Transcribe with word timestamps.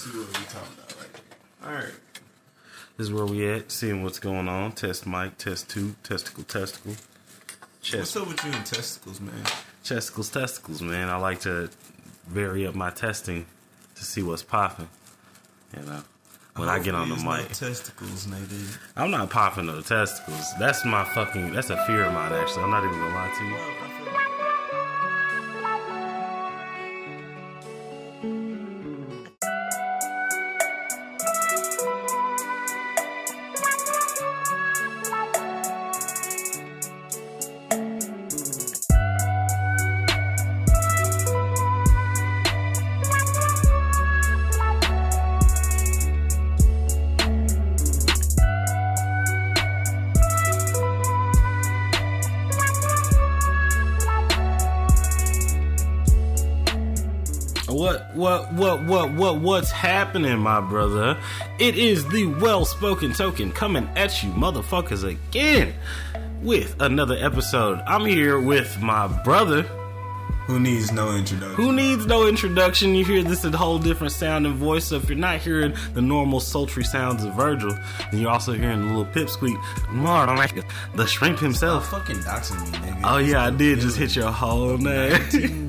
See 0.00 0.18
what 0.18 0.28
we 0.28 0.44
talking 0.46 0.78
about 0.78 0.96
right 0.96 1.66
All 1.66 1.74
right. 1.74 1.94
This 2.96 3.08
is 3.08 3.12
where 3.12 3.26
we 3.26 3.46
at, 3.50 3.70
seeing 3.70 4.02
what's 4.02 4.18
going 4.18 4.48
on. 4.48 4.72
Test 4.72 5.06
mic, 5.06 5.36
test 5.36 5.68
two, 5.68 5.94
testicle, 6.02 6.42
testicle. 6.44 6.94
Chest. 7.82 7.98
What's 7.98 8.16
up 8.16 8.28
with 8.28 8.42
you 8.46 8.50
and 8.50 8.64
testicles, 8.64 9.20
man? 9.20 9.44
Testicles, 9.84 10.30
testicles, 10.30 10.80
man. 10.80 11.10
I 11.10 11.16
like 11.16 11.40
to 11.40 11.68
vary 12.26 12.66
up 12.66 12.74
my 12.74 12.88
testing 12.88 13.44
to 13.94 14.02
see 14.02 14.22
what's 14.22 14.42
popping. 14.42 14.88
You 15.76 15.82
know, 15.82 16.02
when 16.56 16.70
I, 16.70 16.76
I 16.76 16.78
get 16.78 16.94
on 16.94 17.10
the 17.10 17.16
mic. 17.16 17.48
Testicles, 17.48 18.26
nigga. 18.26 18.78
I'm 18.96 19.10
not 19.10 19.28
popping 19.28 19.66
no 19.66 19.82
testicles. 19.82 20.46
That's 20.58 20.82
my 20.86 21.04
fucking. 21.04 21.52
That's 21.52 21.68
a 21.68 21.76
fear 21.84 22.04
of 22.04 22.14
mine. 22.14 22.32
Actually, 22.32 22.62
I'm 22.62 22.70
not 22.70 22.84
even 22.84 22.98
gonna 22.98 23.14
lie 23.14 23.34
to 23.38 23.44
you. 23.44 23.89
What's 59.40 59.70
happening, 59.70 60.38
my 60.38 60.60
brother? 60.60 61.18
It 61.58 61.76
is 61.76 62.06
the 62.08 62.26
well 62.26 62.64
spoken 62.64 63.12
token 63.12 63.52
coming 63.52 63.88
at 63.96 64.22
you, 64.22 64.30
motherfuckers, 64.30 65.04
again 65.04 65.74
with 66.42 66.80
another 66.80 67.16
episode. 67.18 67.82
I'm 67.86 68.06
here 68.06 68.40
with 68.40 68.80
my 68.80 69.06
brother. 69.24 69.66
Who 70.46 70.58
needs 70.58 70.90
no 70.90 71.14
introduction? 71.14 71.54
Who 71.54 71.72
needs 71.72 72.06
no 72.06 72.26
introduction? 72.26 72.94
You 72.96 73.04
hear 73.04 73.22
this 73.22 73.44
a 73.44 73.56
whole 73.56 73.78
different 73.78 74.12
sound 74.12 74.46
and 74.46 74.56
voice. 74.56 74.86
So 74.86 74.96
if 74.96 75.08
you're 75.08 75.16
not 75.16 75.38
hearing 75.38 75.74
the 75.94 76.02
normal 76.02 76.40
sultry 76.40 76.82
sounds 76.82 77.22
of 77.22 77.34
Virgil, 77.34 77.70
then 78.10 78.20
you're 78.20 78.30
also 78.30 78.54
hearing 78.54 78.80
the 78.80 78.86
little 78.86 79.04
pipsqueak. 79.04 79.56
The 80.96 81.06
shrimp 81.06 81.38
himself. 81.38 81.86
Stop 81.86 82.00
fucking 82.00 82.22
doxing 82.22 82.60
me, 82.64 82.78
nigga. 82.78 83.00
Oh 83.04 83.18
yeah, 83.18 83.46
I 83.46 83.50
did 83.50 83.78
just 83.78 83.96
hit 83.96 84.16
your 84.16 84.32
whole 84.32 84.76
name. 84.76 85.12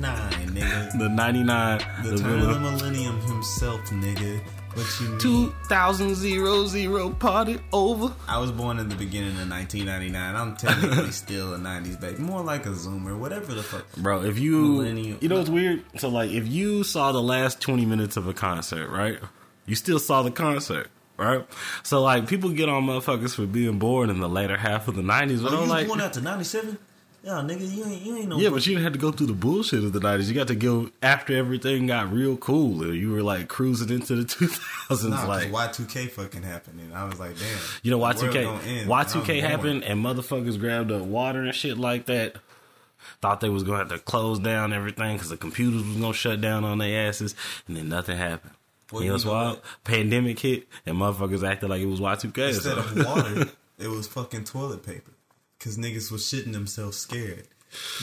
nigga. 0.48 0.92
the 0.98 1.08
99. 1.08 1.78
The, 2.02 2.10
the 2.10 2.18
turn 2.18 2.40
of 2.40 2.48
the 2.48 2.60
millennium 2.60 3.11
himself, 3.42 3.80
nigga. 3.90 4.40
What 4.74 5.00
you 5.00 5.08
mean? 5.08 5.18
2000 5.18 6.14
zero 6.14 6.64
zero 6.64 7.10
party 7.10 7.58
over. 7.72 8.14
I 8.28 8.38
was 8.38 8.52
born 8.52 8.78
in 8.78 8.88
the 8.88 8.94
beginning 8.94 9.32
of 9.40 9.50
1999. 9.50 10.36
I'm 10.36 10.56
technically 10.56 11.10
still 11.10 11.54
a 11.54 11.58
90s 11.58 12.00
baby. 12.00 12.22
More 12.22 12.40
like 12.40 12.66
a 12.66 12.70
zoomer, 12.70 13.18
whatever 13.18 13.52
the 13.52 13.64
fuck. 13.64 13.84
Bro, 13.96 14.22
if 14.22 14.38
you. 14.38 14.76
Millennial. 14.76 15.18
You 15.20 15.28
know 15.28 15.38
what's 15.38 15.50
weird? 15.50 15.82
So, 15.98 16.08
like, 16.08 16.30
if 16.30 16.46
you 16.46 16.84
saw 16.84 17.10
the 17.10 17.20
last 17.20 17.60
20 17.60 17.84
minutes 17.84 18.16
of 18.16 18.28
a 18.28 18.32
concert, 18.32 18.88
right? 18.88 19.18
You 19.66 19.74
still 19.74 19.98
saw 19.98 20.22
the 20.22 20.30
concert. 20.30 20.88
Right, 21.18 21.46
so 21.84 22.02
like 22.02 22.26
people 22.26 22.50
get 22.50 22.70
on 22.70 22.84
motherfuckers 22.84 23.34
for 23.34 23.46
being 23.46 23.78
born 23.78 24.08
in 24.08 24.18
the 24.18 24.28
later 24.28 24.56
half 24.56 24.88
of 24.88 24.96
the 24.96 25.02
nineties, 25.02 25.42
but 25.42 25.52
oh, 25.52 25.62
I'm 25.62 25.68
like, 25.68 25.86
born 25.86 26.00
after 26.00 26.22
ninety 26.22 26.42
seven. 26.42 26.78
Yeah, 27.24 27.34
nigga, 27.34 27.72
you 27.72 27.84
ain't 27.84 28.02
you 28.02 28.16
ain't 28.16 28.28
no. 28.28 28.38
Yeah, 28.38 28.50
but 28.50 28.66
you 28.66 28.72
didn't 28.74 28.82
have 28.82 28.94
to 28.94 28.98
go 28.98 29.12
through 29.12 29.28
the 29.28 29.32
bullshit 29.32 29.84
of 29.84 29.92
the 29.92 30.00
nineties. 30.00 30.28
You 30.28 30.34
got 30.34 30.48
to 30.48 30.56
go 30.56 30.90
after 31.02 31.36
everything 31.36 31.86
got 31.86 32.12
real 32.12 32.36
cool. 32.36 32.82
And 32.82 32.96
you 32.96 33.12
were 33.12 33.22
like 33.22 33.46
cruising 33.46 33.90
into 33.90 34.16
the 34.16 34.24
two 34.28 34.48
thousands. 34.48 35.14
Nah, 35.14 35.26
like 35.26 35.52
Y 35.52 35.68
two 35.68 35.84
K 35.84 36.06
fucking 36.06 36.42
happened, 36.42 36.80
and 36.80 36.92
I 36.92 37.04
was 37.04 37.20
like, 37.20 37.38
damn. 37.38 37.58
You 37.84 37.92
know 37.92 37.98
Y 37.98 38.12
two 38.14 38.30
K 38.30 38.86
Y 38.86 39.04
two 39.04 39.22
K 39.22 39.40
happened, 39.40 39.84
and 39.84 40.04
motherfuckers 40.04 40.58
grabbed 40.58 40.90
up 40.90 41.02
water 41.02 41.42
and 41.42 41.54
shit 41.54 41.78
like 41.78 42.06
that. 42.06 42.36
Thought 43.20 43.40
they 43.40 43.48
was 43.48 43.62
gonna 43.62 43.78
have 43.78 43.88
to 43.90 43.98
close 43.98 44.40
down 44.40 44.72
everything 44.72 45.14
because 45.14 45.28
the 45.28 45.36
computers 45.36 45.84
was 45.84 45.96
gonna 45.96 46.12
shut 46.12 46.40
down 46.40 46.64
on 46.64 46.78
their 46.78 47.06
asses, 47.08 47.36
and 47.68 47.76
then 47.76 47.88
nothing 47.88 48.16
happened. 48.16 48.54
Well, 48.90 49.02
you 49.02 49.08
know 49.08 49.14
what's 49.14 49.24
wild? 49.24 49.60
Pandemic 49.84 50.40
hit, 50.40 50.66
and 50.84 50.96
motherfuckers 50.96 51.48
acted 51.48 51.70
like 51.70 51.82
it 51.82 51.86
was 51.86 52.00
Y 52.00 52.16
two 52.16 52.32
K. 52.32 52.48
Instead 52.48 52.74
so. 52.74 52.78
of 52.80 52.96
water, 53.06 53.48
it 53.78 53.88
was 53.88 54.08
fucking 54.08 54.42
toilet 54.42 54.84
paper 54.84 55.12
because 55.62 55.78
niggas 55.78 56.10
was 56.10 56.22
shitting 56.22 56.52
themselves 56.52 56.96
scared. 56.96 57.46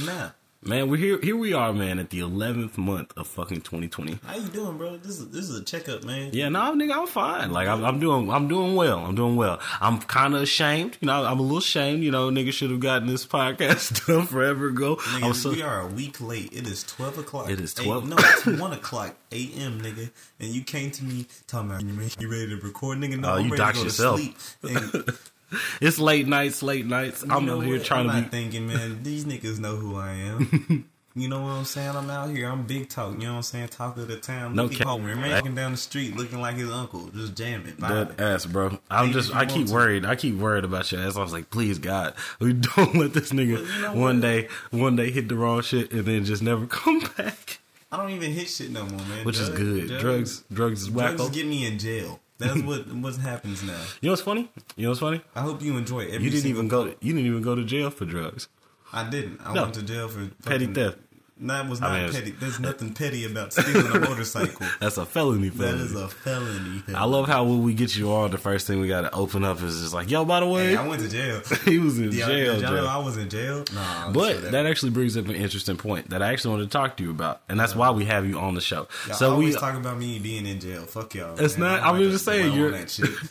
Nah. 0.06 0.30
Man, 0.62 0.90
we 0.90 0.98
here. 0.98 1.20
Here 1.22 1.38
we 1.38 1.54
are, 1.54 1.72
man, 1.72 2.00
at 2.00 2.10
the 2.10 2.20
eleventh 2.20 2.78
month 2.78 3.14
of 3.18 3.28
fucking 3.28 3.62
2020. 3.62 4.20
How 4.26 4.36
you 4.36 4.48
doing, 4.50 4.78
bro? 4.78 4.98
This 4.98 5.20
is 5.20 5.30
this 5.30 5.50
is 5.50 5.58
a 5.58 5.64
checkup, 5.64 6.04
man. 6.04 6.32
Yeah, 6.34 6.50
no, 6.50 6.60
nigga, 6.74 6.94
I'm 6.98 7.08
fine. 7.08 7.54
Like 7.54 7.70
I'm, 7.70 7.86
I'm 7.86 8.00
doing, 8.00 8.30
I'm 8.30 8.50
doing 8.50 8.76
well. 8.76 9.00
I'm 9.00 9.16
doing 9.16 9.38
well. 9.38 9.62
I'm 9.80 10.00
kind 10.00 10.36
of 10.36 10.42
ashamed. 10.42 10.98
You 11.00 11.06
know, 11.08 11.24
I'm 11.24 11.40
a 11.40 11.42
little 11.42 11.60
ashamed. 11.60 12.04
You 12.04 12.12
know, 12.12 12.30
nigga 12.30 12.52
should 12.52 12.72
have 12.72 12.82
gotten 12.82 13.08
this 13.08 13.26
podcast 13.38 14.06
done 14.06 14.26
forever 14.26 14.68
ago. 14.68 14.98
Nigga, 14.98 15.34
so, 15.34 15.52
we 15.52 15.62
are 15.62 15.82
a 15.82 15.88
week 15.88 16.20
late. 16.20 16.52
It 16.52 16.68
is 16.68 16.84
12 16.84 17.20
o'clock. 17.20 17.50
It 17.50 17.62
is 17.62 17.74
12. 17.74 18.10
no, 18.10 18.16
it's 18.20 18.46
one 18.60 18.74
o'clock 18.74 19.16
a.m. 19.32 19.80
Nigga, 19.80 20.12
and 20.42 20.50
you 20.50 20.64
came 20.64 20.92
to 20.92 21.04
me 21.06 21.26
talking 21.48 21.70
about 21.70 21.84
you 21.84 22.30
ready 22.30 22.50
to 22.50 22.58
record, 22.58 22.98
nigga? 22.98 23.18
No, 23.18 23.30
oh, 23.30 23.36
I'm 23.36 23.48
you 23.48 23.56
go 23.56 23.66
yourself. 23.70 24.20
to 24.20 24.38
sleep. 24.38 24.38
And, 24.64 25.18
it's 25.82 26.00
late 26.00 26.28
nights, 26.28 26.62
late 26.62 26.86
nights. 26.86 27.24
You 27.24 27.32
I'm 27.32 27.50
over 27.50 27.64
here 27.64 27.80
trying 27.80 28.10
I'm 28.10 28.24
to 28.24 28.30
be 28.30 28.30
thinking, 28.30 28.68
man. 28.68 29.04
These 29.04 29.26
niggas 29.26 29.60
know 29.60 29.76
who 29.76 29.98
I 29.98 30.12
am. 30.12 30.86
You 31.16 31.28
know 31.28 31.42
what 31.42 31.50
I'm 31.50 31.66
saying? 31.66 31.96
I'm 31.96 32.10
out 32.10 32.30
here. 32.30 32.50
I'm 32.50 32.64
big 32.64 32.88
talk. 32.88 33.14
You 33.14 33.26
know 33.26 33.32
what 33.32 33.38
I'm 33.38 33.44
saying? 33.44 33.68
Talk 33.70 33.98
of 33.98 34.08
the 34.08 34.18
town. 34.18 34.56
No 34.56 34.70
cap. 34.70 34.88
Walking 34.88 35.56
down 35.56 35.72
the 35.72 35.78
street 35.78 36.16
looking 36.16 36.40
like 36.40 36.56
his 36.56 36.72
uncle, 36.72 37.08
just 37.08 37.36
jamming. 37.36 37.76
That 37.80 38.20
ass, 38.20 38.46
bro. 38.46 38.78
I'm 38.90 39.12
just. 39.12 39.36
I 39.36 39.46
keep 39.46 39.68
worried. 39.68 40.06
I 40.06 40.16
keep 40.16 40.36
worried 40.36 40.64
about 40.64 40.92
your 40.92 41.02
ass. 41.02 41.18
I 41.18 41.22
was 41.22 41.34
like, 41.34 41.50
please 41.50 41.80
God, 41.80 42.14
we 42.40 42.54
don't 42.76 42.96
let 42.96 43.14
this 43.14 43.32
nigga 43.32 43.66
you 43.66 43.82
know 43.82 43.94
one 43.96 44.22
day, 44.22 44.48
one 44.72 44.96
day 44.96 45.10
hit 45.12 45.28
the 45.28 45.36
wrong 45.36 45.62
shit 45.62 45.92
and 45.92 46.06
then 46.06 46.26
just 46.26 46.44
never 46.44 46.66
come 46.68 47.00
back. 47.18 47.60
I 47.92 47.98
don't 47.98 48.12
even 48.12 48.32
hit 48.32 48.48
shit 48.48 48.70
no 48.70 48.86
more, 48.86 49.00
man. 49.00 49.26
Which 49.26 49.38
drugs, 49.38 49.50
is 49.50 49.58
good. 49.58 49.88
Drugs, 49.88 50.02
drugs, 50.02 50.44
drugs 50.52 50.82
is 50.84 50.90
wacko. 50.90 51.18
Drugs 51.18 51.30
get 51.36 51.48
me 51.48 51.66
in 51.66 51.80
jail. 51.80 52.20
That's 52.40 52.62
what 52.70 52.92
what 52.94 53.16
happens 53.18 53.62
now. 53.64 53.80
You 54.02 54.08
know 54.08 54.14
what's 54.14 54.22
funny? 54.22 54.50
You 54.76 54.84
know 54.84 54.90
what's 54.90 55.02
funny? 55.02 55.22
I 55.36 55.42
hope 55.42 55.62
you 55.62 55.78
enjoy 55.78 56.02
it. 56.02 56.22
You 56.22 56.30
didn't 56.30 56.50
even 56.50 56.68
go. 56.68 56.86
To, 56.86 56.96
you 57.02 57.14
didn't 57.14 57.28
even 57.28 57.42
go 57.42 57.54
to 57.54 57.64
jail 57.64 57.90
for 57.92 58.06
drugs. 58.06 58.48
I 58.92 59.08
didn't. 59.08 59.40
I 59.46 59.54
no. 59.54 59.64
went 59.64 59.76
to 59.76 59.84
jail 59.84 60.08
for 60.08 60.28
petty 60.44 60.66
theft. 60.66 60.98
That 61.42 61.70
was 61.70 61.80
not 61.80 61.92
I 61.92 62.04
mean, 62.04 62.12
petty. 62.12 62.32
There's 62.32 62.60
nothing 62.60 62.94
petty 62.94 63.26
about 63.26 63.54
stealing 63.54 63.88
a 63.96 64.00
motorcycle. 64.00 64.68
That's 64.82 64.98
a 64.98 65.06
felony. 65.06 65.50
felony. 65.50 65.78
That 65.78 65.86
is 65.86 65.96
a 65.96 66.10
felony. 66.10 66.84
I 66.94 67.06
love 67.06 67.28
how 67.28 67.46
when 67.46 67.64
we 67.64 67.74
get 67.74 67.96
you 67.96 68.12
on, 68.12 68.32
the 68.32 68.38
first 68.38 68.68
thing 68.68 68.82
we 68.82 68.90
got 68.90 69.02
to 69.02 69.14
open 69.14 69.46
up 69.46 69.62
is 69.62 69.80
just 69.80 69.94
like, 69.94 70.12
yo, 70.12 70.26
by 70.26 70.42
the 70.42 70.48
way, 70.48 70.72
hey, 70.72 70.76
I 70.76 70.86
went 70.86 71.02
to 71.02 71.10
jail. 71.10 71.42
he 71.66 71.80
was 71.80 71.98
in 71.98 72.12
yeah, 72.12 72.28
jail. 72.28 72.62
Y'all 72.62 72.88
I 72.88 72.98
was 72.98 73.16
in 73.16 73.30
jail. 73.30 73.64
Nah, 73.74 74.12
but 74.12 74.42
that. 74.42 74.52
that. 74.52 74.66
actually 74.66 74.92
brings 74.92 75.16
up 75.16 75.28
an 75.28 75.36
interesting 75.36 75.78
point 75.78 76.10
that 76.10 76.22
I 76.22 76.34
actually 76.34 76.58
want 76.58 76.70
to 76.70 76.78
talk 76.78 76.98
to 76.98 77.04
you 77.04 77.12
about, 77.12 77.42
and 77.48 77.58
that's 77.58 77.74
yeah. 77.74 77.80
why 77.80 77.92
we 77.92 78.06
have 78.06 78.28
you 78.28 78.38
on 78.38 78.56
the 78.56 78.62
show. 78.62 78.88
Y'all 79.08 79.16
so 79.16 79.38
we 79.38 79.54
talk 79.54 79.76
about 79.76 79.98
me 79.98 80.20
being 80.20 80.46
in 80.46 80.60
jail. 80.60 80.84
Fuck 80.84 81.16
y'all. 81.16 81.40
It's 81.40 81.58
man. 81.58 81.80
not. 81.80 81.84
I'm 81.84 82.02
like 82.02 82.12
just 82.12 82.26
saying 82.26 82.54
you're 82.54 82.76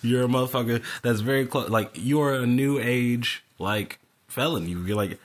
you're 0.03 0.25
a 0.25 0.29
motherfucker 0.29 0.83
that's 1.03 1.21
very 1.21 1.47
close. 1.47 1.69
Like 1.69 1.91
you're 1.95 2.35
a 2.35 2.47
new 2.47 2.79
age 2.79 3.45
like 3.59 3.99
felon. 4.29 4.67
You're 4.67 4.97
like. 4.97 5.19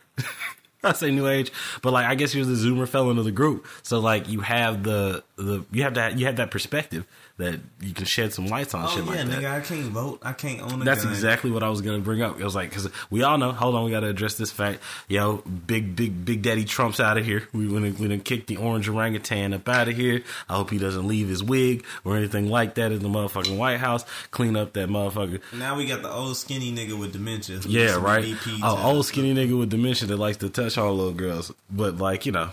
I 0.88 0.94
say 0.94 1.12
new 1.12 1.28
age, 1.28 1.52
but 1.82 1.94
like 1.94 2.06
I 2.06 2.16
guess 2.16 2.36
you're 2.36 2.46
the 2.46 2.54
Zoomer 2.54 2.88
felon 2.88 3.18
of 3.18 3.26
the 3.26 3.32
group. 3.32 3.66
So 3.84 4.00
like 4.00 4.28
you 4.28 4.42
have 4.42 4.84
the 4.84 5.24
the 5.38 5.64
you 5.72 5.84
have 5.84 5.94
that 5.94 6.20
you 6.20 6.26
have 6.26 6.36
that 6.36 6.52
perspective 6.52 7.06
that 7.38 7.60
you 7.82 7.94
can 7.94 8.06
shed 8.06 8.32
some 8.32 8.46
lights 8.46 8.76
on 8.76 8.86
oh, 8.86 8.88
shit 8.90 9.04
yeah, 9.06 9.10
like 9.10 9.18
that. 9.26 9.42
Yeah, 9.42 9.50
nigga, 9.50 9.58
I 9.58 9.62
can't 9.62 9.88
vote. 9.88 10.20
I 10.22 10.34
can't 10.34 10.62
own 10.62 10.82
a 10.82 10.86
That's 10.86 11.04
gun. 11.04 11.14
exactly 11.14 11.50
what 11.50 11.64
I 11.64 11.70
was 11.70 11.82
gonna 11.82 12.00
bring 12.00 12.22
up. 12.22 12.40
It 12.40 12.44
was 12.44 12.54
like 12.54 12.70
because 12.70 12.90
we 13.10 13.24
all 13.24 13.38
know. 13.40 13.52
Hold 13.52 13.74
on, 13.76 13.86
we 13.86 13.92
got 13.92 14.02
to 14.02 14.08
address 14.08 14.36
this 14.36 14.52
fact. 14.52 14.82
Yo, 15.08 15.38
big 15.38 15.96
big 15.96 16.26
big 16.26 16.44
daddy 16.44 16.64
Trump's 16.64 17.00
out 17.00 17.18
of 17.18 17.26
here. 17.26 17.48
We 17.52 17.68
went 17.68 17.98
done 17.98 18.20
kick 18.20 18.46
the 18.46 18.58
orange 18.58 18.88
orangutan 18.88 19.54
up 19.54 19.68
out 19.68 19.88
of 19.88 19.96
here. 19.96 20.24
I 20.48 20.58
hope 20.58 20.70
he 20.70 20.78
doesn't 20.78 21.08
leave 21.08 21.28
his 21.28 21.44
wig 21.44 21.86
or 22.06 22.18
anything 22.18 22.50
like 22.50 22.76
that 22.76 22.92
in 22.92 23.00
the 23.00 23.10
motherfucking 23.10 23.58
White 23.58 23.80
House. 23.80 24.06
Clean 24.30 24.56
up 24.56 24.74
that 24.74 24.90
motherfucker. 24.90 25.42
Now 25.54 25.76
we 25.76 25.88
got 25.88 26.04
the 26.04 26.12
old 26.12 26.38
skinny 26.38 26.72
nigga 26.72 26.98
with 26.98 27.14
dementia. 27.14 27.60
Yeah, 27.68 27.96
right. 27.96 28.36
Oh, 28.62 28.94
old 28.94 29.08
skinny 29.08 29.34
nigga 29.34 29.58
with 29.58 29.72
dementia 29.72 30.08
that 30.08 30.18
likes 30.18 30.38
to 30.38 30.50
touch 30.50 30.78
all 30.78 30.94
little 30.96 31.14
girls, 31.14 31.52
but 31.72 31.98
like 31.98 32.28
you 32.28 32.32
know. 32.32 32.52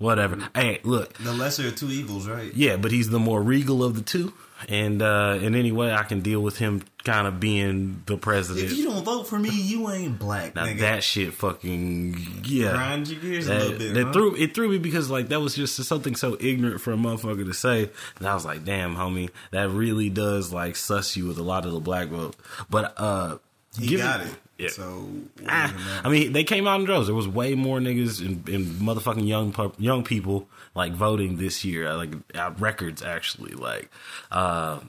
Whatever. 0.00 0.48
Hey, 0.54 0.80
look. 0.82 1.12
The 1.18 1.32
lesser 1.32 1.68
of 1.68 1.76
two 1.76 1.90
evils, 1.90 2.26
right? 2.26 2.52
Yeah, 2.54 2.76
but 2.76 2.90
he's 2.90 3.10
the 3.10 3.20
more 3.20 3.40
regal 3.40 3.84
of 3.84 3.94
the 3.94 4.02
two 4.02 4.32
and 4.68 5.00
uh, 5.00 5.38
in 5.40 5.54
any 5.54 5.72
way 5.72 5.92
I 5.92 6.02
can 6.02 6.20
deal 6.20 6.40
with 6.40 6.58
him 6.58 6.82
kind 7.04 7.26
of 7.26 7.40
being 7.40 8.02
the 8.06 8.16
president. 8.16 8.66
If 8.66 8.76
you 8.76 8.84
don't 8.84 9.04
vote 9.04 9.26
for 9.26 9.38
me, 9.38 9.50
you 9.50 9.90
ain't 9.90 10.18
black. 10.18 10.54
Now 10.54 10.66
nigga. 10.66 10.80
that 10.80 11.02
shit 11.02 11.32
fucking 11.32 12.16
yeah. 12.44 12.72
Grind 12.72 13.08
your 13.08 13.20
gears 13.20 13.46
that, 13.46 13.56
a 13.56 13.64
little 13.64 13.78
bit. 13.78 13.94
That 13.94 14.06
huh? 14.06 14.12
threw 14.12 14.36
it 14.36 14.54
threw 14.54 14.68
me 14.68 14.78
because 14.78 15.10
like 15.10 15.28
that 15.28 15.40
was 15.40 15.54
just 15.54 15.76
something 15.76 16.14
so 16.14 16.36
ignorant 16.40 16.80
for 16.80 16.92
a 16.92 16.96
motherfucker 16.96 17.46
to 17.46 17.54
say, 17.54 17.90
and 18.18 18.28
I 18.28 18.34
was 18.34 18.44
like, 18.44 18.64
damn, 18.64 18.96
homie, 18.96 19.30
that 19.50 19.70
really 19.70 20.10
does 20.10 20.52
like 20.52 20.76
suss 20.76 21.16
you 21.16 21.26
with 21.26 21.38
a 21.38 21.42
lot 21.42 21.64
of 21.64 21.72
the 21.72 21.80
black 21.80 22.08
vote. 22.08 22.36
But 22.68 22.94
uh, 22.98 23.38
he 23.78 23.96
got 23.96 24.20
it. 24.20 24.34
Yeah. 24.60 24.68
So 24.68 25.08
ah, 25.48 26.02
I 26.04 26.08
mean, 26.08 26.32
they 26.32 26.44
came 26.44 26.66
out 26.66 26.80
in 26.80 26.86
droves. 26.86 27.06
There 27.06 27.14
was 27.14 27.28
way 27.28 27.54
more 27.54 27.78
niggas 27.78 28.20
and, 28.20 28.46
and 28.48 28.66
motherfucking 28.80 29.26
young 29.26 29.54
young 29.78 30.04
people 30.04 30.48
like 30.74 30.92
voting 30.92 31.36
this 31.36 31.64
year, 31.64 31.92
like 31.94 32.12
uh, 32.34 32.52
records 32.58 33.02
actually. 33.02 33.52
Like, 33.52 33.90
uh, 34.30 34.80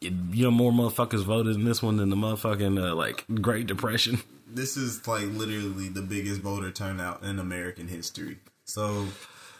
you 0.00 0.44
know, 0.44 0.50
more 0.50 0.72
motherfuckers 0.72 1.24
voted 1.24 1.56
in 1.56 1.64
this 1.64 1.82
one 1.82 1.96
than 1.96 2.10
the 2.10 2.16
motherfucking 2.16 2.82
uh, 2.82 2.94
like 2.94 3.24
Great 3.40 3.66
Depression. 3.66 4.20
This 4.48 4.76
is 4.76 5.06
like 5.06 5.26
literally 5.26 5.88
the 5.88 6.02
biggest 6.02 6.40
voter 6.40 6.70
turnout 6.70 7.22
in 7.22 7.38
American 7.38 7.88
history. 7.88 8.38
So 8.64 9.06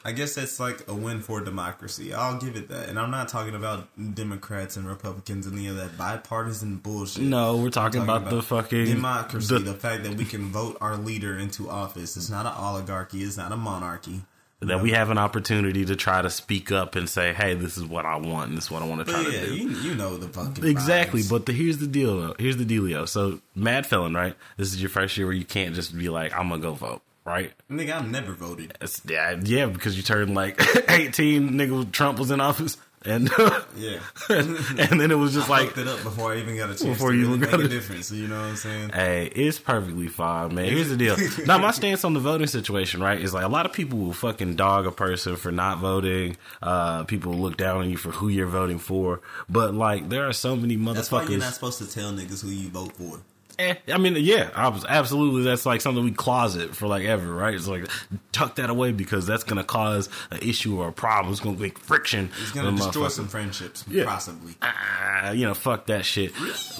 I 0.06 0.12
guess 0.12 0.36
that's 0.36 0.60
like 0.60 0.86
a 0.88 0.94
win 0.94 1.20
for 1.20 1.40
democracy. 1.40 2.14
I'll 2.14 2.38
give 2.38 2.54
it 2.54 2.68
that. 2.68 2.88
And 2.88 2.96
I'm 2.96 3.10
not 3.10 3.26
talking 3.28 3.56
about 3.56 3.88
Democrats 4.14 4.76
and 4.76 4.86
Republicans 4.86 5.46
and 5.46 5.58
any 5.58 5.66
of 5.66 5.76
that 5.78 5.98
bipartisan 5.98 6.76
bullshit. 6.76 7.24
No, 7.24 7.56
we're 7.56 7.70
talking, 7.70 7.72
talking 7.72 8.02
about, 8.02 8.22
about, 8.22 8.30
the 8.30 8.42
fucking 8.42 8.84
democracy. 8.84 9.54
The, 9.54 9.58
the 9.58 9.74
fact 9.74 10.04
that 10.04 10.14
we 10.14 10.24
can 10.24 10.52
vote 10.52 10.78
our 10.80 10.96
leader 10.96 11.36
into 11.36 11.68
office. 11.68 12.16
It's 12.16 12.30
not 12.30 12.46
an 12.46 12.52
oligarchy. 12.56 13.24
It's 13.24 13.36
not 13.36 13.50
a 13.50 13.56
monarchy 13.56 14.22
that 14.60 14.80
we 14.80 14.92
have 14.92 15.10
an 15.10 15.18
opportunity 15.18 15.84
to 15.84 15.96
try 15.96 16.22
to 16.22 16.30
speak 16.30 16.72
up 16.72 16.96
and 16.96 17.08
say, 17.08 17.32
"Hey, 17.32 17.54
this 17.54 17.76
is 17.76 17.84
what 17.84 18.06
I 18.06 18.16
want. 18.16 18.48
and 18.48 18.56
This 18.56 18.66
is 18.66 18.70
what 18.70 18.82
I 18.82 18.86
want 18.86 19.06
to 19.06 19.12
try 19.12 19.22
yeah, 19.22 19.40
to 19.40 19.46
do." 19.46 19.54
You, 19.54 19.68
you 19.68 19.94
know 19.94 20.16
the 20.16 20.28
fucking 20.28 20.64
exactly. 20.64 21.22
Vibes. 21.22 21.30
But 21.30 21.46
the, 21.46 21.52
here's 21.52 21.78
the 21.78 21.86
deal. 21.86 22.18
Though. 22.20 22.34
Here's 22.38 22.56
the 22.56 22.64
dealio. 22.64 23.08
So, 23.08 23.40
mad 23.54 23.86
felon, 23.86 24.14
right? 24.14 24.34
This 24.56 24.68
is 24.68 24.80
your 24.80 24.88
first 24.88 25.16
year 25.16 25.26
where 25.26 25.36
you 25.36 25.44
can't 25.44 25.74
just 25.74 25.96
be 25.96 26.08
like, 26.08 26.34
"I'm 26.34 26.48
gonna 26.48 26.62
go 26.62 26.72
vote." 26.72 27.02
Right? 27.26 27.52
Nigga, 27.70 27.92
I've 27.92 28.10
never 28.10 28.32
voted. 28.32 28.78
It's, 28.80 29.02
yeah, 29.06 29.38
yeah, 29.42 29.66
because 29.66 29.96
you 29.96 30.02
turned 30.02 30.34
like 30.34 30.62
18, 30.88 31.50
nigga, 31.50 31.90
Trump 31.92 32.18
was 32.18 32.30
in 32.30 32.40
office. 32.40 32.78
And 33.04 33.30
yeah, 33.76 34.00
and, 34.28 34.56
and, 34.80 35.00
then 35.00 35.12
it 35.12 35.14
was 35.14 35.32
just 35.32 35.48
I 35.48 35.60
like 35.60 35.78
it 35.78 35.86
up 35.86 36.02
before 36.02 36.32
I 36.32 36.38
even 36.38 36.56
got 36.56 36.70
a 36.70 36.74
chance 36.74 36.82
before 36.82 37.12
to 37.12 37.16
you 37.16 37.26
really 37.26 37.38
make 37.38 37.52
a 37.52 37.68
difference. 37.68 38.10
You 38.10 38.26
know 38.26 38.40
what 38.40 38.48
I'm 38.48 38.56
saying? 38.56 38.88
Hey, 38.88 39.26
it's 39.26 39.60
perfectly 39.60 40.08
fine, 40.08 40.56
man. 40.56 40.64
Here's 40.64 40.88
the 40.88 40.96
deal. 40.96 41.16
now, 41.46 41.58
my 41.58 41.70
stance 41.70 42.02
on 42.02 42.14
the 42.14 42.20
voting 42.20 42.48
situation, 42.48 43.00
right, 43.00 43.20
is 43.20 43.32
like 43.32 43.44
a 43.44 43.48
lot 43.48 43.64
of 43.64 43.72
people 43.72 44.00
will 44.00 44.12
fucking 44.12 44.56
dog 44.56 44.86
a 44.86 44.90
person 44.90 45.36
for 45.36 45.52
not 45.52 45.78
voting. 45.78 46.36
Uh, 46.60 47.04
people 47.04 47.34
look 47.34 47.56
down 47.56 47.76
on 47.76 47.90
you 47.90 47.96
for 47.96 48.10
who 48.10 48.26
you're 48.28 48.48
voting 48.48 48.80
for, 48.80 49.20
but 49.48 49.72
like 49.72 50.08
there 50.08 50.26
are 50.26 50.32
so 50.32 50.56
many 50.56 50.76
motherfuckers. 50.76 50.94
That's 50.94 51.12
why 51.12 51.24
you're 51.26 51.38
not 51.38 51.54
supposed 51.54 51.78
to 51.78 51.88
tell 51.88 52.10
niggas 52.10 52.42
who 52.42 52.48
you 52.48 52.70
vote 52.70 52.92
for. 52.94 53.20
Eh, 53.58 53.74
I 53.92 53.98
mean, 53.98 54.16
yeah, 54.16 54.50
I 54.54 54.68
was 54.68 54.84
absolutely. 54.84 55.42
That's 55.42 55.64
like 55.64 55.80
something 55.80 56.04
we 56.04 56.12
closet 56.12 56.74
for 56.74 56.86
like 56.86 57.04
ever, 57.04 57.32
right? 57.32 57.54
It's 57.54 57.66
like 57.66 57.88
tuck 58.32 58.56
that 58.56 58.68
away 58.68 58.92
because 58.92 59.26
that's 59.26 59.44
gonna 59.44 59.64
cause 59.64 60.10
an 60.30 60.38
issue 60.42 60.78
or 60.78 60.88
a 60.88 60.92
problem. 60.92 61.32
It's 61.32 61.40
gonna 61.40 61.58
make 61.58 61.78
friction. 61.78 62.30
It's 62.42 62.52
gonna 62.52 62.76
destroy 62.76 63.08
some 63.08 63.28
friendships, 63.28 63.84
yeah. 63.88 64.04
possibly. 64.04 64.54
Ah, 64.60 65.30
you 65.30 65.46
know, 65.46 65.54
fuck 65.54 65.86
that 65.86 66.04
shit. 66.04 66.32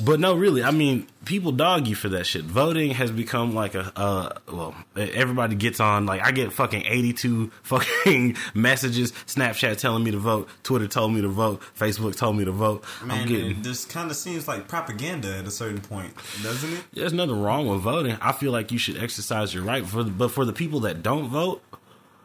But 0.05 0.21
no, 0.21 0.35
really, 0.35 0.63
I 0.63 0.71
mean, 0.71 1.07
people 1.25 1.53
dog 1.53 1.87
you 1.87 1.95
for 1.95 2.11
that 2.11 2.27
shit. 2.27 2.45
Voting 2.45 2.91
has 2.93 3.11
become 3.11 3.55
like 3.55 3.75
a, 3.75 3.93
uh, 3.97 4.31
well, 4.51 4.75
everybody 4.97 5.55
gets 5.57 5.81
on. 5.81 6.05
Like 6.05 6.23
I 6.23 6.31
get 6.31 6.53
fucking 6.53 6.85
eighty 6.85 7.15
two 7.15 7.51
fucking 7.63 8.37
messages, 8.55 9.13
Snapchat 9.27 9.79
telling 9.79 10.05
me 10.05 10.11
to 10.11 10.19
vote, 10.19 10.49
Twitter 10.63 10.89
told 10.89 11.15
me 11.15 11.23
to 11.23 11.29
vote, 11.29 11.63
Facebook 11.79 12.17
told 12.17 12.37
me 12.37 12.45
to 12.45 12.53
vote. 12.53 12.85
Man, 13.03 13.23
I'm 13.23 13.29
getting 13.29 13.63
this 13.63 13.87
kind 13.87 14.11
of 14.11 14.17
seems 14.17 14.47
like 14.47 14.69
propaganda 14.69 15.39
at 15.39 15.47
a 15.47 15.51
certain 15.51 15.81
point, 15.81 16.15
doesn't 16.43 16.66
isn't 16.67 16.79
it? 16.79 16.85
There's 16.93 17.13
nothing 17.13 17.41
wrong 17.41 17.67
with 17.69 17.81
voting. 17.81 18.17
I 18.21 18.33
feel 18.33 18.53
like 18.53 18.73
you 18.73 18.79
should 18.79 18.97
exercise 18.97 19.55
your 19.55 19.65
right. 19.65 19.85
For 19.85 20.03
the, 20.03 20.11
but 20.11 20.31
for 20.31 20.45
the 20.45 20.53
people 20.53 20.81
that 20.81 21.03
don't 21.03 21.29
vote, 21.29 21.63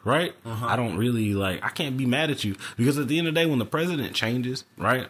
right? 0.04 0.34
Uh-huh. 0.46 0.66
I 0.66 0.76
don't 0.76 0.98
really 0.98 1.34
like. 1.34 1.64
I 1.64 1.70
can't 1.70 1.98
be 1.98 2.06
mad 2.06 2.30
at 2.32 2.44
you 2.44 2.56
because 2.78 2.98
at 2.98 3.08
the 3.08 3.18
end 3.18 3.28
of 3.28 3.34
the 3.34 3.40
day, 3.40 3.46
when 3.46 3.60
the 3.60 3.66
president 3.66 4.14
changes, 4.16 4.66
right, 4.78 5.08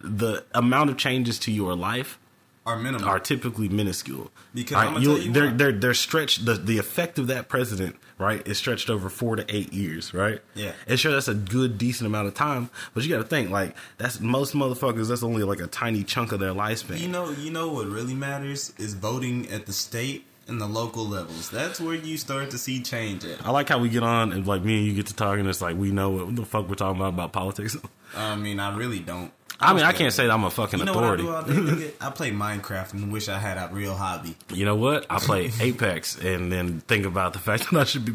the 0.00 0.44
amount 0.54 0.90
of 0.90 0.96
changes 0.96 1.38
to 1.40 1.52
your 1.52 1.74
life 1.74 2.18
are 2.64 2.78
minimal, 2.78 3.08
are 3.08 3.18
typically 3.18 3.68
minuscule. 3.68 4.30
Because 4.54 4.76
right? 4.76 5.00
you 5.00 5.32
they're, 5.32 5.50
they're 5.50 5.72
they're 5.72 5.94
stretched. 5.94 6.44
The 6.44 6.54
the 6.54 6.78
effect 6.78 7.18
of 7.18 7.26
that 7.26 7.48
president, 7.48 7.96
right, 8.18 8.46
is 8.46 8.58
stretched 8.58 8.88
over 8.88 9.08
four 9.08 9.36
to 9.36 9.44
eight 9.54 9.72
years, 9.72 10.14
right? 10.14 10.40
Yeah, 10.54 10.72
and 10.86 10.98
sure 10.98 11.12
that's 11.12 11.28
a 11.28 11.34
good 11.34 11.78
decent 11.78 12.06
amount 12.06 12.28
of 12.28 12.34
time, 12.34 12.70
but 12.94 13.02
you 13.02 13.10
got 13.10 13.18
to 13.18 13.28
think 13.28 13.50
like 13.50 13.76
that's 13.98 14.20
most 14.20 14.54
motherfuckers. 14.54 15.08
That's 15.08 15.22
only 15.22 15.42
like 15.42 15.60
a 15.60 15.66
tiny 15.66 16.04
chunk 16.04 16.32
of 16.32 16.40
their 16.40 16.52
lifespan. 16.52 17.00
You 17.00 17.08
know, 17.08 17.30
you 17.30 17.50
know 17.50 17.72
what 17.72 17.86
really 17.86 18.14
matters 18.14 18.72
is 18.78 18.94
voting 18.94 19.50
at 19.50 19.66
the 19.66 19.72
state 19.72 20.26
and 20.48 20.60
the 20.60 20.66
local 20.66 21.06
levels. 21.06 21.50
That's 21.50 21.80
where 21.80 21.94
you 21.94 22.16
start 22.16 22.50
to 22.50 22.58
see 22.58 22.82
change 22.82 23.24
at. 23.24 23.44
I 23.44 23.50
like 23.50 23.68
how 23.68 23.78
we 23.78 23.88
get 23.88 24.02
on 24.02 24.32
and 24.32 24.46
like 24.46 24.62
me 24.62 24.78
and 24.78 24.86
you 24.86 24.94
get 24.94 25.06
to 25.06 25.14
talking. 25.14 25.46
It's 25.46 25.60
like 25.60 25.76
we 25.76 25.90
know 25.90 26.10
what 26.10 26.36
the 26.36 26.44
fuck 26.44 26.68
we're 26.68 26.74
talking 26.74 27.00
about 27.00 27.14
about 27.14 27.32
politics. 27.32 27.76
I 28.16 28.36
mean, 28.36 28.60
I 28.60 28.76
really 28.76 28.98
don't. 28.98 29.32
I 29.60 29.72
mean, 29.74 29.84
I 29.84 29.92
can't 29.92 30.12
say 30.12 30.26
that 30.26 30.32
I'm 30.32 30.44
a 30.44 30.50
fucking 30.50 30.80
you 30.80 30.84
know 30.84 30.92
authority. 30.92 31.28
I, 31.28 31.42
do 31.44 31.90
I 32.00 32.10
play 32.10 32.30
Minecraft 32.30 32.94
and 32.94 33.12
wish 33.12 33.28
I 33.28 33.38
had 33.38 33.58
a 33.58 33.72
real 33.72 33.94
hobby. 33.94 34.36
You 34.52 34.64
know 34.64 34.76
what? 34.76 35.06
I 35.08 35.18
play 35.18 35.50
Apex 35.60 36.18
and 36.18 36.50
then 36.50 36.80
think 36.80 37.06
about 37.06 37.32
the 37.32 37.38
fact 37.38 37.70
that 37.70 37.80
I 37.80 37.84
should 37.84 38.04
be 38.04 38.12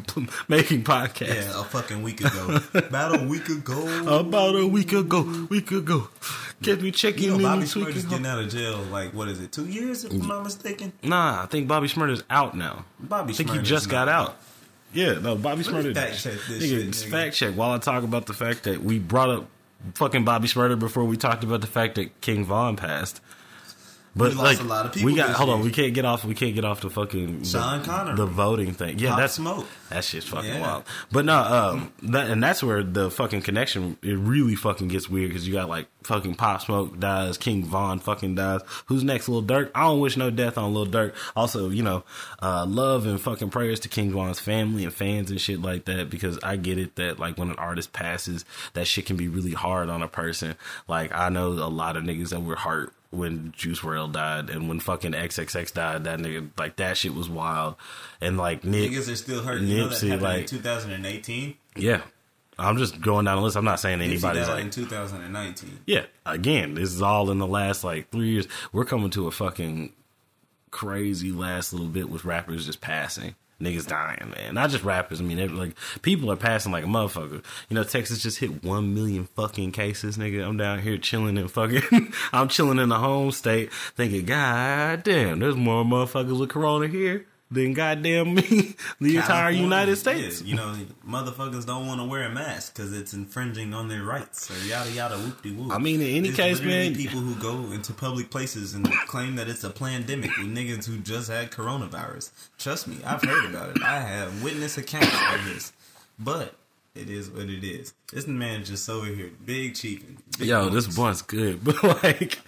making 0.48 0.84
podcasts. 0.84 1.36
Yeah, 1.36 1.62
a 1.62 1.64
fucking 1.64 2.02
week 2.04 2.22
ago. 2.22 2.60
About 2.74 3.20
a 3.22 3.24
week 3.26 3.48
ago. 3.50 4.20
About 4.20 4.56
a 4.56 4.68
week 4.68 4.94
ago. 4.94 5.48
Week 5.50 5.72
ago. 5.72 6.10
Get 6.62 6.82
me 6.82 6.92
checking 6.92 7.24
you 7.24 7.38
know, 7.38 7.44
Bobby 7.44 7.64
Shmurda's 7.66 8.06
getting 8.06 8.26
out 8.26 8.40
of 8.40 8.50
jail. 8.50 8.80
Like 8.92 9.14
what 9.14 9.28
is 9.28 9.40
it? 9.40 9.52
Two 9.52 9.68
years, 9.68 10.04
if 10.04 10.12
I'm 10.12 10.28
not 10.28 10.44
mistaken. 10.44 10.92
Nah, 11.04 11.44
I 11.44 11.46
think 11.46 11.68
Bobby 11.68 11.88
Shmurda's 11.88 12.24
out 12.30 12.58
now. 12.58 12.86
Bobby, 13.00 13.34
I 13.34 13.36
think 13.36 13.52
he 13.52 13.60
just 13.60 13.90
got 13.90 14.10
out. 14.10 14.30
out. 14.30 14.38
Yeah, 14.94 15.20
no, 15.20 15.36
Bobby 15.36 15.64
Shmurda. 15.64 15.94
Fact 15.94 16.18
check 16.18 16.34
this 16.48 16.64
nigga, 16.64 16.94
shit, 16.96 17.12
Fact 17.12 17.36
check 17.36 17.54
while 17.54 17.72
I 17.72 17.78
talk 17.78 18.04
about 18.04 18.26
the 18.26 18.34
fact 18.34 18.64
that 18.64 18.82
we 18.82 19.00
brought 19.00 19.30
up 19.30 19.48
fucking 19.94 20.26
Bobby 20.26 20.48
Shmurda 20.48 20.78
before 20.78 21.04
we 21.06 21.18
talked 21.18 21.44
about 21.44 21.62
the 21.62 21.68
fact 21.68 21.96
that 21.96 22.20
King 22.22 22.46
Von 22.46 22.76
passed. 22.76 23.22
But 24.18 24.32
we 24.32 24.36
like, 24.36 24.96
we 24.96 25.16
got 25.16 25.30
hold 25.32 25.50
on, 25.50 25.62
we 25.62 25.72
can't 25.72 25.94
get 25.94 26.06
off. 26.06 26.26
We 26.26 26.34
can't 26.34 26.56
get 26.56 26.66
off 26.66 26.82
the 26.82 26.90
fucking 26.90 27.44
Sean 27.44 27.82
the, 27.82 27.86
Connery, 27.86 28.16
the 28.16 28.26
voting 28.26 28.74
thing. 28.74 28.98
Yeah, 28.98 29.12
Pop 29.12 29.20
that's 29.20 29.34
smoke. 29.34 29.68
That 29.90 30.04
shit's 30.04 30.28
fucking 30.28 30.50
yeah. 30.50 30.62
wild. 30.62 30.84
But 31.12 31.26
no, 31.26 31.38
um, 31.38 31.94
that, 32.04 32.30
and 32.30 32.44
that's 32.44 32.64
where 32.64 32.84
the 32.84 33.12
fucking 33.12 33.42
connection 33.42 33.98
it 34.02 34.18
really 34.18 34.56
fucking 34.56 34.88
gets 34.88 35.10
weird 35.10 35.30
because 35.30 35.48
you 35.48 35.54
got 35.54 35.70
like 35.70 35.88
fucking 36.04 36.36
Pop 36.36 36.62
Smoke 36.62 37.00
dies, 37.00 37.38
King 37.38 37.64
Von 37.64 38.00
fucking 38.00 38.36
dies. 38.36 38.62
Who's 38.88 39.04
next, 39.04 39.30
Lil 39.30 39.44
Durk? 39.44 39.70
I 39.76 39.84
don't 39.84 40.00
wish 40.00 40.18
no 40.18 40.32
death 40.32 40.58
on 40.58 40.74
Lil 40.74 40.88
Durk. 40.88 41.14
Also, 41.36 41.70
you 41.70 41.84
know, 41.84 42.04
uh, 42.42 42.66
love 42.66 43.06
and 43.06 43.22
fucking 43.22 43.50
prayers 43.50 43.80
to 43.82 43.90
King 43.90 44.12
Von's 44.12 44.40
family 44.40 44.84
and 44.84 44.94
fans 44.94 45.30
and 45.30 45.40
shit 45.40 45.62
like 45.62 45.86
that 45.86 46.10
because 46.10 46.40
I 46.42 46.56
get 46.56 46.80
it 46.80 46.96
that 46.96 47.20
like 47.20 47.38
when 47.38 47.50
an 47.50 47.58
artist 47.58 47.94
passes, 47.94 48.46
that 48.74 48.88
shit 48.88 49.06
can 49.06 49.18
be 49.18 49.28
really 49.28 49.54
hard 49.54 49.90
on 49.90 50.02
a 50.02 50.08
person. 50.08 50.56
Like 50.88 51.14
I 51.14 51.30
know 51.30 51.50
a 51.50 51.70
lot 51.70 51.98
of 51.98 52.04
niggas 52.04 52.30
that 52.30 52.42
were 52.42 52.56
hurt 52.56 52.94
when 53.10 53.54
Juice 53.56 53.80
WRLD 53.80 54.14
died 54.14 54.50
and 54.50 54.68
when 54.68 54.80
fucking 54.80 55.14
XXX 55.14 55.74
died, 55.74 56.04
that 56.06 56.20
nigga 56.20 56.50
like 56.58 56.76
that 56.78 56.98
shit 56.98 57.14
was 57.14 57.30
wild. 57.30 57.76
And 58.22 58.38
like 58.38 58.64
Nip, 58.64 58.92
niggas 58.92 59.12
are 59.12 59.16
still 59.16 59.44
hurt. 59.44 59.62
You 59.62 59.86
Nipsey, 59.86 60.20
like 60.20 60.48
2018. 60.48 61.56
Yeah, 61.76 62.02
I'm 62.60 62.78
just 62.78 63.00
going 63.02 63.26
down 63.26 63.38
the 63.38 63.44
list. 63.44 63.56
I'm 63.56 63.66
not 63.66 63.80
saying 63.80 64.02
anybody's 64.02 64.48
like 64.48 64.64
in 64.64 64.70
2019. 64.72 65.80
Yeah, 65.86 66.06
again, 66.26 66.74
this 66.76 66.94
is 66.94 67.02
all 67.02 67.32
in 67.32 67.38
the 67.38 67.48
last 67.48 67.84
like 67.84 68.10
three 68.10 68.30
years. 68.30 68.48
We're 68.72 68.86
coming 68.86 69.10
to 69.12 69.28
a 69.28 69.32
fucking 69.32 69.94
crazy 70.72 71.32
last 71.32 71.74
little 71.74 71.88
bit 71.88 72.10
with 72.10 72.26
rappers 72.26 72.66
just 72.66 72.82
passing 72.82 73.36
niggas 73.62 73.88
dying, 73.88 74.34
man. 74.36 74.54
Not 74.54 74.70
just 74.70 74.84
rappers. 74.84 75.20
I 75.20 75.24
mean, 75.24 75.58
like 75.58 75.76
people 76.02 76.32
are 76.32 76.36
passing 76.36 76.72
like 76.72 76.84
a 76.84 76.88
motherfucker. 76.88 77.44
You 77.70 77.76
know, 77.76 77.84
Texas 77.84 78.22
just 78.22 78.40
hit 78.40 78.64
one 78.64 78.94
million 78.94 79.26
fucking 79.36 79.72
cases, 79.72 80.18
nigga. 80.18 80.46
I'm 80.46 80.58
down 80.58 80.80
here 80.80 80.98
chilling 80.98 81.38
and 81.38 81.50
fucking. 81.50 82.14
I'm 82.34 82.48
chilling 82.48 82.80
in 82.80 82.90
the 82.90 83.00
home 83.00 83.32
state, 83.32 83.72
thinking, 83.96 84.26
God 84.26 85.04
damn, 85.04 85.40
there's 85.40 85.56
more 85.56 85.84
motherfuckers 85.84 86.40
with 86.40 86.50
corona 86.50 86.88
here 86.88 87.26
than 87.50 87.74
goddamn 87.74 88.36
me, 88.36 88.42
the 88.42 88.76
California, 89.14 89.20
entire 89.20 89.52
United 89.52 89.96
States. 89.96 90.42
Yeah, 90.42 90.48
you 90.48 90.56
know, 90.56 90.76
motherfuckers 91.08 91.66
don't 91.66 91.88
want 91.88 92.02
to 92.02 92.06
wear 92.06 92.24
a 92.24 92.30
mask 92.30 92.76
because 92.76 92.94
it's 92.98 93.14
infringing 93.14 93.74
on 93.74 93.88
their 93.88 94.04
rights 94.04 94.52
or 94.52 94.68
yada 94.68 94.92
yada 94.92 95.18
whoop 95.18 95.42
de 95.42 95.52
whoop. 95.52 95.72
I 95.72 95.78
mean, 95.78 96.02
in 96.02 96.18
any 96.18 96.32
case, 96.32 96.62
man, 96.62 96.96
people 96.96 97.20
who 97.20 97.36
go 97.36 97.72
into 97.72 97.94
public 97.94 98.30
places 98.30 98.74
and 98.74 98.90
claim 99.08 99.36
that 99.36 99.48
it's 99.48 99.64
a 99.64 99.70
pandemic 99.70 100.36
with 100.38 100.48
niggas 100.48 100.86
who 100.86 100.98
just 100.98 101.30
had 101.30 101.52
coronavirus. 101.52 102.32
Trust 102.58 102.88
me, 102.88 102.98
I've 103.06 103.22
heard 103.22 103.50
about 103.50 103.76
it. 103.76 103.84
I 103.84 104.00
have 104.00 104.44
witness 104.44 104.78
accounts 104.78 105.16
of 105.34 105.46
this, 105.46 105.74
but. 106.20 106.54
It 106.96 107.12
is 107.12 107.30
what 107.30 107.44
it 107.44 107.64
is. 107.64 107.94
This 108.12 108.26
man 108.26 108.64
just 108.64 108.90
over 108.90 109.06
here, 109.06 109.30
big 109.46 109.76
chiefing. 109.76 110.18
Yo, 110.40 110.70
this 110.70 110.98
one's 110.98 111.22
good, 111.22 111.64
but 111.64 111.84
like, 111.84 112.40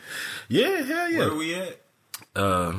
yeah, 0.47 0.81
hell 0.81 1.11
yeah. 1.11 1.19
Where 1.19 1.29
are 1.29 1.35
we 1.35 1.53
at? 1.53 1.79
Uh, 2.35 2.73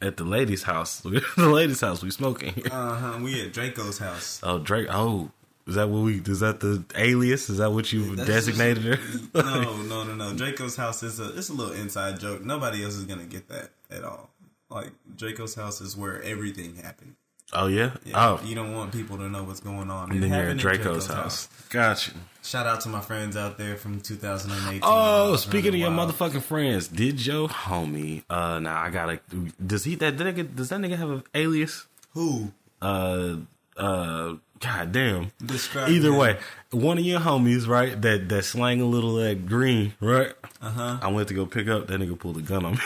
at 0.00 0.16
the 0.16 0.24
lady's 0.24 0.64
house. 0.64 1.00
the 1.00 1.22
lady's 1.36 1.80
house. 1.80 2.02
We 2.02 2.10
smoking. 2.10 2.54
Uh 2.70 2.94
huh. 2.94 3.18
We 3.22 3.42
at 3.42 3.52
Draco's 3.52 3.98
house. 3.98 4.40
Oh, 4.42 4.58
Drake. 4.58 4.88
Oh, 4.90 5.30
is 5.66 5.74
that 5.74 5.88
what 5.88 6.02
we? 6.02 6.20
Is 6.20 6.40
that 6.40 6.60
the 6.60 6.84
alias? 6.94 7.50
Is 7.50 7.58
that 7.58 7.72
what 7.72 7.92
you 7.92 8.14
That's 8.14 8.28
designated 8.28 8.84
just, 8.84 9.34
her? 9.34 9.42
no, 9.42 9.76
no, 9.82 10.04
no, 10.04 10.14
no. 10.14 10.32
Draco's 10.36 10.76
house 10.76 11.02
is 11.02 11.18
a. 11.18 11.36
It's 11.36 11.48
a 11.48 11.52
little 11.52 11.74
inside 11.74 12.20
joke. 12.20 12.44
Nobody 12.44 12.84
else 12.84 12.94
is 12.94 13.04
gonna 13.04 13.24
get 13.24 13.48
that 13.48 13.70
at 13.90 14.04
all. 14.04 14.30
Like 14.70 14.92
Draco's 15.16 15.54
house 15.54 15.80
is 15.80 15.96
where 15.96 16.22
everything 16.22 16.76
happened. 16.76 17.16
Oh 17.52 17.68
yeah. 17.68 17.92
Yeah, 18.04 18.14
oh, 18.30 18.40
you 18.44 18.54
don't 18.56 18.74
want 18.74 18.92
people 18.92 19.16
to 19.18 19.28
know 19.28 19.44
what's 19.44 19.60
going 19.60 19.88
on. 19.90 20.10
and 20.10 20.22
then 20.22 20.30
you're 20.30 20.50
at 20.50 20.56
Draco's, 20.56 21.06
house. 21.06 21.48
Gotcha. 21.70 22.10
Shout 22.42 22.66
out 22.66 22.80
to 22.82 22.88
my 22.88 23.00
friends 23.00 23.36
out 23.36 23.56
there 23.58 23.76
from 23.76 24.00
2018. 24.00 24.80
Oh, 24.82 25.36
speaking 25.36 25.68
of 25.74 25.80
your 25.80 25.90
motherfucking 25.90 26.42
friends, 26.42 26.88
did 26.88 27.24
your 27.24 27.48
homie? 27.48 28.24
Uh, 28.28 28.58
now 28.60 28.80
I 28.80 28.90
gotta. 28.90 29.20
Does 29.64 29.84
he 29.84 29.94
that 29.96 30.16
nigga? 30.16 30.54
Does 30.54 30.68
that 30.70 30.80
nigga 30.80 30.96
have 30.96 31.10
an 31.10 31.22
alias? 31.34 31.86
who 32.14 32.52
Uh, 32.82 33.36
uh, 33.76 34.34
god 34.60 34.90
damn. 34.92 35.30
describe 35.44 35.88
Either 35.90 36.08
him. 36.08 36.16
way, 36.16 36.38
one 36.70 36.98
of 36.98 37.04
your 37.04 37.20
homies, 37.20 37.66
right? 37.68 38.00
That 38.00 38.28
that 38.28 38.44
slang 38.44 38.80
a 38.80 38.86
little 38.86 39.14
that 39.16 39.46
green, 39.46 39.94
right? 40.00 40.32
Uh 40.60 40.70
huh. 40.70 40.98
I 41.02 41.08
went 41.08 41.28
to 41.28 41.34
go 41.34 41.46
pick 41.46 41.68
up. 41.68 41.86
That 41.88 42.00
nigga 42.00 42.18
pulled 42.18 42.38
a 42.38 42.42
gun 42.42 42.64
on 42.64 42.72
me. 42.74 42.80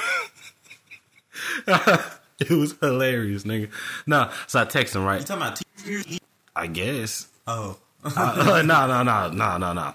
it 2.51 2.51
was 2.51 2.75
hilarious, 2.81 3.45
nigga. 3.45 3.71
No, 4.07 4.31
so 4.47 4.61
I 4.61 4.65
text 4.65 4.97
him, 4.97 5.05
right. 5.05 5.21
You 5.21 5.27
talking 5.27 5.43
about? 5.43 5.57
T- 5.57 6.19
I 6.57 6.67
guess. 6.67 7.29
oh, 7.47 7.77
no, 8.05 8.63
no, 8.63 9.03
no, 9.03 9.31
no, 9.31 9.57
no, 9.59 9.73
no. 9.73 9.95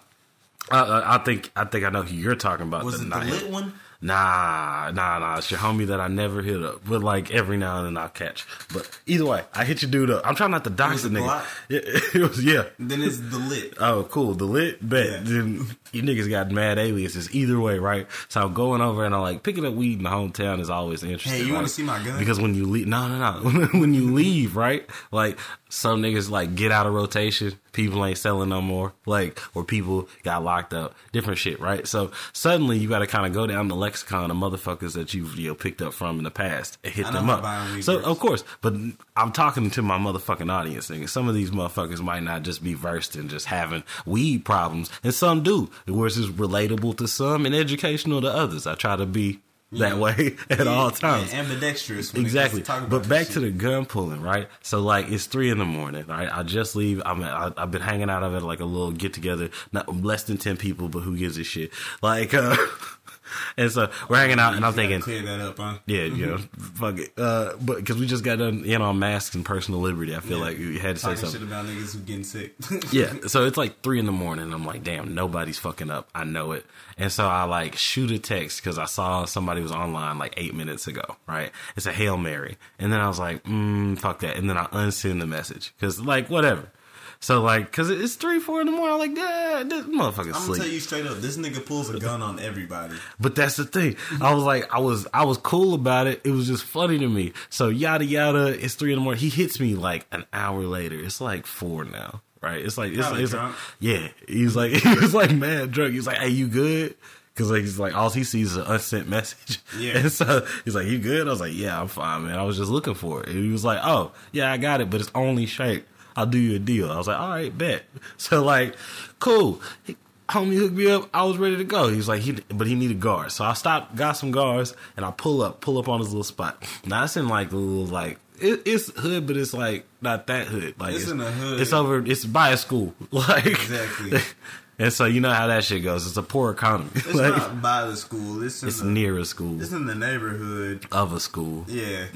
I 0.72 1.22
think 1.24 1.52
I 1.56 1.66
think 1.66 1.86
I 1.86 1.90
know 1.90 2.02
who 2.02 2.16
you're 2.16 2.36
talking 2.36 2.68
about. 2.68 2.86
was 2.86 3.02
it 3.02 3.10
the 3.10 3.20
lit 3.20 3.50
one? 3.50 3.74
Nah, 4.02 4.92
nah, 4.92 5.20
nah. 5.20 5.38
It's 5.38 5.50
your 5.50 5.60
homie 5.60 5.88
that 5.88 6.00
I 6.00 6.08
never 6.08 6.42
hit 6.42 6.62
up, 6.64 6.82
but 6.86 7.02
like 7.02 7.32
every 7.32 7.58
now 7.58 7.78
and 7.80 7.88
then 7.88 7.98
I'll 7.98 8.10
catch. 8.10 8.46
But 8.74 8.90
either 9.06 9.26
way, 9.26 9.44
I 9.54 9.66
hit 9.66 9.82
your 9.82 9.92
dude 9.92 10.12
up. 10.12 10.22
I'm 10.26 10.36
trying 10.36 10.52
not 10.52 10.64
to 10.66 10.70
dox 10.70 11.04
the 11.04 11.10
nigga. 11.10 11.28
Glock? 11.28 11.46
It, 12.16 12.22
was 12.22 12.44
yeah. 12.44 12.66
Then 12.80 13.02
it's 13.02 13.18
the 13.18 13.38
lit. 13.38 13.74
Oh, 13.80 14.04
cool. 14.04 14.34
The 14.34 14.46
lit 14.46 14.88
bet. 14.88 15.08
Yeah. 15.08 15.20
Then 15.24 15.68
you 15.92 16.02
niggas 16.04 16.30
got 16.30 16.52
mad 16.52 16.78
aliases. 16.78 17.34
Either 17.34 17.60
way, 17.60 17.80
right? 17.80 18.08
So 18.30 18.42
I'm 18.42 18.54
going 18.54 18.82
over 18.82 19.06
and 19.06 19.16
I'm 19.16 19.22
like 19.22 19.44
picking 19.44 19.66
up 19.66 19.74
weed 19.74 19.98
in 19.98 20.04
the 20.04 20.10
hometown 20.10 20.60
is 20.60 20.70
always 20.70 21.04
interesting. 21.04 21.32
Hey, 21.32 21.40
you 21.40 21.46
right? 21.48 21.56
wanna 21.56 21.70
see 21.70 21.84
my 21.84 22.04
gun? 22.04 22.20
Because 22.20 22.40
when 22.40 22.56
you 22.56 22.66
leave, 22.66 22.88
no, 22.88 23.08
no, 23.08 23.18
no. 23.18 23.68
when 23.80 23.94
you 23.94 24.14
leave, 24.14 24.56
right? 24.56 24.88
Like 25.12 25.40
some 25.76 26.02
niggas 26.02 26.30
like 26.30 26.56
get 26.56 26.72
out 26.72 26.88
of 26.88 26.94
rotation. 26.94 27.60
People 27.74 28.06
ain't 28.06 28.18
selling 28.18 28.48
no 28.48 28.62
more. 28.62 28.94
Like 29.06 29.42
or 29.54 29.66
people 29.66 30.08
got 30.24 30.42
locked 30.42 30.74
up. 30.74 30.96
Different 31.12 31.38
shit, 31.38 31.60
right? 31.60 31.86
So 31.86 32.12
suddenly 32.32 32.78
you 32.78 32.88
got 32.88 33.00
to 33.00 33.08
kind 33.08 33.26
of 33.26 33.34
go 33.34 33.46
down 33.46 33.68
the 33.68 33.76
lexicon 33.76 34.32
of 34.32 34.38
motherfuckers 34.38 34.94
that 34.94 35.14
you've 35.14 35.38
you 35.38 35.50
know 35.50 35.56
picked 35.56 35.82
up 35.82 35.94
from 35.94 36.18
in 36.18 36.24
the 36.24 36.32
past 36.32 36.78
and 36.84 36.94
hit 36.94 37.12
them 37.12 37.30
up. 37.30 37.44
So 37.82 38.00
of 38.00 38.20
course, 38.20 38.46
but 38.62 38.74
I'm 39.18 39.34
talking 39.34 39.70
to 39.72 39.82
my 39.82 39.98
motherfucking 39.98 40.52
audience. 40.52 40.90
Nigga. 40.90 41.10
Some 41.10 41.28
of 41.28 41.36
these 41.36 41.52
motherfuckers 41.52 42.00
might 42.00 42.24
not 42.24 42.44
just 42.44 42.64
be 42.64 42.74
versed 42.74 43.18
in 43.18 43.28
just 43.28 43.48
having 43.48 43.84
weed 44.06 44.46
problems, 44.46 44.90
and 45.04 45.14
some 45.14 45.44
do, 45.44 45.70
which 45.88 46.18
is 46.18 46.30
relatable 46.30 46.98
to 46.98 47.08
some 47.08 47.46
and 47.46 47.54
educational 47.54 48.22
to 48.22 48.30
others. 48.30 48.66
I 48.66 48.76
try 48.76 48.96
to 48.96 49.06
be 49.06 49.42
that 49.80 49.98
way 49.98 50.36
at 50.50 50.68
all 50.68 50.92
times. 50.92 51.32
Yeah, 51.32 51.40
ambidextrous. 51.40 52.14
Exactly, 52.14 52.64
but 52.90 53.08
back 53.08 53.28
to 53.28 53.40
the 53.40 53.52
gun 53.52 53.86
pulling, 53.86 54.22
right? 54.22 54.48
So 54.62 54.82
like 54.82 55.10
it's 55.10 55.26
three 55.26 55.50
in 55.50 55.58
the 55.58 55.66
morning, 55.66 56.06
right? 56.08 56.30
I 56.32 56.44
just 56.44 56.76
leave. 56.76 57.02
I'm 57.06 57.24
I, 57.24 57.52
I've 57.58 57.72
been 57.72 57.82
hanging 57.82 58.10
out 58.10 58.24
of 58.24 58.34
it 58.36 58.42
like 58.42 58.60
a 58.60 58.66
little 58.66 58.92
get 58.92 59.14
together, 59.14 59.50
not 59.72 60.04
less 60.04 60.24
than 60.24 60.38
ten 60.38 60.58
people, 60.58 60.90
but 60.90 61.00
who 61.00 61.18
gives 61.18 61.38
a 61.38 61.44
shit? 61.44 61.72
Like, 62.02 62.34
uh, 62.34 62.56
and 63.58 63.72
so 63.72 63.90
we're 64.10 64.18
hanging 64.18 64.40
out, 64.40 64.54
and 64.56 64.66
I'm 64.66 64.74
thinking, 64.74 65.02
clear 65.02 65.22
that 65.24 65.40
up, 65.42 65.58
huh? 65.58 65.78
yeah, 65.86 66.04
you 66.04 66.26
know, 66.26 66.38
fuck 66.76 66.98
it. 67.00 67.12
Uh, 67.18 67.54
but 67.62 67.78
because 67.78 67.98
we 67.98 68.06
just 68.08 68.24
got 68.24 68.40
done 68.40 68.60
in 68.60 68.66
you 68.66 68.78
know, 68.80 68.86
on 68.86 69.00
masks 69.00 69.36
and 69.36 69.46
personal 69.46 69.80
liberty, 69.82 70.16
I 70.16 70.20
feel 70.20 70.38
Yeah. 70.38 70.44
like 70.44 70.58
we 70.58 70.78
had 70.80 70.96
to 70.96 71.02
say 71.02 71.08
Talking 71.10 71.22
something. 71.26 71.40
shit 71.42 71.48
about 71.48 71.66
niggas 71.66 71.94
who 71.94 72.00
getting 72.02 72.24
sick. 72.24 72.54
Yeah, 72.92 73.14
so 73.28 73.46
it's 73.46 73.58
like 73.58 73.82
three 73.82 74.00
in 74.00 74.06
the 74.06 74.12
morning. 74.12 74.54
I'm 74.54 74.66
like, 74.66 74.84
damn, 74.84 75.14
nobody's 75.16 75.58
fucking 75.58 75.90
up. 75.90 76.10
I 76.16 76.24
know 76.24 76.52
it. 76.54 76.66
And 76.98 77.12
so 77.12 77.28
I 77.28 77.44
like 77.44 77.76
shoot 77.76 78.12
a 78.12 78.20
text 78.20 78.62
because 78.64 78.78
I 78.78 78.86
saw 78.86 79.26
somebody 79.26 79.62
was 79.62 79.72
online 79.72 80.18
like 80.18 80.34
eight 80.38 80.54
minutes 80.54 80.88
ago, 80.88 81.04
right? 81.28 81.52
It's 81.76 81.86
a 81.86 81.92
Hail 81.92 82.16
Mary. 82.18 82.58
And 82.80 82.94
then 82.94 83.00
I 83.02 83.08
was 83.08 83.20
like, 83.20 83.44
mm, 83.44 83.98
fuck 84.00 84.20
that. 84.20 84.38
And 84.38 84.50
then 84.50 84.58
I 84.58 84.66
unsend 84.68 85.20
the 85.20 85.28
message 85.28 85.74
because 85.78 86.00
like, 86.00 86.30
whatever. 86.30 86.70
So 87.20 87.42
like, 87.42 87.72
cause 87.72 87.90
it's 87.90 88.16
three, 88.16 88.40
four 88.40 88.60
in 88.62 88.68
the 88.68 88.72
morning. 88.72 88.94
I'm 88.94 89.00
like, 89.00 89.18
yeah, 89.18 89.64
this 89.66 89.86
motherfucker's 89.86 90.36
I'm 90.36 90.48
gonna 90.48 90.58
tell 90.60 90.68
you 90.68 90.80
straight 90.80 91.06
up, 91.08 91.18
this 91.18 91.38
nigga 91.38 91.66
pulls 91.66 91.90
a 91.90 92.00
gun 92.00 92.22
on 92.22 92.40
everybody. 92.40 92.96
But 93.20 93.36
that's 93.36 93.56
the 93.56 93.66
thing. 93.66 93.96
I 94.22 94.34
was 94.34 94.44
like, 94.44 94.72
I 94.74 94.80
was, 94.80 95.08
I 95.14 95.26
was 95.26 95.38
cool 95.38 95.74
about 95.74 96.08
it. 96.08 96.22
It 96.24 96.32
was 96.32 96.48
just 96.48 96.64
funny 96.64 97.00
to 97.00 97.08
me. 97.08 97.34
So 97.50 97.70
yada 97.70 98.06
yada. 98.06 98.48
It's 98.48 98.76
three 98.76 98.94
in 98.94 99.00
the 99.00 99.04
morning. 99.04 99.22
He 99.22 99.30
hits 99.30 99.60
me 99.60 99.76
like 99.76 100.06
an 100.12 100.26
hour 100.34 100.62
later. 100.64 101.00
It's 101.00 101.20
like 101.22 101.46
four 101.48 101.84
now, 101.86 102.22
right? 102.42 102.64
It's 102.64 102.78
like, 102.78 102.92
it's, 102.92 103.02
Probably 103.02 103.24
it's 103.24 103.32
drunk. 103.32 103.56
yeah. 103.80 104.08
He's 104.28 104.56
like, 104.56 104.72
he 104.74 104.96
was 104.96 105.14
like 105.14 105.32
mad 105.32 105.72
drunk. 105.72 105.94
He's 105.94 106.06
like, 106.08 106.18
hey, 106.18 106.30
you 106.30 106.48
good? 106.48 106.96
Cause 107.36 107.52
like 107.52 107.62
he's 107.62 107.78
like 107.78 107.94
all 107.94 108.10
he 108.10 108.24
sees 108.24 108.52
is 108.52 108.58
an 108.58 108.64
unsent 108.66 109.10
message. 109.10 109.60
Yeah. 109.78 109.98
And 109.98 110.12
so 110.12 110.48
he's 110.64 110.74
like, 110.74 110.88
you 110.88 111.00
good? 111.00 111.28
I 111.28 111.32
was 111.32 111.42
like, 111.42 111.54
yeah, 111.54 111.82
I'm 111.82 111.90
fine, 111.90 112.26
man. 112.28 112.40
I 112.40 112.44
was 112.44 112.56
just 112.56 112.70
looking 112.72 112.94
for 112.94 113.24
it. 113.24 113.28
And 113.30 113.38
he 113.44 113.50
was 113.52 113.66
like, 113.66 113.80
oh 113.84 114.14
yeah, 114.32 114.52
I 114.54 114.56
got 114.58 114.80
it, 114.80 114.90
but 114.90 115.02
it's 115.02 115.12
only 115.14 115.46
shaped. 115.46 115.86
I'll 116.16 116.26
do 116.26 116.38
you 116.38 116.56
a 116.56 116.60
deal. 116.60 116.92
I 116.92 116.98
was 116.98 117.08
like, 117.08 117.20
all 117.20 117.30
right, 117.30 117.56
bet. 117.56 117.84
So 118.18 118.44
like, 118.44 118.76
cool. 119.20 119.62
He, 119.84 119.98
homie 120.30 120.56
hooked 120.58 120.74
me 120.76 120.90
up. 120.90 121.10
I 121.14 121.24
was 121.24 121.38
ready 121.38 121.58
to 121.58 121.64
go. 121.64 121.90
He 121.90 121.98
was 121.98 122.08
like, 122.08 122.22
he, 122.22 122.32
but 122.50 122.68
he 122.68 122.76
needed 122.76 123.00
guards. 123.00 123.36
So 123.36 123.44
I 123.46 123.54
stopped, 123.54 123.96
got 123.96 124.14
some 124.14 124.32
guards, 124.32 124.76
and 124.98 125.06
I 125.06 125.12
pull 125.12 125.42
up, 125.42 125.62
pull 125.62 125.78
up 125.78 125.88
on 125.90 126.00
his 126.00 126.10
little 126.10 126.24
spot. 126.24 126.64
Now 126.86 127.04
it's 127.04 127.18
in 127.18 127.28
like 127.28 127.50
the 127.50 127.58
little 127.58 127.86
like 127.86 128.20
it, 128.40 128.64
it's 128.66 128.92
hood, 129.00 129.28
but 129.28 129.38
it's 129.38 129.54
like 129.54 129.86
not 130.02 130.28
that 130.28 130.48
hood. 130.48 130.76
Like 130.80 130.96
It's 130.96 131.10
in 131.10 131.18
the 131.18 131.32
hood. 131.32 131.60
It's 131.60 131.74
over. 131.74 132.06
It's 132.06 132.26
by 132.26 132.50
a 132.50 132.58
school. 132.58 132.94
Like 133.12 133.46
Exactly. 133.46 134.20
And 134.78 134.92
so 134.92 135.06
you 135.06 135.22
know 135.22 135.32
how 135.32 135.48
that 135.48 135.64
shit 135.64 135.84
goes. 135.84 136.06
It's 136.06 136.18
a 136.18 136.22
poor 136.22 136.52
economy. 136.52 136.90
It's 136.96 137.14
like, 137.14 137.38
not 137.38 137.62
by 137.62 137.86
the 137.86 137.96
school. 137.96 138.44
It's 138.44 138.62
in 138.62 138.68
it's 138.68 138.80
the, 138.82 138.86
near 138.88 139.18
a 139.18 139.24
school 139.24 139.62
It's 139.62 139.72
in 139.72 139.86
the 139.86 139.96
neighborhood. 139.96 140.86
of 140.92 141.14
a 141.14 141.22
school. 141.22 141.64
Yeah. 141.70 142.08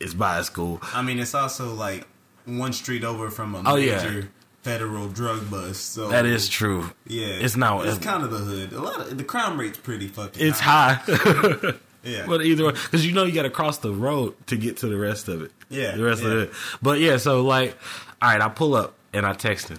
It's 0.00 0.12
by 0.12 0.38
a 0.40 0.42
school. 0.42 0.80
I 0.82 1.02
mean, 1.02 1.20
it's 1.20 1.32
also 1.32 1.74
like 1.74 2.08
one 2.44 2.72
street 2.72 3.04
over 3.04 3.30
from 3.30 3.54
a 3.54 3.62
Oh, 3.66 3.76
yeah. 3.76 3.96
major 4.02 4.28
federal 4.62 5.08
drug 5.08 5.50
bust. 5.50 5.92
So 5.94 6.08
That 6.08 6.24
is 6.26 6.48
true. 6.48 6.90
Yeah, 7.06 7.26
It's 7.26 7.56
not- 7.56 7.86
It's 7.86 7.98
kind 7.98 8.22
of 8.22 8.30
the 8.30 8.38
hood. 8.38 8.72
A 8.72 8.80
lot 8.80 9.00
of 9.00 9.16
the 9.18 9.24
crime 9.24 9.58
rate's 9.58 9.78
pretty 9.78 10.08
fucking. 10.08 10.44
It's 10.46 10.60
high. 10.60 10.94
high. 11.04 11.74
Yeah. 12.04 12.24
But 12.26 12.42
either 12.44 12.64
way, 12.66 12.72
because 12.72 13.06
you 13.06 13.12
know 13.12 13.22
you 13.22 13.32
got 13.32 13.42
to 13.44 13.50
cross 13.50 13.78
the 13.78 13.92
road 13.92 14.34
to 14.48 14.56
get 14.56 14.78
to 14.78 14.88
the 14.88 14.96
rest 14.96 15.28
of 15.28 15.40
it. 15.42 15.52
Yeah, 15.70 15.94
the 15.96 16.02
rest 16.02 16.20
yeah. 16.24 16.30
of 16.30 16.36
it. 16.38 16.50
But 16.82 16.98
yeah, 16.98 17.16
so 17.16 17.42
like, 17.44 17.78
all 18.20 18.28
right, 18.32 18.40
I 18.40 18.48
pull 18.48 18.74
up 18.74 18.94
and 19.12 19.24
I 19.24 19.34
text 19.34 19.68
him. 19.68 19.78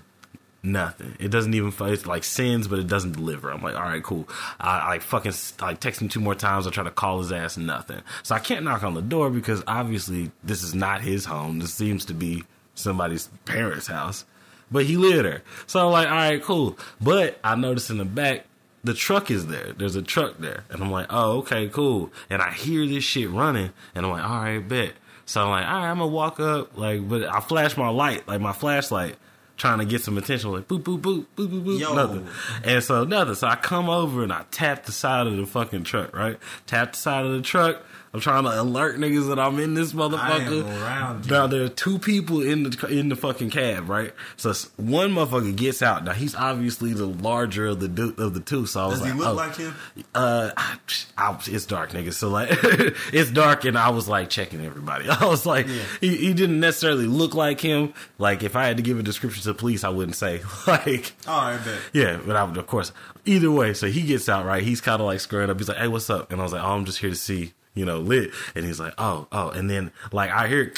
Nothing. 0.65 1.17
It 1.19 1.27
doesn't 1.31 1.53
even. 1.53 1.73
It's 1.77 2.05
like 2.05 2.23
sends, 2.23 2.69
but 2.69 2.79
it 2.79 2.87
doesn't 2.87 3.11
deliver. 3.11 3.51
I'm 3.51 3.61
like, 3.61 3.75
all 3.75 3.81
right, 3.81 4.01
cool. 4.01 4.29
I, 4.57 4.79
I 4.79 4.87
like 4.91 5.01
fucking 5.01 5.33
like 5.59 5.81
text 5.81 6.01
him 6.01 6.07
two 6.07 6.21
more 6.21 6.33
times. 6.35 6.65
I 6.65 6.69
try 6.69 6.85
to 6.85 6.91
call 6.91 7.19
his 7.19 7.33
ass. 7.33 7.57
Nothing. 7.57 7.99
So 8.23 8.35
I 8.35 8.39
can't 8.39 8.63
knock 8.63 8.83
on 8.83 8.93
the 8.93 9.01
door 9.01 9.29
because 9.29 9.61
obviously 9.67 10.31
this 10.45 10.63
is 10.63 10.73
not 10.73 11.01
his 11.01 11.25
home. 11.25 11.59
This 11.59 11.73
seems 11.73 12.05
to 12.05 12.13
be 12.13 12.45
somebody's 12.75 13.27
parents' 13.45 13.87
house. 13.87 14.25
But 14.71 14.85
he 14.85 14.97
lived 14.97 15.25
there. 15.25 15.43
So 15.67 15.85
I'm 15.85 15.91
like, 15.91 16.07
all 16.07 16.15
right, 16.15 16.41
cool. 16.41 16.77
But 16.99 17.39
I 17.43 17.55
noticed 17.55 17.89
in 17.89 17.97
the 17.97 18.05
back 18.05 18.45
the 18.83 18.93
truck 18.93 19.31
is 19.31 19.47
there. 19.47 19.73
There's 19.77 19.95
a 19.95 20.01
truck 20.01 20.37
there. 20.39 20.63
And 20.69 20.83
I'm 20.83 20.91
like, 20.91 21.07
oh, 21.09 21.39
okay, 21.39 21.69
cool. 21.69 22.11
And 22.29 22.41
I 22.41 22.51
hear 22.51 22.85
this 22.85 23.03
shit 23.03 23.29
running, 23.29 23.71
and 23.95 24.05
I'm 24.05 24.11
like, 24.11 24.23
all 24.23 24.41
right, 24.41 24.67
bet. 24.67 24.93
So 25.25 25.41
I'm 25.41 25.49
like, 25.49 25.65
all 25.65 25.73
right, 25.77 25.89
I'm 25.89 25.99
gonna 25.99 26.07
walk 26.07 26.39
up, 26.39 26.77
like, 26.77 27.07
but 27.07 27.23
I 27.23 27.39
flash 27.39 27.77
my 27.77 27.87
light, 27.87 28.27
like 28.27 28.41
my 28.41 28.51
flashlight, 28.51 29.15
trying 29.55 29.79
to 29.79 29.85
get 29.85 30.01
some 30.01 30.17
attention, 30.17 30.51
like 30.51 30.67
boop, 30.67 30.83
boop, 30.83 30.99
boop, 30.99 31.25
boop, 31.37 31.47
boop, 31.47 31.63
boop, 31.63 31.79
Yo. 31.79 31.93
nothing. 31.93 32.27
And 32.65 32.83
so 32.83 33.05
nothing. 33.05 33.35
So 33.35 33.47
I 33.47 33.55
come 33.55 33.89
over 33.89 34.23
and 34.23 34.33
I 34.33 34.43
tap 34.51 34.83
the 34.83 34.91
side 34.91 35.27
of 35.27 35.37
the 35.37 35.45
fucking 35.45 35.85
truck, 35.85 36.13
right? 36.13 36.37
Tap 36.67 36.91
the 36.91 36.97
side 36.97 37.25
of 37.25 37.31
the 37.31 37.41
truck. 37.41 37.81
I'm 38.13 38.19
trying 38.19 38.43
to 38.43 38.61
alert 38.61 38.97
niggas 38.97 39.27
that 39.29 39.39
I'm 39.39 39.57
in 39.59 39.73
this 39.73 39.93
motherfucker. 39.93 40.63
I. 40.83 41.19
Now 41.27 41.47
there 41.47 41.63
are 41.63 41.69
two 41.69 41.97
people 41.97 42.41
in 42.41 42.63
the 42.63 42.87
in 42.87 43.09
the 43.09 43.15
fucking 43.15 43.49
cab, 43.49 43.89
right? 43.89 44.13
So 44.37 44.53
one 44.77 45.11
motherfucker 45.15 45.55
gets 45.55 45.81
out. 45.81 46.03
Now 46.03 46.13
he's 46.13 46.35
obviously 46.35 46.93
the 46.93 47.07
larger 47.07 47.67
of 47.67 47.79
the 47.79 48.13
of 48.17 48.35
the 48.35 48.39
two. 48.39 48.67
So 48.67 48.81
I 48.83 48.85
was 48.87 48.99
Does 48.99 49.07
he 49.07 49.13
like, 49.13 49.19
look 49.19 49.29
oh. 49.29 49.33
like 49.33 49.55
him? 49.55 49.75
Uh, 50.13 50.51
I, 50.55 50.77
I, 51.17 51.39
it's 51.47 51.65
dark, 51.65 51.91
nigga. 51.91 52.13
So 52.13 52.29
like, 52.29 52.49
it's 53.13 53.31
dark, 53.31 53.65
and 53.65 53.77
I 53.77 53.89
was 53.89 54.07
like 54.07 54.29
checking 54.29 54.63
everybody. 54.63 55.09
I 55.09 55.25
was 55.25 55.45
like, 55.45 55.67
Yeah. 55.67 55.81
he, 55.99 56.15
he 56.17 56.33
didn't 56.35 56.59
necessarily 56.59 57.07
look 57.07 57.33
like 57.33 57.61
him. 57.61 57.93
Like, 58.19 58.43
if 58.43 58.55
I 58.55 58.65
had 58.65 58.77
to 58.77 58.83
give 58.83 58.99
a 58.99 59.03
description 59.03 59.41
to 59.43 59.49
the 59.49 59.53
police, 59.55 59.83
I 59.83 59.89
wouldn't 59.89 60.15
say 60.15 60.41
like, 60.67 61.13
All 61.27 61.41
right, 61.49 61.65
bet. 61.65 61.79
yeah. 61.93 62.19
But 62.23 62.35
I 62.35 62.43
would, 62.43 62.57
of 62.57 62.67
course, 62.67 62.91
either 63.25 63.49
way. 63.51 63.73
So 63.73 63.87
he 63.87 64.01
gets 64.03 64.29
out, 64.29 64.45
right? 64.45 64.61
He's 64.61 64.81
kind 64.81 65.01
of 65.01 65.07
like 65.07 65.19
squaring 65.19 65.49
up. 65.49 65.57
He's 65.57 65.67
like, 65.67 65.77
hey, 65.77 65.87
what's 65.87 66.09
up? 66.11 66.31
And 66.31 66.39
I 66.39 66.43
was 66.43 66.53
like, 66.53 66.63
oh, 66.63 66.67
I'm 66.73 66.85
just 66.85 66.99
here 66.99 67.09
to 67.09 67.15
see, 67.15 67.53
you 67.73 67.85
know, 67.85 67.99
lit. 67.99 68.31
And 68.55 68.65
he's 68.65 68.79
like, 68.79 68.93
oh, 68.97 69.27
oh. 69.31 69.49
And 69.49 69.69
then 69.69 69.91
like 70.11 70.31
I 70.31 70.47
hear, 70.47 70.73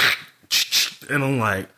and 1.10 1.24
I'm 1.24 1.40
like. 1.40 1.70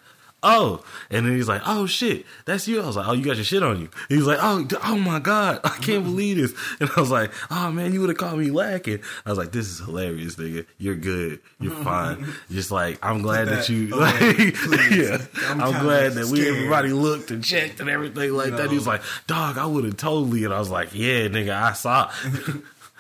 Oh, 0.44 0.84
and 1.10 1.26
then 1.26 1.36
he's 1.36 1.48
like, 1.48 1.64
"Oh 1.66 1.88
shit, 1.88 2.24
that's 2.46 2.68
you." 2.68 2.80
I 2.80 2.86
was 2.86 2.96
like, 2.96 3.08
"Oh, 3.08 3.14
you 3.14 3.26
got 3.26 3.38
your 3.38 3.44
shit 3.44 3.64
on 3.64 3.82
you." 3.82 3.90
He's 4.08 4.28
like, 4.28 4.38
"Oh, 4.40 4.68
oh 4.84 4.96
my 4.96 5.18
god, 5.18 5.62
I 5.64 5.70
can't 5.82 6.04
believe 6.04 6.38
this." 6.38 6.54
And 6.80 6.92
I 6.96 7.00
was 7.02 7.10
like, 7.10 7.32
"Oh 7.50 7.72
man, 7.72 7.92
you 7.92 8.02
would 8.02 8.10
have 8.10 8.20
called 8.20 8.38
me 8.38 8.52
lacking." 8.52 9.00
I 9.26 9.30
was 9.32 9.40
like, 9.40 9.52
"This 9.52 9.66
is 9.66 9.80
hilarious, 9.80 10.36
nigga. 10.36 10.68
You're 10.78 10.96
good. 10.96 11.40
You're 11.60 11.72
fine. 11.84 12.28
Just 12.52 12.70
like 12.70 13.04
I'm 13.04 13.24
glad 13.24 13.48
that, 13.48 13.66
that 13.66 13.70
you, 13.70 13.96
away, 13.96 14.12
oh, 14.14 14.68
like, 14.70 14.92
yeah, 14.92 15.18
I'm 15.48 15.62
I'm, 15.62 15.84
glad 15.84 16.14
that 16.14 16.28
we 16.28 16.42
scared. 16.42 16.56
everybody 16.56 16.90
looked 16.90 17.32
and 17.32 17.44
checked 17.44 17.80
and 17.80 17.90
everything 17.90 18.32
like 18.32 18.52
that." 18.58 18.70
He 18.70 18.76
was 18.76 18.88
like, 18.88 19.02
"Dog, 19.26 19.58
I 19.58 19.66
would 19.66 19.86
have 19.86 19.98
totally," 19.98 20.44
and 20.44 20.54
I 20.54 20.60
was 20.60 20.70
like, 20.70 20.90
"Yeah, 20.94 21.28
nigga, 21.30 21.52
I 21.52 21.74
saw." 21.74 22.12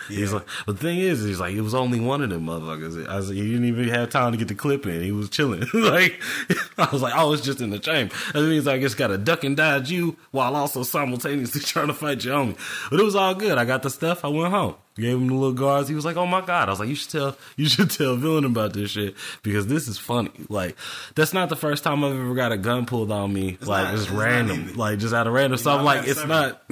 Yeah. 0.09 0.17
He's 0.17 0.33
like, 0.33 0.45
but 0.65 0.77
the 0.77 0.81
thing 0.81 0.99
is, 0.99 1.23
he's 1.23 1.39
like, 1.39 1.55
it 1.55 1.61
was 1.61 1.73
only 1.73 1.99
one 1.99 2.21
of 2.21 2.29
them 2.29 2.45
motherfuckers. 2.45 3.07
I 3.07 3.15
was 3.17 3.29
like, 3.29 3.37
he 3.37 3.49
didn't 3.49 3.65
even 3.65 3.87
have 3.89 4.09
time 4.09 4.31
to 4.31 4.37
get 4.37 4.47
the 4.47 4.55
clip 4.55 4.85
in. 4.85 5.01
He 5.01 5.11
was 5.11 5.29
chilling. 5.29 5.65
like, 5.73 6.21
I 6.77 6.89
was 6.91 7.01
like, 7.01 7.13
oh, 7.15 7.33
it's 7.33 7.43
just 7.43 7.61
in 7.61 7.69
the 7.69 7.79
chamber. 7.79 8.13
That 8.33 8.41
means 8.41 8.67
I 8.67 8.79
just 8.79 8.97
got 8.97 9.07
to 9.07 9.17
duck 9.17 9.43
and 9.43 9.57
dodge 9.57 9.91
you 9.91 10.17
while 10.31 10.55
also 10.55 10.83
simultaneously 10.83 11.61
trying 11.65 11.87
to 11.87 11.93
fight 11.93 12.23
your 12.23 12.35
homie. 12.35 12.57
But 12.89 12.99
it 12.99 13.03
was 13.03 13.15
all 13.15 13.35
good. 13.35 13.57
I 13.57 13.65
got 13.65 13.83
the 13.83 13.89
stuff. 13.89 14.23
I 14.23 14.29
went 14.29 14.53
home. 14.53 14.75
Gave 14.95 15.17
him 15.17 15.27
the 15.27 15.35
little 15.35 15.53
guards. 15.53 15.87
He 15.89 15.93
was 15.93 16.05
like, 16.05 16.17
"Oh 16.17 16.25
my 16.25 16.41
god!" 16.41 16.69
I 16.69 16.71
was 16.71 16.79
like, 16.79 16.89
"You 16.89 16.95
should 16.95 17.11
tell, 17.11 17.37
you 17.55 17.69
should 17.69 17.91
tell 17.91 18.15
Villain 18.15 18.45
about 18.45 18.73
this 18.73 18.89
shit 18.89 19.13
because 19.43 19.67
this 19.67 19.87
is 19.87 19.99
funny. 19.99 20.31
Like, 20.49 20.75
that's 21.13 21.33
not 21.33 21.49
the 21.49 21.55
first 21.55 21.83
time 21.83 22.03
I've 22.03 22.15
ever 22.15 22.33
got 22.33 22.51
a 22.51 22.57
gun 22.57 22.87
pulled 22.87 23.11
on 23.11 23.31
me. 23.31 23.49
It's 23.49 23.67
like, 23.67 23.83
not, 23.83 23.95
just 23.95 24.09
random, 24.09 24.73
like 24.73 24.97
just 24.97 25.13
out 25.13 25.27
of 25.27 25.33
random. 25.33 25.59
So 25.59 25.69
I'm 25.69 25.85
like, 25.85 26.07
it's 26.07 26.25
not." 26.25 26.63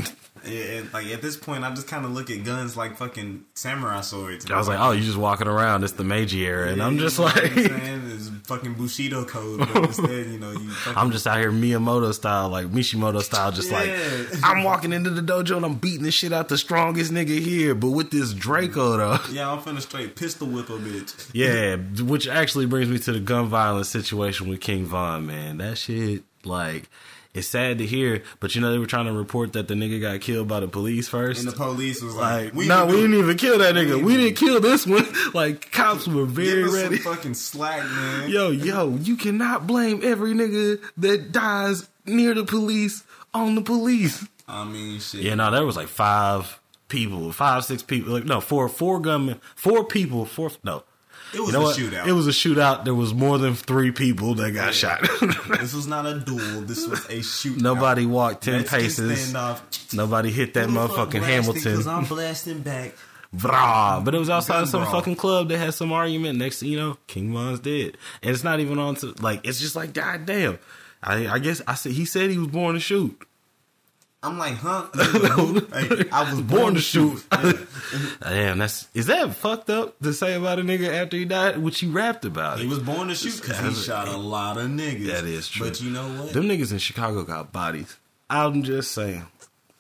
And, 0.46 0.94
like 0.94 1.08
at 1.08 1.22
this 1.22 1.38
point, 1.38 1.64
I 1.64 1.74
just 1.74 1.88
kind 1.88 2.06
of 2.06 2.12
look 2.12 2.30
at 2.30 2.44
guns 2.44 2.78
like 2.78 2.98
fucking 2.98 3.46
samurai 3.54 4.02
swords. 4.02 4.50
I 4.50 4.58
was 4.58 4.68
like, 4.68 4.80
oh, 4.80 4.92
you 4.92 5.04
just 5.04 5.18
walking 5.18 5.48
around. 5.48 5.84
It's 5.84 5.94
the 5.94 6.04
Meiji 6.04 6.46
era, 6.46 6.72
and 6.72 6.82
I'm 6.82 6.98
just 6.98 7.20
like, 7.20 7.36
it's 7.56 8.30
fucking 8.46 8.74
Bushido 8.75 9.25
code. 9.25 9.60
But 9.60 9.75
instead, 9.86 10.28
you 10.28 10.40
know, 10.40 10.52
you. 10.52 10.70
Fucking... 10.70 10.98
I'm 10.98 11.12
just 11.12 11.28
out 11.28 11.40
here 11.40 11.52
Miyamoto 11.52 12.14
style, 12.14 12.50
like 12.50 12.68
Mishimoto 12.68 13.22
style, 13.22 13.52
just 13.52 13.72
yeah. 13.72 13.80
like 13.80 14.44
I'm 14.44 14.64
walking 14.64 14.94
into 14.94 15.10
the 15.10 15.22
dojo 15.22 15.58
and 15.58 15.66
I'm 15.66 15.75
beating 15.75 16.04
the 16.04 16.12
shit 16.12 16.34
out 16.34 16.50
the 16.50 16.58
strongest 16.58 17.12
nigga 17.12 17.40
here, 17.40 17.75
but 17.75 17.92
with 17.92 18.12
this 18.12 18.34
Draco 18.34 18.98
though. 18.98 19.18
Yeah, 19.32 19.52
I'm 19.52 19.60
finna 19.60 19.82
straight 19.82 20.16
pistol 20.16 20.48
whip 20.48 20.70
a 20.70 20.74
bitch. 20.74 21.30
yeah, 21.34 21.75
which 22.04 22.28
actually 22.28 22.66
brings 22.66 22.90
me 22.90 23.00
to 23.00 23.12
the 23.12 23.20
gun 23.20 23.48
violence 23.48 23.90
situation 23.90 24.48
with 24.48 24.62
King 24.62 24.86
Von. 24.86 25.25
Man, 25.25 25.58
that 25.58 25.78
shit 25.78 26.24
like 26.44 26.90
it's 27.36 27.48
sad 27.48 27.80
to 27.80 27.86
hear, 27.86 28.24
but 28.39 28.56
you 28.56 28.62
know 28.62 28.72
they 28.72 28.80
were 28.80 28.86
trying 28.86 29.06
to 29.06 29.13
report 29.13 29.54
that 29.54 29.68
the 29.68 29.74
nigga 29.74 30.00
got 30.00 30.22
killed 30.22 30.48
by 30.48 30.62
the 30.62 30.68
police 30.68 31.10
first. 31.10 31.42
And 31.42 31.51
the 31.51 31.56
police 31.56 32.01
was 32.01 32.15
like, 32.15 32.46
like 32.46 32.54
we 32.54 32.68
"No, 32.68 32.86
we 32.86 32.94
didn't 32.94 33.15
even 33.15 33.38
kill 33.38 33.58
that 33.60 33.75
nigga. 33.75 33.98
We, 33.98 34.04
we 34.04 34.18
didn't 34.18 34.38
kill 34.38 34.60
this 34.62 34.88
one." 34.88 35.06
like 35.34 35.72
cops 35.72 36.08
were 36.08 36.25
very 36.25 36.63
ready. 36.63 36.98
Some 36.98 37.15
fucking 37.15 37.34
slack, 37.34 37.84
man. 37.84 38.30
Yo, 38.30 38.50
yo, 38.51 38.96
you 38.96 39.18
cannot 39.18 39.68
blame 39.68 40.00
every 40.04 40.34
nigga 40.34 40.82
that 40.98 41.32
dies 41.32 41.89
near 42.06 42.34
the 42.34 42.46
police 42.46 43.04
on 43.34 43.56
the 43.56 43.62
police. 43.62 44.25
I 44.48 44.63
mean, 44.63 45.00
shit. 45.00 45.22
Yeah, 45.22 45.36
no, 45.36 45.51
there 45.51 45.65
was 45.65 45.75
like 45.75 45.88
five 45.88 46.60
people, 46.88 47.32
five, 47.32 47.65
six 47.65 47.84
people. 47.84 48.13
Like 48.13 48.25
no, 48.25 48.39
four, 48.39 48.70
four 48.70 49.00
gunmen, 49.00 49.42
four 49.56 49.84
people, 49.84 50.25
four. 50.25 50.51
No, 50.63 50.84
it 51.36 51.42
was 51.42 51.48
you 51.48 51.54
know 51.54 51.62
a 51.62 51.63
what? 51.63 51.77
shootout. 51.77 52.08
It 52.08 52.13
was 52.13 52.27
a 52.27 52.32
shootout. 52.32 52.86
There 52.86 52.96
was 52.96 53.13
more 53.13 53.38
than 53.38 53.56
three 53.56 53.92
people 53.92 54.36
that 54.36 54.51
got 54.51 54.74
shot. 54.74 55.01
this 55.60 55.74
was 55.74 55.88
not 55.88 56.06
a 56.06 56.20
duel. 56.20 56.62
This 56.62 56.88
was 56.88 57.06
a 57.06 57.20
shootout. 57.20 57.62
Nobody 57.62 58.06
walked 58.06 58.44
10 58.44 58.63
paces. 58.63 59.34
Nobody 59.94 60.32
hit 60.32 60.54
that 60.56 60.70
motherfucking 60.70 61.22
Hamilton. 61.22 61.62
Because 61.62 61.88
I'm 61.88 62.06
blasting 62.06 62.62
back. 62.62 62.94
Brah. 63.36 64.04
But 64.04 64.15
it 64.15 64.20
was 64.20 64.30
outside 64.30 64.62
of 64.62 64.70
some 64.70 64.84
brawl. 64.84 64.94
fucking 64.94 65.15
club 65.18 65.50
that 65.50 65.58
had 65.58 65.74
some 65.74 65.92
argument. 65.92 66.39
Next 66.39 66.60
thing 66.60 66.70
you 66.70 66.77
know, 66.77 66.98
King 67.08 67.34
Von's 67.34 67.60
dead. 67.60 67.98
And 68.22 68.32
it's 68.32 68.44
not 68.44 68.60
even 68.60 68.80
on 68.80 68.96
to, 68.96 69.13
like, 69.20 69.46
it's 69.46 69.60
just 69.60 69.75
like, 69.75 69.94
god 69.94 70.25
damn. 70.25 70.58
I, 71.04 71.27
I 71.27 71.39
guess 71.39 71.62
I 71.68 71.75
said, 71.75 71.92
he 71.92 72.06
said 72.06 72.30
he 72.30 72.38
was 72.38 72.48
born 72.48 72.75
to 72.75 72.80
shoot. 72.80 73.22
I'm 74.25 74.39
like, 74.39 74.55
huh? 74.55 74.88
hey, 74.96 76.10
I 76.12 76.32
was 76.32 76.41
born, 76.41 76.62
born 76.62 76.74
to 76.74 76.82
shoot. 76.82 77.24
shoot. 77.32 77.67
Damn, 78.22 78.58
that's 78.58 78.88
is 78.96 79.05
that 79.05 79.36
fucked 79.36 79.70
up 79.70 80.00
to 80.00 80.13
say 80.13 80.34
about 80.34 80.58
a 80.58 80.63
nigga 80.63 80.91
after 80.91 81.15
he 81.15 81.25
died? 81.25 81.60
Which 81.60 81.79
he 81.79 81.88
rapped 81.88 82.25
about. 82.25 82.60
He 82.60 82.65
was 82.65 82.79
born 82.79 83.10
to 83.10 83.15
shoot 83.15 83.39
because 83.39 83.60
he 83.60 83.84
shot 83.84 84.08
a 84.08 84.17
lot 84.17 84.58
of 84.58 84.65
niggas. 84.65 85.05
That 85.08 85.25
is 85.25 85.48
true. 85.48 85.67
But 85.67 85.79
you 85.79 85.91
know 85.91 86.08
what? 86.08 86.34
Them 86.34 86.46
niggas 86.46 86.72
in 86.72 86.79
Chicago 86.79 87.24
got 87.24 87.51
bodies. 87.51 87.98
I'm 88.27 88.63
just 88.63 88.94
saying. 88.94 89.27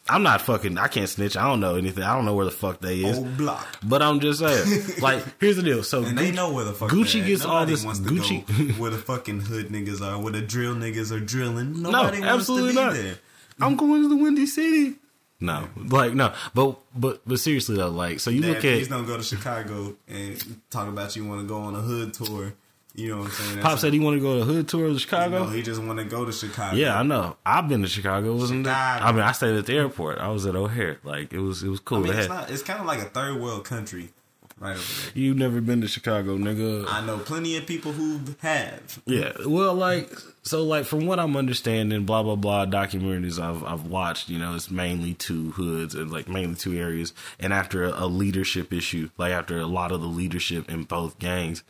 I'm 0.07 0.21
not 0.21 0.41
fucking. 0.41 0.77
I 0.77 0.89
can't 0.89 1.09
snitch. 1.09 1.35
I 1.35 1.47
don't 1.47 1.59
know 1.59 1.75
anything. 1.77 2.03
I 2.03 2.13
don't 2.13 2.25
know 2.25 2.35
where 2.35 2.45
the 2.45 2.51
fuck 2.51 2.79
they 2.79 2.99
is. 2.99 3.17
Old 3.17 3.37
block. 3.37 3.65
But 3.81 4.03
I'm 4.03 4.19
just 4.19 4.39
saying. 4.39 4.83
like, 5.01 5.23
here's 5.39 5.55
the 5.55 5.63
deal. 5.63 5.81
So 5.81 6.03
and 6.03 6.15
Gucci, 6.15 6.21
they 6.21 6.31
know 6.31 6.53
where 6.53 6.63
the 6.63 6.73
fuck 6.73 6.91
Gucci 6.91 7.25
gets 7.25 7.43
all 7.43 7.65
this. 7.65 7.83
Gucci 7.83 8.77
where 8.77 8.91
the 8.91 8.99
fucking 8.99 9.39
hood 9.39 9.69
niggas 9.69 10.01
are, 10.01 10.21
where 10.21 10.33
the 10.33 10.41
drill 10.41 10.75
niggas 10.75 11.11
are 11.11 11.19
drilling. 11.19 11.81
Nobody 11.81 12.19
no, 12.19 12.27
absolutely 12.27 12.73
not. 12.73 12.93
There. 12.93 13.15
I'm 13.59 13.75
going 13.75 14.03
to 14.03 14.09
the 14.09 14.17
Windy 14.17 14.45
City. 14.45 14.95
No, 15.39 15.67
like 15.75 16.13
no, 16.13 16.33
but 16.53 16.79
but 16.95 17.21
but 17.27 17.39
seriously 17.39 17.75
though, 17.75 17.89
like 17.89 18.21
so 18.21 18.29
you 18.29 18.41
Dad, 18.41 18.47
look 18.47 18.57
at 18.57 18.61
please 18.61 18.87
don't 18.87 19.05
go 19.05 19.17
to 19.17 19.23
Chicago 19.23 19.95
and 20.07 20.61
talk 20.69 20.87
about 20.87 21.15
you 21.15 21.25
want 21.25 21.41
to 21.41 21.47
go 21.47 21.57
on 21.57 21.75
a 21.75 21.81
hood 21.81 22.13
tour. 22.13 22.53
You 22.93 23.09
know 23.09 23.17
what 23.17 23.25
I'm 23.25 23.31
saying? 23.31 23.55
That's 23.55 23.67
Pop 23.67 23.79
said 23.79 23.91
he 23.91 23.99
want 23.99 24.15
to 24.15 24.21
go 24.21 24.35
on 24.35 24.41
a 24.41 24.45
hood 24.45 24.69
tour 24.69 24.85
of 24.85 25.01
Chicago. 25.01 25.39
You 25.39 25.45
know, 25.45 25.51
he 25.51 25.61
just 25.61 25.83
want 25.83 25.99
to 25.99 26.05
go 26.05 26.23
to 26.23 26.31
Chicago. 26.31 26.77
Yeah, 26.77 26.97
I 26.97 27.03
know. 27.03 27.35
I've 27.45 27.67
been 27.67 27.81
to 27.81 27.89
Chicago. 27.89 28.33
Wasn't 28.33 28.65
Chicago. 28.65 29.05
I 29.05 29.11
mean, 29.11 29.21
I 29.21 29.33
stayed 29.33 29.57
at 29.57 29.65
the 29.65 29.73
airport. 29.75 30.19
I 30.19 30.29
was 30.29 30.45
at 30.45 30.55
O'Hare. 30.55 30.99
Like 31.03 31.33
it 31.33 31.39
was 31.39 31.61
it 31.61 31.67
was 31.67 31.81
cool. 31.81 31.97
I 31.97 32.01
mean, 32.01 32.13
it's, 32.13 32.29
not, 32.29 32.49
it's 32.49 32.63
kind 32.63 32.79
of 32.79 32.85
like 32.85 32.99
a 32.99 33.09
third 33.09 33.41
world 33.41 33.65
country 33.65 34.11
right 34.59 34.75
over 34.75 35.01
there. 35.01 35.11
You've 35.13 35.37
never 35.37 35.61
been 35.61 35.81
to 35.81 35.87
Chicago, 35.87 36.37
nigga. 36.37 36.85
I 36.87 37.05
know 37.05 37.17
plenty 37.17 37.57
of 37.57 37.65
people 37.65 37.91
who 37.91 38.19
have. 38.39 39.01
Yeah, 39.05 39.33
well, 39.45 39.73
like 39.73 40.11
so, 40.43 40.63
like 40.63 40.85
from 40.85 41.05
what 41.07 41.19
I'm 41.19 41.35
understanding, 41.35 42.05
blah 42.05 42.23
blah 42.23 42.35
blah 42.35 42.65
documentaries 42.65 43.39
I've 43.39 43.63
I've 43.63 43.87
watched. 43.87 44.29
You 44.29 44.39
know, 44.39 44.55
it's 44.55 44.71
mainly 44.71 45.13
two 45.13 45.51
hoods 45.51 45.95
and 45.95 46.11
like 46.11 46.27
mainly 46.27 46.55
two 46.55 46.77
areas. 46.77 47.13
And 47.39 47.53
after 47.53 47.83
a, 47.83 48.05
a 48.05 48.07
leadership 48.07 48.71
issue, 48.71 49.09
like 49.17 49.31
after 49.31 49.57
a 49.57 49.67
lot 49.67 49.91
of 49.91 50.01
the 50.01 50.07
leadership 50.07 50.69
in 50.69 50.83
both 50.83 51.19
gangs 51.19 51.63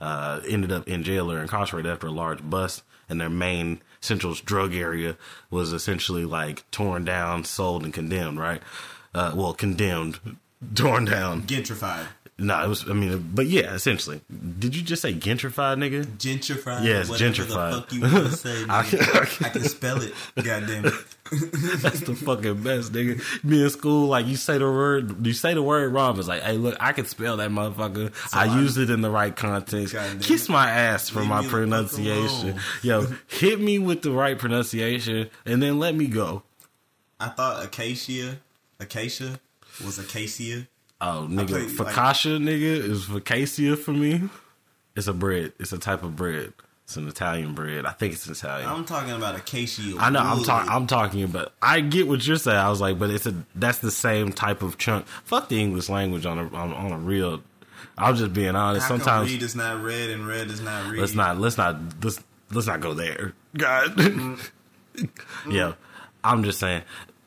uh, 0.00 0.40
ended 0.48 0.72
up 0.72 0.88
in 0.88 1.02
jail 1.02 1.30
or 1.30 1.40
incarcerated 1.40 1.90
after 1.90 2.08
a 2.08 2.12
large 2.12 2.48
bust, 2.48 2.82
and 3.08 3.20
their 3.20 3.30
main 3.30 3.80
central 4.00 4.34
drug 4.34 4.74
area 4.74 5.16
was 5.50 5.72
essentially 5.72 6.24
like 6.24 6.68
torn 6.70 7.04
down, 7.04 7.44
sold, 7.44 7.84
and 7.84 7.94
condemned. 7.94 8.38
Right. 8.40 8.62
Uh, 9.14 9.32
well, 9.34 9.52
condemned, 9.52 10.18
torn 10.74 11.04
down, 11.04 11.42
gentrified. 11.42 12.06
No, 12.38 12.64
it 12.64 12.68
was. 12.68 12.88
I 12.88 12.94
mean, 12.94 13.30
but 13.34 13.46
yeah, 13.46 13.74
essentially. 13.74 14.20
Did 14.58 14.74
you 14.74 14.82
just 14.82 15.02
say 15.02 15.12
gentrified, 15.12 15.76
nigga? 15.76 16.04
Gentrified. 16.04 16.84
Yes, 16.84 17.10
gentrified. 17.10 17.46
The 17.46 17.80
fuck 17.80 17.92
you 17.92 18.00
want 18.00 18.14
to 18.14 18.32
say? 18.36 18.64
I, 18.68 18.82
can, 18.82 19.00
I 19.00 19.48
can 19.50 19.62
spell 19.64 20.00
it. 20.00 20.12
Goddamn 20.36 20.86
it. 20.86 20.94
That's 21.82 22.00
the 22.00 22.14
fucking 22.14 22.62
best, 22.62 22.92
nigga. 22.92 23.22
Me 23.44 23.62
in 23.62 23.70
school, 23.70 24.08
like 24.08 24.26
you 24.26 24.36
say 24.36 24.58
the 24.58 24.64
word, 24.64 25.24
you 25.26 25.32
say 25.32 25.54
the 25.54 25.62
word 25.62 25.92
wrong. 25.92 26.18
It's 26.18 26.26
like, 26.28 26.42
hey, 26.42 26.56
look, 26.56 26.76
I 26.80 26.92
can 26.92 27.06
spell 27.06 27.36
that 27.36 27.50
motherfucker. 27.50 28.14
So 28.30 28.38
I 28.38 28.58
used 28.60 28.76
it 28.78 28.90
in 28.90 29.02
the 29.02 29.10
right 29.10 29.34
context. 29.34 29.94
Kiss 30.20 30.48
my 30.48 30.68
ass 30.68 31.08
for 31.08 31.24
my 31.24 31.46
pronunciation. 31.46 32.58
Yo, 32.82 33.06
hit 33.28 33.60
me 33.60 33.78
with 33.78 34.02
the 34.02 34.10
right 34.10 34.38
pronunciation, 34.38 35.30
and 35.46 35.62
then 35.62 35.78
let 35.78 35.94
me 35.94 36.06
go. 36.06 36.42
I 37.20 37.28
thought 37.28 37.64
acacia, 37.64 38.38
acacia 38.80 39.38
was 39.84 39.98
acacia. 39.98 40.66
Oh, 41.04 41.26
nigga, 41.28 41.68
focaccia, 41.68 42.34
like, 42.34 42.48
nigga, 42.48 42.62
is 42.62 43.06
focaccia 43.06 43.76
for 43.76 43.90
me. 43.90 44.22
It's 44.94 45.08
a 45.08 45.12
bread. 45.12 45.52
It's 45.58 45.72
a 45.72 45.78
type 45.78 46.04
of 46.04 46.14
bread. 46.14 46.52
It's 46.84 46.96
an 46.96 47.08
Italian 47.08 47.54
bread. 47.54 47.86
I 47.86 47.90
think 47.90 48.12
it's 48.12 48.28
Italian. 48.28 48.68
I'm 48.68 48.84
talking 48.84 49.10
about 49.10 49.34
acacia. 49.34 49.96
I 49.98 50.10
know. 50.10 50.20
I'm 50.20 50.44
talking. 50.44 50.70
I'm 50.70 50.86
talking 50.86 51.24
about. 51.24 51.54
I 51.60 51.80
get 51.80 52.06
what 52.06 52.24
you're 52.24 52.36
saying. 52.36 52.56
I 52.56 52.70
was 52.70 52.80
like, 52.80 53.00
but 53.00 53.10
it's 53.10 53.26
a. 53.26 53.34
That's 53.56 53.78
the 53.78 53.90
same 53.90 54.30
type 54.30 54.62
of 54.62 54.78
chunk. 54.78 55.06
Fuck 55.24 55.48
the 55.48 55.60
English 55.60 55.88
language 55.88 56.24
on 56.24 56.38
a 56.38 56.44
on, 56.54 56.72
on 56.72 56.92
a 56.92 56.98
real. 56.98 57.42
I'm 57.98 58.14
just 58.14 58.32
being 58.32 58.54
honest. 58.54 58.82
How 58.82 58.96
Sometimes 58.96 59.32
read 59.32 59.42
is 59.42 59.56
not 59.56 59.82
red 59.82 60.10
and 60.10 60.26
red 60.26 60.48
is 60.48 60.60
not 60.60 60.88
read. 60.88 61.00
Let's 61.00 61.14
not. 61.14 61.38
Let's 61.38 61.58
not. 61.58 61.76
Let's 62.02 62.22
let's 62.52 62.66
not 62.68 62.80
go 62.80 62.94
there. 62.94 63.32
God. 63.56 63.96
Mm. 63.96 64.50
yeah. 65.50 65.74
I'm 66.22 66.44
just 66.44 66.60
saying 66.60 66.82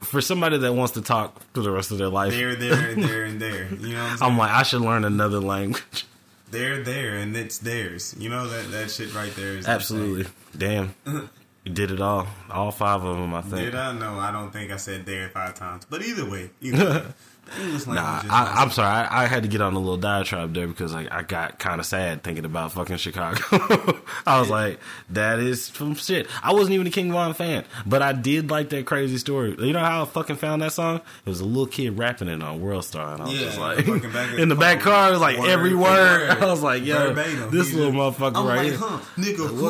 for 0.05 0.21
somebody 0.21 0.57
that 0.57 0.73
wants 0.73 0.93
to 0.93 1.01
talk 1.01 1.41
for 1.53 1.61
the 1.61 1.71
rest 1.71 1.91
of 1.91 1.97
their 1.97 2.09
life, 2.09 2.31
there, 2.31 2.55
there, 2.55 2.89
and 2.89 3.03
there, 3.09 3.23
and 3.23 3.41
there. 3.41 3.73
You 3.73 3.93
know, 3.93 4.03
I'm, 4.03 4.23
I'm, 4.23 4.37
like, 4.37 4.51
I 4.51 4.63
should 4.63 4.81
learn 4.81 5.03
another 5.03 5.39
language. 5.39 6.05
They're 6.51 6.83
there, 6.83 7.17
and 7.17 7.35
it's 7.35 7.57
theirs. 7.57 8.15
You 8.17 8.29
know 8.29 8.47
that 8.47 8.71
that 8.71 8.91
shit 8.91 9.13
right 9.13 9.35
there 9.35 9.57
is 9.57 9.67
absolutely 9.67 10.31
damn. 10.57 10.95
you 11.05 11.73
did 11.73 11.91
it 11.91 11.99
all, 11.99 12.27
all 12.49 12.71
five 12.71 13.03
of 13.03 13.17
them. 13.17 13.33
I 13.33 13.41
think. 13.41 13.55
Did 13.55 13.75
I? 13.75 13.91
No, 13.91 14.19
I 14.19 14.31
don't 14.31 14.51
think 14.51 14.71
I 14.71 14.77
said 14.77 15.05
there 15.05 15.29
five 15.29 15.55
times. 15.55 15.85
But 15.89 16.03
either 16.03 16.29
way, 16.29 16.51
either 16.61 16.89
way. 16.89 17.03
nah, 17.87 18.21
I, 18.29 18.63
am 18.63 18.71
sorry. 18.71 18.87
I, 18.87 19.23
I, 19.23 19.25
had 19.27 19.43
to 19.43 19.49
get 19.49 19.61
on 19.61 19.73
a 19.73 19.79
little 19.79 19.97
diatribe 19.97 20.53
there 20.53 20.67
because 20.67 20.93
like 20.93 21.11
I 21.11 21.23
got 21.23 21.59
kind 21.59 21.79
of 21.79 21.85
sad 21.85 22.23
thinking 22.23 22.45
about 22.45 22.71
fucking 22.73 22.97
Chicago. 22.97 23.41
I 24.25 24.39
was 24.39 24.49
like, 24.49 24.79
that 25.11 25.39
is 25.39 25.65
some 25.65 25.95
shit. 25.95 26.27
I 26.43 26.53
wasn't 26.53 26.73
even 26.73 26.87
a 26.87 26.91
King 26.91 27.11
Von 27.11 27.33
fan, 27.33 27.65
but 27.85 28.01
I 28.01 28.13
did 28.13 28.49
like 28.49 28.69
that 28.69 28.85
crazy 28.85 29.17
story. 29.17 29.55
You 29.59 29.73
know 29.73 29.79
how 29.79 30.03
I 30.03 30.05
fucking 30.05 30.37
found 30.37 30.61
that 30.61 30.73
song? 30.73 31.01
It 31.25 31.29
was 31.29 31.39
a 31.39 31.45
little 31.45 31.67
kid 31.67 31.97
rapping 31.97 32.27
it 32.27 32.41
on 32.41 32.61
World 32.61 32.85
Star, 32.85 33.13
and 33.13 33.21
I 33.21 33.25
was 33.25 33.33
yeah, 33.33 33.45
just 33.45 33.59
like, 33.59 33.87
in 34.37 34.49
the 34.49 34.55
back 34.55 34.79
car, 34.79 35.09
it 35.09 35.11
was 35.11 35.21
like 35.21 35.37
word 35.37 35.49
every 35.49 35.75
word. 35.75 36.29
I 36.41 36.45
was 36.45 36.63
like, 36.63 36.83
yo, 36.83 37.13
Verbatim. 37.13 37.51
this 37.51 37.73
little 37.73 37.91
motherfucker 37.91 38.35
I'm 38.35 38.47
right 38.47 38.57
like, 38.57 38.67
here, 38.67 38.77
huh, 38.77 38.99
nigga, 39.17 39.47
who, 39.47 39.67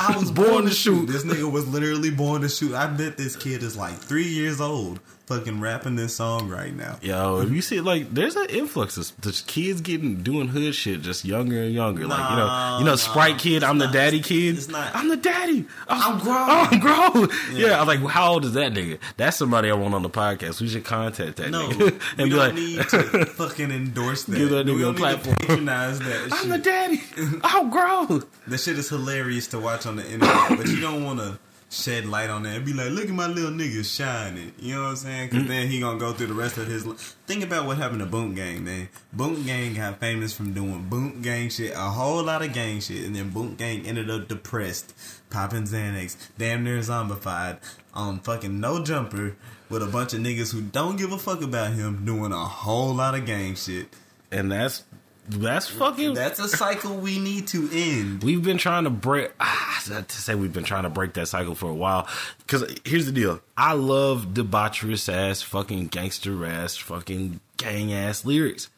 I 0.00 0.16
was 0.18 0.30
born, 0.30 0.50
born 0.50 0.64
to 0.64 0.70
shoot. 0.70 1.06
shoot. 1.06 1.06
This 1.06 1.24
nigga 1.24 1.50
was 1.50 1.66
literally 1.68 2.10
born 2.10 2.42
to 2.42 2.48
shoot. 2.48 2.74
I 2.74 2.86
bet 2.86 3.16
this 3.16 3.36
kid 3.36 3.62
is 3.62 3.76
like 3.76 3.94
three 3.94 4.28
years 4.28 4.60
old 4.60 5.00
fucking 5.26 5.60
rapping 5.60 5.96
this 5.96 6.16
song 6.16 6.48
right 6.48 6.74
now. 6.74 6.98
Yo, 7.00 7.40
if 7.40 7.50
you 7.50 7.62
see 7.62 7.80
like 7.80 8.12
there's 8.12 8.36
an 8.36 8.46
influx 8.50 8.96
of 8.96 9.20
just 9.20 9.46
kids 9.46 9.80
getting 9.80 10.22
doing 10.22 10.48
hood 10.48 10.74
shit 10.74 11.00
just 11.00 11.24
younger 11.24 11.62
and 11.62 11.72
younger. 11.72 12.06
like, 12.06 12.30
you 12.30 12.36
know, 12.36 12.76
you 12.80 12.84
know, 12.84 12.96
Sprite 12.96 13.38
kid, 13.38 13.64
I'm 13.64 13.78
not, 13.78 13.86
the 13.86 13.98
daddy 13.98 14.20
kid. 14.20 14.56
It's 14.56 14.68
not 14.68 14.94
I'm 14.94 15.08
the 15.08 15.16
daddy. 15.16 15.66
Oh, 15.88 15.88
I'm, 15.88 16.20
oh, 16.28 16.68
I'm 16.70 16.78
grown. 16.80 17.12
I'm 17.12 17.20
grown. 17.20 17.28
Yeah. 17.54 17.68
yeah. 17.68 17.80
I'm 17.80 17.86
like, 17.86 18.00
how 18.00 18.32
old 18.32 18.44
is 18.44 18.54
that 18.54 18.72
nigga? 18.72 18.98
That's 19.16 19.36
somebody 19.36 19.70
I 19.70 19.74
want 19.74 19.94
on 19.94 20.02
the 20.02 20.10
podcast. 20.10 20.60
We 20.60 20.68
should 20.68 20.84
contact 20.84 21.36
that 21.36 21.50
no, 21.50 21.68
nigga. 21.68 22.00
and 22.18 22.30
be 22.30 22.36
like 22.36 22.54
need 22.54 22.80
to 22.88 23.26
fucking 23.26 23.70
endorse 23.70 24.24
that. 24.24 24.36
Give 24.36 24.50
that 24.50 24.66
nigga 24.66 24.76
we 24.76 24.84
a 24.84 24.92
platform. 24.92 25.36
patronize 25.36 25.98
that. 26.00 26.28
I'm 26.32 26.38
shit. 26.38 26.48
the 26.50 26.58
daddy. 26.58 27.02
I'm 27.42 27.70
grown. 27.70 28.24
That 28.46 28.58
shit 28.58 28.78
is 28.78 28.88
hilarious 28.88 29.46
to 29.48 29.58
watch 29.58 29.86
on 29.86 29.96
the 29.96 30.04
internet, 30.10 30.58
but 30.58 30.66
you 30.66 30.80
don't 30.80 31.04
wanna 31.04 31.38
shed 31.70 32.06
light 32.06 32.30
on 32.30 32.44
that 32.44 32.56
and 32.56 32.64
be 32.64 32.72
like, 32.72 32.90
look 32.90 33.04
at 33.04 33.10
my 33.10 33.26
little 33.26 33.50
nigga 33.50 33.84
shining. 33.84 34.52
You 34.58 34.74
know 34.74 34.82
what 34.82 34.88
I'm 34.90 34.96
saying? 34.96 35.28
Because 35.28 35.42
mm-hmm. 35.42 35.50
then 35.50 35.68
he 35.68 35.80
gonna 35.80 35.98
go 35.98 36.12
through 36.12 36.28
the 36.28 36.34
rest 36.34 36.56
of 36.58 36.66
his. 36.66 36.84
Think 37.26 37.42
about 37.42 37.66
what 37.66 37.78
happened 37.78 38.00
to 38.00 38.06
Boonk 38.06 38.36
Gang, 38.36 38.64
man. 38.64 38.88
Boonk 39.16 39.44
Gang 39.44 39.74
got 39.74 40.00
famous 40.00 40.32
from 40.32 40.52
doing 40.52 40.86
Boonk 40.88 41.22
Gang 41.22 41.48
shit, 41.48 41.72
a 41.72 41.90
whole 41.90 42.22
lot 42.22 42.42
of 42.42 42.52
gang 42.52 42.80
shit, 42.80 43.04
and 43.04 43.14
then 43.16 43.30
Boonk 43.30 43.56
Gang 43.56 43.86
ended 43.86 44.10
up 44.10 44.28
depressed, 44.28 44.94
popping 45.30 45.64
Xanax, 45.64 46.16
damn 46.38 46.64
near 46.64 46.78
zombified, 46.78 47.58
on 47.92 48.20
fucking 48.20 48.60
no 48.60 48.82
jumper 48.82 49.36
with 49.68 49.82
a 49.82 49.86
bunch 49.86 50.12
of 50.14 50.20
niggas 50.20 50.52
who 50.52 50.60
don't 50.60 50.96
give 50.96 51.12
a 51.12 51.18
fuck 51.18 51.42
about 51.42 51.72
him 51.72 52.04
doing 52.04 52.32
a 52.32 52.44
whole 52.44 52.94
lot 52.94 53.14
of 53.14 53.26
gang 53.26 53.54
shit. 53.54 53.88
And 54.30 54.52
that's 54.52 54.84
that's 55.28 55.68
fucking. 55.68 56.14
That's 56.14 56.38
a 56.38 56.48
cycle 56.48 56.96
we 56.96 57.18
need 57.18 57.46
to 57.48 57.68
end. 57.72 58.22
We've 58.22 58.42
been 58.42 58.58
trying 58.58 58.84
to 58.84 58.90
break. 58.90 59.32
Ah, 59.40 59.82
to 59.86 60.04
say 60.08 60.34
we've 60.34 60.52
been 60.52 60.64
trying 60.64 60.84
to 60.84 60.90
break 60.90 61.14
that 61.14 61.28
cycle 61.28 61.54
for 61.54 61.70
a 61.70 61.74
while. 61.74 62.08
Because 62.38 62.78
here's 62.84 63.06
the 63.06 63.12
deal: 63.12 63.40
I 63.56 63.72
love 63.74 64.28
debaucherous 64.34 65.12
ass, 65.12 65.42
fucking 65.42 65.88
gangster 65.88 66.44
ass, 66.44 66.76
fucking 66.76 67.40
gang 67.56 67.92
ass 67.92 68.24
lyrics. 68.24 68.70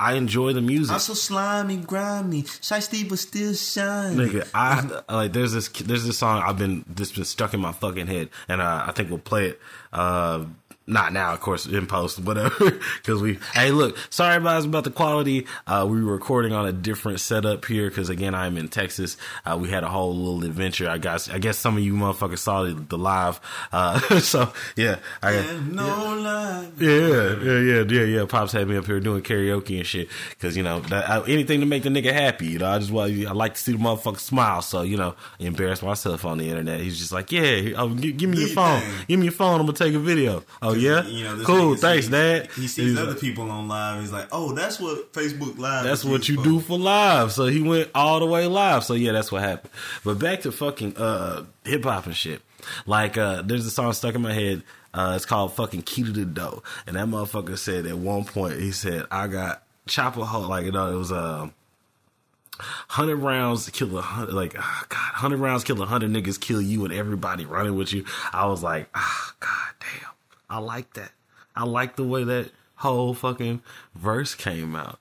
I 0.00 0.14
enjoy 0.14 0.54
the 0.54 0.62
music. 0.62 0.94
I'm 0.94 1.00
so 1.00 1.12
slimy, 1.12 1.76
grimy, 1.76 2.44
shiesty 2.44 3.06
but 3.06 3.18
still 3.18 3.52
shine. 3.52 4.16
Nigga, 4.16 4.48
I 4.54 5.02
like. 5.14 5.34
There's 5.34 5.52
this. 5.52 5.68
There's 5.68 6.06
this 6.06 6.16
song 6.16 6.42
I've 6.42 6.56
been. 6.56 6.86
This 6.88 7.12
been 7.12 7.26
stuck 7.26 7.52
in 7.52 7.60
my 7.60 7.72
fucking 7.72 8.06
head, 8.06 8.30
and 8.48 8.62
uh, 8.62 8.84
I 8.86 8.92
think 8.92 9.10
we'll 9.10 9.18
play 9.18 9.48
it. 9.48 9.60
Uh, 9.92 10.46
not 10.90 11.12
now, 11.12 11.32
of 11.32 11.40
course, 11.40 11.66
in 11.66 11.86
post, 11.86 12.18
whatever. 12.18 12.50
Because 13.00 13.22
we, 13.22 13.38
hey, 13.54 13.70
look, 13.70 13.96
sorry 14.10 14.40
guys 14.42 14.64
about 14.64 14.84
the 14.84 14.90
quality. 14.90 15.46
Uh, 15.66 15.86
we 15.88 16.02
were 16.02 16.12
recording 16.12 16.52
on 16.52 16.66
a 16.66 16.72
different 16.72 17.20
setup 17.20 17.64
here 17.64 17.88
because 17.88 18.08
again, 18.08 18.34
I'm 18.34 18.56
in 18.56 18.68
Texas. 18.68 19.16
Uh, 19.44 19.56
we 19.60 19.68
had 19.70 19.84
a 19.84 19.88
whole 19.88 20.14
little 20.14 20.44
adventure. 20.44 20.88
I 20.88 20.98
guess, 20.98 21.28
I 21.28 21.38
guess 21.38 21.58
some 21.58 21.76
of 21.76 21.82
you 21.82 21.94
motherfuckers 21.94 22.38
saw 22.38 22.64
the, 22.64 22.74
the 22.74 22.98
live. 22.98 23.40
Uh, 23.72 23.98
so 24.20 24.52
yeah, 24.76 24.98
I 25.22 25.34
yeah, 25.34 25.60
no 25.70 25.86
yeah, 25.86 26.14
live. 26.14 26.82
Yeah, 26.82 26.90
yeah, 26.90 27.58
yeah, 27.58 27.84
yeah, 27.88 28.18
yeah. 28.18 28.24
Pops 28.26 28.52
had 28.52 28.68
me 28.68 28.76
up 28.76 28.86
here 28.86 29.00
doing 29.00 29.22
karaoke 29.22 29.76
and 29.76 29.86
shit 29.86 30.08
because 30.30 30.56
you 30.56 30.62
know 30.62 30.80
that, 30.80 31.08
I, 31.08 31.24
anything 31.28 31.60
to 31.60 31.66
make 31.66 31.84
the 31.84 31.90
nigga 31.90 32.12
happy. 32.12 32.48
You 32.48 32.58
know, 32.58 32.68
I 32.68 32.78
just 32.78 32.90
want 32.90 33.12
I 33.12 33.32
like 33.32 33.54
to 33.54 33.60
see 33.60 33.72
the 33.72 33.78
motherfucker 33.78 34.18
smile. 34.18 34.62
So 34.62 34.82
you 34.82 34.96
know, 34.96 35.14
embarrass 35.38 35.82
myself 35.82 36.24
on 36.24 36.38
the 36.38 36.48
internet. 36.48 36.80
He's 36.80 36.98
just 36.98 37.12
like, 37.12 37.32
yeah, 37.32 37.72
oh, 37.76 37.88
give, 37.88 38.16
give 38.16 38.30
me 38.30 38.40
your 38.40 38.48
phone. 38.48 38.82
Give 39.08 39.18
me 39.18 39.26
your 39.26 39.32
phone. 39.32 39.60
I'm 39.60 39.66
gonna 39.66 39.78
take 39.78 39.94
a 39.94 39.98
video. 39.98 40.42
Oh 40.60 40.74
yeah, 40.80 41.06
you 41.06 41.24
know, 41.24 41.42
cool. 41.44 41.76
Thanks, 41.76 42.08
Dad. 42.08 42.48
He 42.56 42.68
sees 42.68 42.98
other 42.98 43.12
like, 43.12 43.20
people 43.20 43.50
on 43.50 43.68
live. 43.68 44.00
He's 44.00 44.12
like, 44.12 44.28
oh, 44.32 44.52
that's 44.52 44.80
what 44.80 45.12
Facebook 45.12 45.58
Live. 45.58 45.84
That's 45.84 46.04
what 46.04 46.28
you 46.28 46.36
for. 46.36 46.44
do 46.44 46.60
for 46.60 46.78
live. 46.78 47.32
So 47.32 47.46
he 47.46 47.62
went 47.62 47.90
all 47.94 48.20
the 48.20 48.26
way 48.26 48.46
live. 48.46 48.84
So 48.84 48.94
yeah, 48.94 49.12
that's 49.12 49.30
what 49.30 49.42
happened. 49.42 49.72
But 50.04 50.18
back 50.18 50.42
to 50.42 50.52
fucking 50.52 50.96
uh, 50.96 51.44
hip 51.64 51.84
hop 51.84 52.06
and 52.06 52.16
shit. 52.16 52.42
Like, 52.86 53.16
uh, 53.16 53.42
there's 53.42 53.66
a 53.66 53.70
song 53.70 53.92
stuck 53.92 54.14
in 54.14 54.22
my 54.22 54.32
head. 54.32 54.62
Uh, 54.92 55.12
it's 55.16 55.24
called 55.24 55.54
fucking 55.54 55.82
Key 55.82 56.04
to 56.04 56.12
the 56.12 56.24
Dough. 56.24 56.62
And 56.86 56.96
that 56.96 57.06
motherfucker 57.06 57.56
said 57.56 57.86
at 57.86 57.96
one 57.96 58.24
point, 58.24 58.58
he 58.58 58.72
said, 58.72 59.06
I 59.10 59.28
got 59.28 59.62
chopper 59.86 60.24
hole. 60.24 60.48
Like, 60.48 60.64
you 60.64 60.72
know, 60.72 60.92
it 60.92 60.96
was, 60.96 61.12
uh, 61.12 61.48
hundred 62.88 63.16
rounds 63.16 63.64
to 63.64 63.70
kill 63.70 63.96
a 63.96 64.02
hundred, 64.02 64.34
like 64.34 64.54
oh 64.56 64.82
God, 64.88 64.98
hundred 64.98 65.38
rounds 65.38 65.64
kill 65.64 65.80
a 65.82 65.86
hundred 65.86 66.10
niggas, 66.10 66.40
kill 66.40 66.60
you 66.60 66.84
and 66.84 66.92
everybody 66.92 67.44
running 67.44 67.74
with 67.74 67.92
you. 67.92 68.04
I 68.32 68.46
was 68.46 68.62
like, 68.62 68.88
ah, 68.94 69.32
oh, 69.32 69.34
God 69.40 69.74
damn. 69.80 70.10
I 70.50 70.58
like 70.58 70.92
that. 70.94 71.12
I 71.54 71.64
like 71.64 71.96
the 71.96 72.04
way 72.04 72.24
that 72.24 72.50
whole 72.76 73.14
fucking 73.14 73.62
verse 73.94 74.34
came 74.34 74.74
out. 74.74 74.98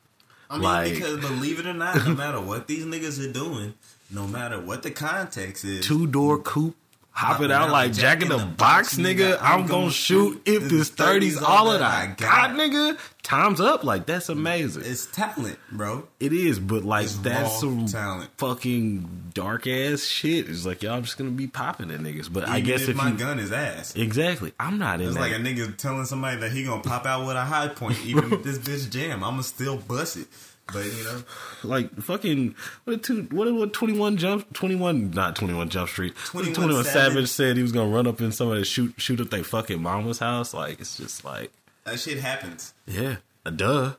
I 0.50 0.54
mean, 0.54 0.64
like, 0.64 0.94
because 0.94 1.20
believe 1.20 1.60
it 1.60 1.66
or 1.66 1.74
not, 1.74 1.96
no 2.06 2.14
matter 2.16 2.40
what 2.40 2.68
these 2.68 2.86
niggas 2.86 3.24
are 3.28 3.32
doing, 3.32 3.74
no 4.10 4.26
matter 4.28 4.60
what 4.60 4.84
the 4.84 4.92
context 4.92 5.66
is, 5.66 5.86
two 5.88 6.08
door 6.08 6.40
coupe 6.40 6.76
hop 7.20 7.42
it 7.42 7.52
out 7.52 7.70
like 7.70 7.92
Jack 7.92 8.22
in 8.22 8.30
the, 8.30 8.38
box, 8.38 8.96
nigga. 8.98 9.38
I'm, 9.42 9.66
gonna 9.68 9.92
shoot 9.92 10.42
if 10.46 10.70
this 10.70 10.90
30's 10.90 11.42
all 11.42 11.70
of 11.70 11.80
that 11.80 11.92
I 11.92 12.14
got, 12.16 12.52
nigga. 12.52 12.98
Time's 13.24 13.60
up. 13.60 13.84
Like 13.84 14.06
that's 14.06 14.30
amazing. 14.30 14.84
It's 14.86 15.06
talent, 15.06 15.60
bro. 15.72 16.08
It 16.20 16.32
is, 16.32 16.60
but 16.60 16.84
like 16.84 17.06
it's 17.06 17.18
that's 17.18 17.60
some 17.60 17.86
talent. 17.86 18.30
fucking 18.38 19.32
dark 19.34 19.68
ass 19.68 20.04
shit. 20.04 20.50
It's 20.50 20.66
like 20.66 20.82
y'all 20.82 21.02
just 21.02 21.18
gonna 21.18 21.32
be 21.32 21.48
popping 21.48 21.92
at 21.92 22.00
niggas. 22.00 22.32
But 22.32 22.44
Even 22.44 22.56
I 22.56 22.60
guess 22.62 22.84
if, 22.84 22.90
if 22.90 22.96
my 22.96 23.12
you, 23.12 23.18
gun 23.18 23.38
is 23.38 23.52
ass, 23.52 23.96
exactly. 23.96 24.54
I'm 24.60 24.80
not 24.80 25.02
in. 25.02 25.08
It's 25.08 25.16
that. 25.16 25.22
like 25.22 25.34
a 25.34 25.36
nigga 25.36 25.76
telling 25.76 26.06
somebody 26.06 26.38
that 26.38 26.52
he 26.52 26.64
gonna 26.64 26.82
pop 26.82 27.06
out 27.06 27.28
with 27.28 27.36
a 27.36 27.44
high 27.44 27.68
point. 27.68 28.04
Even 28.06 28.32
if 28.34 28.44
this 28.44 28.58
bitch 28.58 28.90
jam, 28.90 29.24
I'ma 29.24 29.42
still 29.42 29.78
bust 29.78 30.18
it. 30.18 30.28
But 30.72 30.86
you 30.86 31.04
know, 31.04 31.24
like 31.64 31.94
fucking 32.02 32.56
what 32.84 33.04
two 33.04 33.24
what 33.32 33.52
what 33.54 33.74
twenty 33.74 33.98
one 33.98 34.18
jump 34.18 34.52
twenty 34.54 34.76
one 34.76 35.12
not 35.12 35.36
twenty 35.36 35.54
one 35.54 35.70
Jump 35.70 35.90
Street 35.90 36.16
twenty 36.26 36.54
one 36.54 36.84
Savage. 36.84 37.28
Said 37.30 37.58
he 37.58 37.64
was 37.64 37.72
gonna 37.72 37.90
run 37.90 38.08
up 38.08 38.22
in 38.22 38.32
somebody 38.32 38.64
shoot 38.64 38.94
shoot 38.98 39.20
up 39.20 39.30
their 39.30 39.44
fucking 39.44 39.82
mama's 39.82 40.20
house. 40.20 40.54
Like 40.54 40.80
it's 40.80 40.98
just 40.98 41.26
like 41.26 41.52
that 41.86 42.00
shit 42.00 42.20
happens. 42.20 42.74
Yeah, 42.86 43.18
a 43.46 43.52
duh. 43.52 43.94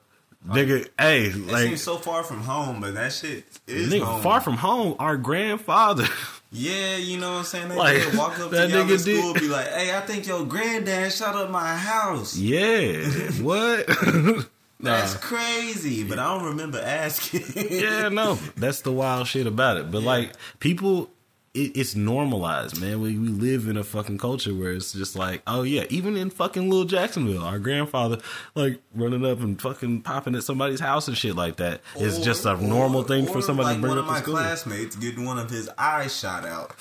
Like, 0.46 0.66
nigga, 0.66 0.88
hey, 0.98 1.24
it 1.26 1.37
like 1.37 1.66
seems 1.66 1.83
so 1.83 1.98
far 1.98 2.22
from 2.22 2.40
home, 2.40 2.80
but 2.80 2.94
that 2.94 3.12
shit 3.12 3.44
is 3.66 3.92
nigga, 3.92 4.04
home. 4.04 4.22
far 4.22 4.40
from 4.40 4.56
home. 4.56 4.96
Our 4.98 5.18
grandfather. 5.18 6.06
Yeah, 6.50 6.96
you 6.96 7.18
know 7.18 7.33
what 7.33 7.38
I'm 7.40 7.44
saying. 7.44 7.68
They 7.68 7.76
like, 7.76 8.14
walk 8.14 8.38
up 8.40 8.50
that 8.52 8.70
to 8.70 8.74
nigga 8.74 8.98
school, 8.98 9.35
did. 9.35 9.42
be 9.42 9.48
like, 9.48 9.68
"Hey, 9.68 9.94
I 9.94 10.00
think 10.00 10.26
your 10.26 10.46
granddad 10.46 11.12
shot 11.12 11.35
up 11.37 11.50
my 11.50 11.76
house." 11.76 12.37
Yeah, 12.37 13.04
what? 13.42 13.87
That's 14.83 15.14
crazy, 15.14 16.05
but 16.05 16.19
I 16.19 16.37
don't 16.37 16.49
remember 16.49 16.81
asking. 16.81 17.45
yeah, 17.71 18.09
no, 18.09 18.35
that's 18.57 18.81
the 18.83 18.93
wild 18.93 19.27
shit 19.27 19.47
about 19.47 19.77
it. 19.77 19.90
But 19.90 20.03
yeah. 20.03 20.09
like 20.09 20.33
people, 20.59 21.11
it, 21.55 21.77
it's 21.77 21.95
normalized, 21.95 22.81
man. 22.81 23.01
We 23.01 23.19
we 23.19 23.29
live 23.29 23.69
in 23.69 23.77
a 23.77 23.85
fucking 23.85 24.19
culture 24.19 24.55
where 24.55 24.73
it's 24.73 24.93
just 24.93 25.16
like, 25.16 25.43
oh 25.47 25.62
yeah, 25.62 25.85
even 25.90 26.16
in 26.16 26.31
fucking 26.31 26.69
little 26.71 26.87
Jacksonville, 26.87 27.43
our 27.43 27.59
grandfather 27.59 28.19
like 28.55 28.81
running 28.95 29.25
up 29.25 29.40
and 29.40 29.61
fucking 29.61 30.03
popping 30.03 30.35
at 30.35 30.45
somebody's 30.45 30.81
house 30.81 31.09
and 31.09 31.16
shit 31.16 31.37
like 31.37 31.57
that 31.57 31.81
or, 31.97 32.05
is 32.05 32.19
just 32.19 32.47
a 32.47 32.57
normal 32.57 33.03
or, 33.03 33.05
thing 33.05 33.27
for 33.27 33.43
somebody 33.43 33.69
like 33.69 33.77
to 33.77 33.81
bring 33.81 33.90
one 33.90 33.99
up 33.99 34.05
of 34.05 34.11
my 34.11 34.21
classmates 34.21 34.97
getting 34.97 35.25
one 35.25 35.38
of 35.38 35.51
his 35.51 35.69
eyes 35.77 36.16
shot 36.16 36.47
out. 36.47 36.75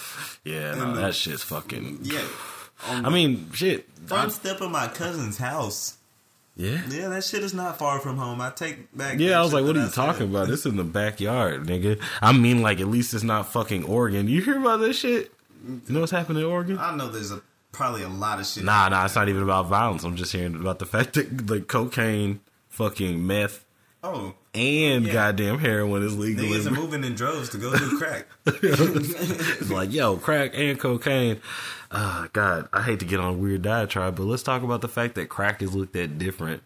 Yeah, 0.44 0.76
no, 0.76 0.94
the, 0.94 1.02
that 1.02 1.16
shit's 1.16 1.44
fucking. 1.44 2.00
Yeah. 2.04 2.26
I 2.88 3.10
mean, 3.10 3.52
shit. 3.52 3.90
Step 4.30 4.62
of 4.62 4.72
my 4.72 4.88
cousin's 4.88 5.38
house 5.38 5.99
yeah. 6.60 6.82
Yeah, 6.90 7.08
that 7.08 7.24
shit 7.24 7.42
is 7.42 7.54
not 7.54 7.78
far 7.80 8.00
from 8.00 8.18
home. 8.18 8.42
I 8.42 8.50
take 8.50 8.96
back. 8.96 9.18
Yeah, 9.18 9.40
I 9.40 9.42
was 9.42 9.54
like, 9.54 9.64
what 9.64 9.78
are 9.78 9.80
you 9.80 9.88
I 9.88 9.90
talking 9.90 10.28
said. 10.28 10.30
about? 10.30 10.50
is 10.50 10.66
in 10.66 10.76
the 10.76 10.84
backyard, 10.84 11.66
nigga. 11.66 12.02
I 12.22 12.34
mean, 12.34 12.62
like, 12.62 12.82
at 12.82 12.88
least 12.88 13.14
it's 13.14 13.24
not 13.24 13.52
fucking 13.52 13.86
Oregon. 13.86 14.28
You 14.28 14.42
hear 14.42 14.60
about 14.60 14.82
this 14.82 15.00
shit? 15.00 15.32
You 15.66 15.82
know 15.88 16.02
what's 16.02 16.12
happening 16.12 16.44
in 16.44 16.50
Oregon? 16.50 16.78
I 16.78 16.96
know 16.96 17.08
there's 17.10 17.32
a 17.32 17.42
probably 17.72 18.04
a 18.04 18.10
lot 18.10 18.40
of 18.40 18.46
shit. 18.46 18.64
Nah, 18.66 18.90
nah, 18.90 19.06
it's 19.06 19.16
not 19.16 19.30
even 19.30 19.42
about 19.44 19.68
violence. 19.68 20.04
I'm 20.04 20.16
just 20.18 20.34
hearing 20.34 20.56
about 20.56 20.80
the 20.80 20.86
fact 20.86 21.14
that 21.14 21.48
the 21.48 21.62
cocaine, 21.62 22.42
fucking 22.68 23.26
meth, 23.26 23.64
oh, 24.04 24.34
and 24.54 25.06
yeah. 25.06 25.14
goddamn 25.14 25.60
heroin 25.60 26.04
is 26.04 26.18
legal. 26.18 26.46
Niggas 26.46 26.68
are 26.68 26.72
moving 26.72 27.04
in 27.04 27.16
droves 27.16 27.50
to 27.50 27.58
go 27.58 27.76
do 27.78 27.98
crack. 27.98 28.26
it's 28.46 29.70
like, 29.70 29.92
yo, 29.92 30.18
crack 30.18 30.52
and 30.54 30.80
cocaine 30.80 31.42
uh, 31.92 32.28
God, 32.34 32.70
I 32.72 32.84
hate 32.84 33.00
to 33.00 33.06
get 33.06 33.20
on 33.20 33.34
a 33.34 33.38
weird 33.38 33.64
diatribe, 33.64 34.16
but 34.16 34.24
let's 34.24 34.44
talk 34.44 34.62
about 34.62 34.82
the 34.82 34.88
fact 34.88 35.16
that 35.16 35.30
crack 35.30 35.62
is 35.62 35.74
looked 35.74 35.96
at 35.96 36.18
different 36.18 36.62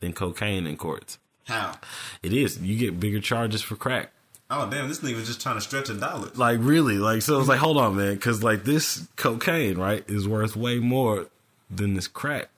than 0.00 0.12
cocaine 0.12 0.66
in 0.66 0.76
courts. 0.76 1.18
How? 1.44 1.78
It 2.22 2.32
is. 2.32 2.58
You 2.58 2.76
get 2.76 2.98
bigger 2.98 3.20
charges 3.20 3.62
for 3.62 3.76
crack. 3.76 4.10
Oh 4.50 4.68
damn! 4.68 4.88
This 4.88 5.00
nigga 5.00 5.16
was 5.16 5.26
just 5.26 5.40
trying 5.40 5.56
to 5.56 5.60
stretch 5.60 5.88
a 5.88 5.94
dollar. 5.94 6.30
Like 6.34 6.58
really? 6.60 6.98
Like 6.98 7.22
so? 7.22 7.38
It's 7.40 7.48
like, 7.48 7.58
hold 7.58 7.76
on, 7.78 7.96
man, 7.96 8.14
because 8.14 8.42
like 8.42 8.64
this 8.64 9.06
cocaine, 9.16 9.76
right, 9.76 10.04
is 10.08 10.28
worth 10.28 10.56
way 10.56 10.78
more 10.78 11.26
than 11.68 11.94
this 11.94 12.06
crack. 12.06 12.48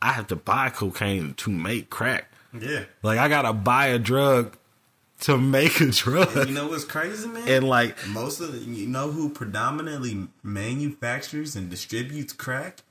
I 0.00 0.12
have 0.12 0.28
to 0.28 0.36
buy 0.36 0.70
cocaine 0.70 1.34
to 1.34 1.50
make 1.50 1.90
crack. 1.90 2.31
Yeah. 2.58 2.84
Like 3.02 3.18
I 3.18 3.28
gotta 3.28 3.52
buy 3.52 3.86
a 3.88 3.98
drug 3.98 4.56
to 5.20 5.38
make 5.38 5.80
a 5.80 5.86
drug. 5.90 6.36
And 6.36 6.48
you 6.48 6.54
know 6.54 6.68
what's 6.68 6.84
crazy, 6.84 7.28
man? 7.28 7.48
And 7.48 7.68
like 7.68 7.96
most 8.08 8.40
of 8.40 8.52
the, 8.52 8.58
you 8.58 8.86
know 8.86 9.10
who 9.10 9.28
predominantly 9.28 10.28
manufactures 10.42 11.56
and 11.56 11.70
distributes 11.70 12.32
crack? 12.32 12.82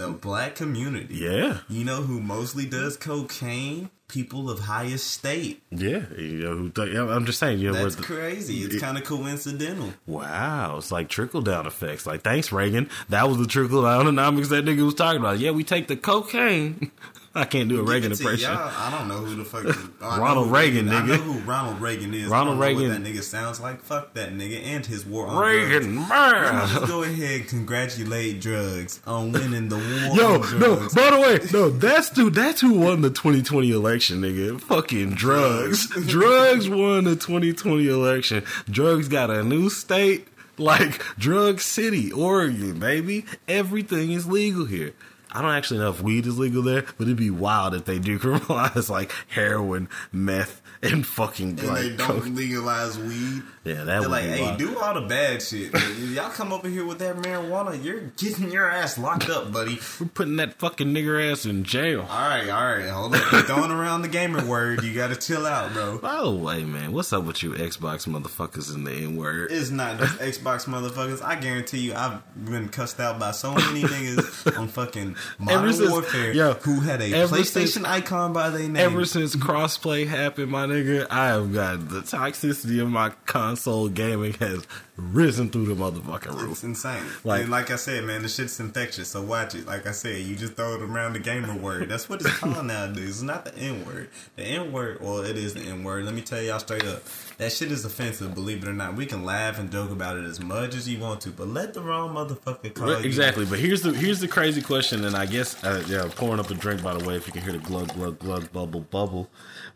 the 0.00 0.08
black 0.08 0.54
community. 0.54 1.14
Yeah. 1.16 1.58
You 1.68 1.84
know 1.84 2.02
who 2.02 2.20
mostly 2.20 2.64
does 2.64 2.96
cocaine? 2.96 3.90
People 4.08 4.50
of 4.50 4.58
high 4.60 4.86
estate. 4.86 5.62
Yeah, 5.70 6.02
you 6.18 6.42
know, 6.42 6.56
who 6.56 7.10
I'm 7.12 7.26
just 7.26 7.38
saying. 7.38 7.60
You 7.60 7.70
know, 7.70 7.82
That's 7.82 7.94
the- 7.94 8.02
crazy. 8.02 8.56
It's 8.62 8.80
kind 8.80 8.98
of 8.98 9.04
coincidental. 9.04 9.92
Wow, 10.06 10.78
it's 10.78 10.90
like 10.90 11.08
trickle 11.08 11.42
down 11.42 11.64
effects. 11.66 12.06
Like, 12.06 12.22
thanks, 12.22 12.50
Reagan. 12.50 12.90
That 13.10 13.28
was 13.28 13.38
the 13.38 13.46
trickle 13.46 13.82
down 13.82 14.00
economics 14.08 14.48
that 14.48 14.64
nigga 14.64 14.84
was 14.84 14.94
talking 14.94 15.20
about. 15.20 15.38
Yeah, 15.38 15.52
we 15.52 15.62
take 15.62 15.86
the 15.86 15.96
cocaine. 15.96 16.90
I 17.32 17.44
can't 17.44 17.68
do 17.68 17.78
a 17.78 17.84
Reagan 17.84 18.10
impression. 18.10 18.50
I 18.50 18.90
don't 18.90 19.06
know 19.06 19.18
who 19.18 19.36
the 19.36 19.44
fuck. 19.44 19.64
oh, 20.00 20.20
Ronald 20.20 20.48
who 20.48 20.54
Reagan, 20.54 20.88
I 20.88 21.06
know 21.06 21.14
who 21.14 21.38
Ronald 21.48 21.80
Reagan 21.80 22.12
is. 22.12 22.26
Ronald 22.26 22.32
I 22.32 22.66
don't 22.72 22.76
know 22.76 22.82
Reagan. 22.82 23.02
What 23.02 23.04
that 23.04 23.14
nigga 23.18 23.22
sounds 23.22 23.60
like. 23.60 23.82
Fuck 23.82 24.14
that 24.14 24.32
nigga 24.34 24.60
and 24.64 24.84
his 24.84 25.06
war 25.06 25.28
on 25.28 25.40
Reagan, 25.40 25.94
drugs. 25.94 26.08
man. 26.08 26.74
Let's 26.74 26.86
go 26.88 27.04
ahead 27.04 27.40
and 27.42 27.48
congratulate 27.48 28.40
drugs 28.40 29.00
on 29.06 29.30
winning 29.30 29.68
the 29.68 29.76
war 29.76 30.16
Yo, 30.16 30.38
no. 30.58 30.88
By 30.92 31.10
the 31.10 31.20
way, 31.20 31.38
no. 31.52 31.70
That's 31.70 32.10
dude. 32.10 32.34
That's 32.34 32.60
who 32.60 32.72
won 32.80 33.02
the 33.02 33.10
2020 33.10 33.70
election, 33.70 34.22
nigga. 34.22 34.60
Fucking 34.60 35.10
drugs. 35.10 35.86
drugs 36.08 36.68
won 36.68 37.04
the 37.04 37.14
2020 37.14 37.86
election. 37.88 38.42
Drugs 38.68 39.06
got 39.06 39.30
a 39.30 39.44
new 39.44 39.70
state, 39.70 40.26
like 40.58 41.00
Drug 41.16 41.60
City, 41.60 42.10
Oregon, 42.10 42.80
baby. 42.80 43.24
Everything 43.46 44.10
is 44.10 44.26
legal 44.26 44.64
here. 44.64 44.94
I 45.32 45.42
don't 45.42 45.52
actually 45.52 45.80
know 45.80 45.90
if 45.90 46.02
weed 46.02 46.26
is 46.26 46.38
legal 46.38 46.62
there, 46.62 46.82
but 46.98 47.04
it'd 47.06 47.16
be 47.16 47.30
wild 47.30 47.74
if 47.74 47.84
they 47.84 47.98
do 47.98 48.18
criminalize 48.20 48.88
like 48.88 49.12
heroin, 49.28 49.88
meth, 50.12 50.60
and 50.82 51.06
fucking 51.06 51.58
and 51.60 51.68
like 51.68 51.82
they 51.82 51.96
don't 51.96 52.22
coke. 52.22 52.24
legalize 52.26 52.98
weed. 52.98 53.42
Yeah, 53.62 53.74
that 53.74 53.84
They're 53.84 54.00
would 54.00 54.10
like, 54.10 54.22
hey, 54.24 54.40
wild. 54.40 54.58
do 54.58 54.78
all 54.78 54.94
the 54.94 55.02
bad 55.06 55.42
shit. 55.42 55.70
Y'all 55.98 56.30
come 56.30 56.50
over 56.50 56.66
here 56.66 56.86
with 56.86 56.98
that 57.00 57.16
marijuana, 57.16 57.82
you're 57.84 58.00
getting 58.16 58.50
your 58.50 58.66
ass 58.66 58.96
locked 58.96 59.28
up, 59.28 59.52
buddy. 59.52 59.78
We're 60.00 60.06
putting 60.06 60.36
that 60.36 60.54
fucking 60.58 60.86
nigger 60.88 61.30
ass 61.30 61.44
in 61.44 61.64
jail. 61.64 62.00
All 62.00 62.06
right, 62.28 62.48
all 62.48 62.64
right, 62.64 62.88
hold 62.88 63.14
up. 63.14 63.30
You're 63.30 63.42
throwing 63.42 63.70
around 63.70 64.00
the 64.00 64.08
gamer 64.08 64.42
word. 64.46 64.82
You 64.82 64.94
got 64.94 65.08
to 65.08 65.16
chill 65.16 65.46
out, 65.46 65.74
bro. 65.74 65.98
By 65.98 66.22
the 66.22 66.30
way, 66.30 66.64
man, 66.64 66.92
what's 66.92 67.12
up 67.12 67.24
with 67.24 67.42
you 67.42 67.52
Xbox 67.52 68.08
motherfuckers 68.08 68.74
in 68.74 68.84
the 68.84 68.92
N 68.92 69.16
word? 69.16 69.52
It's 69.52 69.68
not 69.70 69.98
just 69.98 70.18
Xbox 70.20 70.64
motherfuckers. 70.64 71.20
I 71.22 71.34
guarantee 71.34 71.80
you, 71.80 71.94
I've 71.94 72.22
been 72.46 72.70
cussed 72.70 72.98
out 72.98 73.18
by 73.18 73.32
so 73.32 73.52
many 73.52 73.82
niggas 73.82 74.58
on 74.58 74.68
fucking 74.68 75.16
Modern 75.38 75.74
since- 75.74 75.90
Warfare 75.90 76.32
yo, 76.32 76.54
who 76.54 76.80
had 76.80 77.02
a 77.02 77.10
PlayStation 77.10 77.68
since- 77.68 77.86
icon 77.86 78.32
by 78.32 78.48
their 78.48 78.60
name. 78.60 78.76
Ever 78.76 79.04
since 79.04 79.36
crossplay 79.36 80.06
happened, 80.06 80.50
my 80.50 80.64
nigga, 80.66 81.06
I 81.10 81.26
have 81.26 81.52
got 81.52 81.90
the 81.90 82.00
toxicity 82.00 82.80
of 82.80 82.88
my 82.88 83.12
console 83.50 83.88
gaming 83.88 84.32
has 84.34 84.64
risen 84.96 85.50
through 85.50 85.66
the 85.66 85.74
motherfucking 85.74 86.40
roof. 86.40 86.52
It's 86.52 86.62
insane. 86.64 87.02
Like- 87.24 87.42
and 87.42 87.50
like 87.50 87.70
I 87.72 87.76
said, 87.76 88.04
man, 88.04 88.22
the 88.22 88.28
shit's 88.28 88.60
infectious. 88.60 89.08
So 89.08 89.22
watch 89.22 89.54
it. 89.56 89.66
Like 89.66 89.86
I 89.88 89.90
said, 89.92 90.22
you 90.22 90.36
just 90.36 90.54
throw 90.54 90.74
it 90.74 90.82
around 90.82 91.14
the 91.14 91.18
gamer 91.18 91.54
word. 91.56 91.88
That's 91.88 92.08
what 92.08 92.20
it's 92.20 92.30
called 92.38 92.64
nowadays. 92.66 93.08
It's 93.08 93.22
not 93.22 93.44
the 93.44 93.56
N 93.56 93.84
word. 93.84 94.08
The 94.36 94.44
N 94.44 94.70
word, 94.70 95.00
well, 95.00 95.18
it 95.24 95.36
is 95.36 95.54
the 95.54 95.62
N 95.62 95.82
word. 95.82 96.04
Let 96.04 96.14
me 96.14 96.22
tell 96.22 96.40
y'all 96.40 96.60
straight 96.60 96.84
up. 96.84 97.02
That 97.38 97.50
shit 97.50 97.72
is 97.72 97.84
offensive, 97.84 98.34
believe 98.34 98.62
it 98.62 98.68
or 98.68 98.72
not. 98.72 98.94
We 98.94 99.06
can 99.06 99.24
laugh 99.24 99.58
and 99.58 99.72
joke 99.72 99.90
about 99.90 100.16
it 100.16 100.24
as 100.24 100.38
much 100.40 100.74
as 100.76 100.88
you 100.88 101.00
want 101.00 101.22
to, 101.22 101.30
but 101.30 101.48
let 101.48 101.74
the 101.74 101.80
wrong 101.80 102.14
motherfucker 102.14 102.72
call 102.72 102.88
Right, 102.92 103.00
you. 103.00 103.06
Exactly, 103.06 103.46
but 103.46 103.58
here's 103.58 103.82
the 103.82 103.92
here's 103.92 104.20
the 104.20 104.28
crazy 104.28 104.62
question, 104.62 105.04
and 105.06 105.16
I 105.16 105.26
guess 105.26 105.62
uh, 105.64 105.82
yeah, 105.88 106.08
pouring 106.14 106.38
up 106.38 106.50
a 106.50 106.54
drink 106.54 106.82
by 106.84 106.94
the 106.94 107.04
way, 107.04 107.16
if 107.16 107.26
you 107.26 107.32
can 107.32 107.42
hear 107.42 107.52
the 107.52 107.58
glug 107.58 107.92
glug 107.94 108.18
glug 108.20 108.52
bubble 108.52 108.82
bubble, 108.82 109.28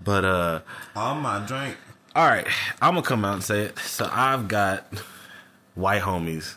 but 0.04 0.24
uh, 0.24 0.60
All 0.94 1.14
my 1.16 1.44
drink. 1.46 1.76
All 2.14 2.26
right, 2.26 2.46
I'm 2.80 2.94
gonna 2.94 3.02
come 3.06 3.24
out 3.24 3.34
and 3.34 3.44
say 3.44 3.62
it. 3.62 3.78
So 3.78 4.08
I've 4.10 4.48
got 4.48 4.86
white 5.74 6.02
homies 6.02 6.56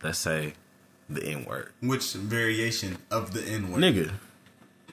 that 0.00 0.16
say 0.16 0.54
the 1.08 1.22
N 1.24 1.44
word, 1.44 1.72
Which 1.80 2.12
variation 2.14 2.98
of 3.10 3.32
the 3.32 3.42
N 3.46 3.70
word? 3.70 3.82
nigga. 3.82 4.12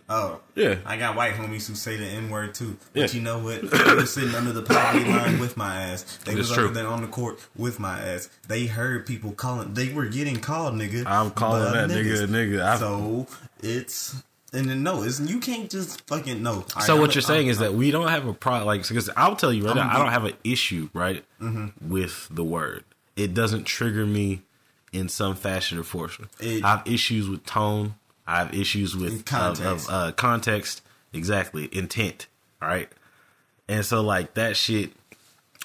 Oh. 0.10 0.42
Yeah. 0.56 0.76
I 0.86 0.98
got 0.98 1.16
white 1.16 1.36
homies 1.36 1.68
who 1.70 1.76
say 1.76 1.96
the 1.96 2.06
N 2.06 2.30
word 2.30 2.54
too. 2.54 2.76
But 2.92 3.00
Yeah. 3.14 3.18
you 3.18 3.22
know 3.22 3.40
what? 3.40 3.62
They 3.72 3.96
were 3.96 4.06
sitting 4.06 4.36
under 4.36 4.52
the 4.52 4.62
poverty 4.62 5.06
line 5.06 5.40
with 5.40 5.56
my 5.56 5.74
ass. 5.84 6.04
They 6.26 6.36
was 6.36 6.52
true. 6.52 6.68
there 6.70 6.86
on 6.88 7.02
the 7.02 7.08
court 7.08 7.40
with 7.56 7.80
my 7.80 7.98
ass. 8.02 8.28
They 8.50 8.66
heard 8.66 9.06
people 9.06 9.32
calling. 9.32 9.74
They 9.74 9.94
were 9.94 10.08
getting 10.08 10.42
called 10.42 10.74
nigga. 10.76 11.06
I'm 11.08 11.32
calling 11.32 11.72
that 11.72 11.90
nigga 11.90 12.28
nigga. 12.28 12.62
I've- 12.62 12.80
so 12.80 13.26
it's 13.64 14.16
and 14.54 14.70
then 14.70 14.84
no, 14.84 15.04
it's 15.04 15.20
you 15.20 15.40
can't 15.40 15.70
just 15.70 16.06
fucking 16.08 16.42
no. 16.44 16.66
So 16.86 17.00
what 17.00 17.16
you're 17.16 17.22
saying 17.22 17.48
I'm- 17.48 17.52
is 17.52 17.60
that 17.60 17.74
we 17.74 17.92
don't 17.92 18.08
have 18.10 18.28
a 18.28 18.34
problem, 18.34 18.66
like, 18.68 18.88
because 18.88 19.10
I'll 19.16 19.36
tell 19.36 19.52
you 19.54 19.66
right 19.66 19.76
now, 19.76 19.90
I 19.90 19.98
don't 19.98 20.12
have 20.12 20.26
an 20.26 20.34
issue, 20.44 20.90
right, 20.94 21.24
Mm-hmm. 21.42 21.90
with 21.90 22.28
the 22.32 22.44
word. 22.44 22.84
It 23.16 23.34
doesn't 23.34 23.66
trigger 23.66 24.06
me 24.06 24.42
in 24.94 25.10
some 25.10 25.36
fashion 25.36 25.78
or. 25.80 26.10
It- 26.40 26.64
I 26.64 26.70
have 26.78 26.84
issues 26.88 27.30
with 27.30 27.46
tone. 27.46 27.96
I 28.28 28.38
have 28.40 28.54
issues 28.54 28.96
with 28.96 29.26
Context. 29.26 29.62
Of, 29.64 29.90
of, 29.90 29.90
uh, 29.90 30.12
context, 30.14 30.82
exactly, 31.12 31.68
intent, 31.72 32.28
all 32.62 32.68
right. 32.70 32.90
And 33.68 33.86
so, 33.86 34.02
like 34.02 34.34
that 34.36 34.56
shit 34.58 34.92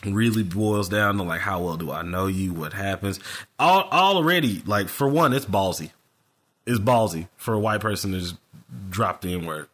really 0.05 0.43
boils 0.43 0.89
down 0.89 1.17
to 1.17 1.23
like, 1.23 1.41
how 1.41 1.61
well 1.63 1.77
do 1.77 1.91
I 1.91 2.03
know 2.03 2.27
you? 2.27 2.53
What 2.53 2.73
happens? 2.73 3.19
All 3.59 3.89
already, 3.91 4.63
like 4.67 4.89
for 4.89 5.09
one, 5.09 5.33
it's 5.33 5.47
ballsy. 5.47 5.91
It's 6.67 6.79
ballsy 6.81 7.29
for 7.37 7.55
a 7.55 7.59
white 7.59 7.81
person 7.81 8.13
to 8.13 8.19
just 8.21 8.37
drop 8.91 9.21
the 9.21 9.35
N 9.35 9.47
word. 9.47 9.69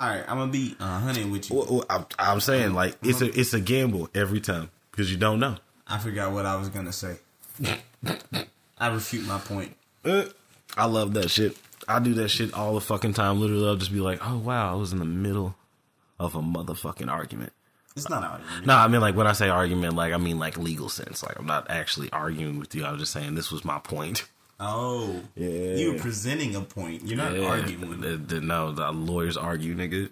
all 0.00 0.08
right, 0.08 0.24
I'm 0.28 0.38
gonna 0.38 0.52
be 0.52 0.74
hundred 0.80 1.30
with 1.30 1.50
you. 1.50 1.56
Well, 1.56 1.66
well, 1.70 1.84
I'm, 1.88 2.06
I'm 2.18 2.40
saying 2.40 2.74
like 2.74 2.96
it's 3.02 3.20
a 3.20 3.38
it's 3.38 3.54
a 3.54 3.60
gamble 3.60 4.08
every 4.14 4.40
time 4.40 4.70
because 4.90 5.10
you 5.10 5.16
don't 5.16 5.40
know. 5.40 5.56
I 5.86 5.98
forgot 5.98 6.32
what 6.32 6.46
I 6.46 6.56
was 6.56 6.68
gonna 6.68 6.92
say. 6.92 7.18
I 8.78 8.88
refute 8.88 9.26
my 9.26 9.38
point. 9.38 9.74
Eh, 10.04 10.26
I 10.76 10.86
love 10.86 11.14
that 11.14 11.30
shit. 11.30 11.56
I 11.88 11.98
do 12.00 12.14
that 12.14 12.28
shit 12.28 12.52
all 12.52 12.74
the 12.74 12.80
fucking 12.80 13.14
time. 13.14 13.40
Literally, 13.40 13.66
I'll 13.66 13.76
just 13.76 13.92
be 13.92 14.00
like, 14.00 14.18
"Oh 14.26 14.38
wow, 14.38 14.72
I 14.72 14.76
was 14.76 14.92
in 14.92 14.98
the 14.98 15.04
middle 15.04 15.54
of 16.18 16.34
a 16.34 16.40
motherfucking 16.40 17.10
argument." 17.10 17.52
It's 17.94 18.10
not 18.10 18.24
argument. 18.24 18.66
No, 18.66 18.74
I 18.74 18.88
mean 18.88 19.00
like 19.00 19.16
when 19.16 19.26
I 19.26 19.32
say 19.32 19.48
argument, 19.48 19.94
like 19.94 20.12
I 20.12 20.18
mean 20.18 20.38
like 20.38 20.58
legal 20.58 20.88
sense. 20.90 21.22
Like 21.22 21.38
I'm 21.38 21.46
not 21.46 21.70
actually 21.70 22.10
arguing 22.12 22.58
with 22.58 22.74
you. 22.74 22.84
I'm 22.84 22.98
just 22.98 23.12
saying 23.12 23.34
this 23.36 23.50
was 23.50 23.64
my 23.64 23.78
point. 23.78 24.28
Oh, 24.58 25.22
Yeah. 25.34 25.74
You 25.76 25.92
were 25.92 25.98
presenting 25.98 26.54
a 26.56 26.60
point. 26.62 27.06
You're 27.06 27.18
not 27.18 27.34
Yeah. 27.36 27.46
arguing. 27.46 28.00
The- 28.00 28.16
the- 28.16 28.40
no, 28.40 28.72
the 28.72 28.90
lawyers 28.92 29.36
argue, 29.36 29.74
nigga. 29.76 30.10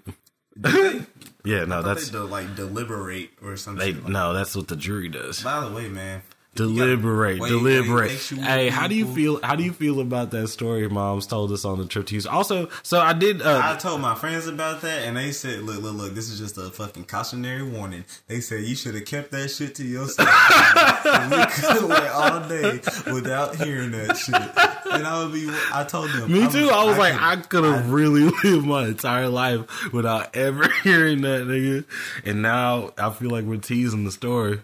Yeah, 1.44 1.64
no, 1.64 1.82
that's 1.82 2.08
they 2.10 2.18
de- 2.18 2.24
like 2.24 2.54
deliberate 2.56 3.30
or 3.42 3.56
something. 3.56 3.84
they. 3.84 3.92
like 4.00 4.08
No, 4.10 4.32
that's 4.32 4.54
what 4.56 4.68
the 4.68 4.76
jury 4.76 5.08
does. 5.08 5.42
By 5.42 5.60
the 5.66 5.70
way, 5.74 5.88
man, 5.88 6.22
Deliberate, 6.54 7.38
gotta- 7.38 7.50
deliberate. 7.50 8.10
wait, 8.10 8.32
wait, 8.32 8.40
hey, 8.46 8.68
how 8.68 8.86
do 8.86 8.94
you 8.94 9.06
feel? 9.12 9.40
How 9.42 9.56
do 9.56 9.62
you 9.64 9.72
feel 9.72 10.00
about 10.00 10.30
that 10.32 10.48
story? 10.48 10.88
Mom's 10.88 11.26
told 11.26 11.50
us 11.52 11.64
on 11.64 11.78
the 11.78 11.86
trip 11.86 12.06
to 12.06 12.10
Houston. 12.12 12.32
Also, 12.32 12.68
so 12.82 13.00
I 13.00 13.12
did. 13.12 13.42
Uh, 13.42 13.60
I 13.62 13.76
told 13.76 14.00
my 14.00 14.14
friends 14.14 14.46
about 14.46 14.80
that, 14.82 15.02
and 15.02 15.16
they 15.16 15.32
said, 15.32 15.62
"Look, 15.62 15.82
look, 15.82 15.94
look! 15.96 16.14
This 16.14 16.30
is 16.30 16.38
just 16.38 16.56
a 16.58 16.70
fucking 16.70 17.04
cautionary 17.04 17.62
warning." 17.62 18.04
They 18.28 18.40
said 18.40 18.64
you 18.64 18.76
should 18.76 18.94
have 18.94 19.04
kept 19.04 19.30
that 19.32 19.48
shit 19.50 19.74
to 19.76 19.84
yourself. 19.84 20.28
And 21.04 21.30
we 21.30 21.36
could 21.46 21.64
have 21.64 21.88
went 21.88 22.08
all 22.08 22.48
day 22.48 22.80
without 23.12 23.56
hearing 23.56 23.90
that 23.92 24.16
shit. 24.16 24.34
And 24.34 25.06
I 25.06 25.22
would 25.22 25.32
be. 25.32 25.48
I 25.72 25.84
told 25.84 26.10
them. 26.10 26.32
me 26.32 26.48
too. 26.50 26.68
I 26.70 26.84
was 26.84 26.96
like, 26.98 27.12
could- 27.14 27.22
I 27.22 27.36
could 27.36 27.64
have 27.64 27.90
really 27.90 28.22
lived 28.44 28.66
my 28.66 28.86
entire 28.88 29.28
life 29.28 29.92
without 29.92 30.34
ever 30.34 30.68
hearing 30.82 31.20
that 31.22 31.42
nigga. 31.46 31.84
And 32.24 32.42
now 32.42 32.92
I 32.98 33.10
feel 33.10 33.30
like 33.30 33.44
we're 33.44 33.58
teasing 33.58 34.04
the 34.04 34.12
story, 34.12 34.60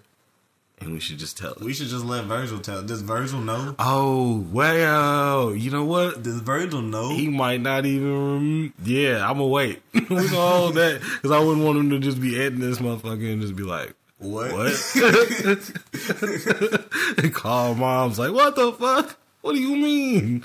and 0.81 0.93
we 0.93 1.01
should 1.01 1.19
just 1.19 1.37
tell 1.37 1.53
it. 1.53 1.61
we 1.61 1.73
should 1.73 1.89
just 1.89 2.05
let 2.05 2.25
Virgil 2.25 2.59
tell. 2.59 2.83
Does 2.83 3.03
Virgil 3.03 3.41
know? 3.41 3.75
Oh 3.79 4.45
well, 4.53 5.55
you 5.55 5.71
know 5.71 5.85
what? 5.85 6.23
Does 6.23 6.41
Virgil 6.41 6.83
know? 6.83 7.11
He 7.11 7.29
might 7.29 7.61
not 7.61 7.87
even. 7.87 8.35
Rem- 8.35 8.75
yeah, 8.85 9.25
I'm 9.29 9.35
gonna 9.35 9.47
wait. 9.47 9.83
we 9.95 10.01
gonna 10.01 10.27
hold 10.29 10.75
that 10.77 11.01
because 11.01 11.31
I 11.31 11.39
wouldn't 11.39 11.65
want 11.65 11.79
him 11.79 11.91
to 11.91 11.99
just 11.99 12.21
be 12.21 12.39
editing 12.41 12.61
this 12.61 12.79
motherfucker 12.79 13.33
and 13.33 13.43
just 13.43 13.57
be 13.57 13.63
like, 13.63 13.95
what? 14.19 14.53
What? 14.53 14.73
And 17.19 17.35
call 17.35 17.75
mom's 17.75 18.19
like, 18.19 18.33
what 18.33 18.57
the 18.57 18.73
fuck? 18.73 19.19
What 19.43 19.55
do 19.55 19.61
you 19.61 19.77
mean? 19.77 20.43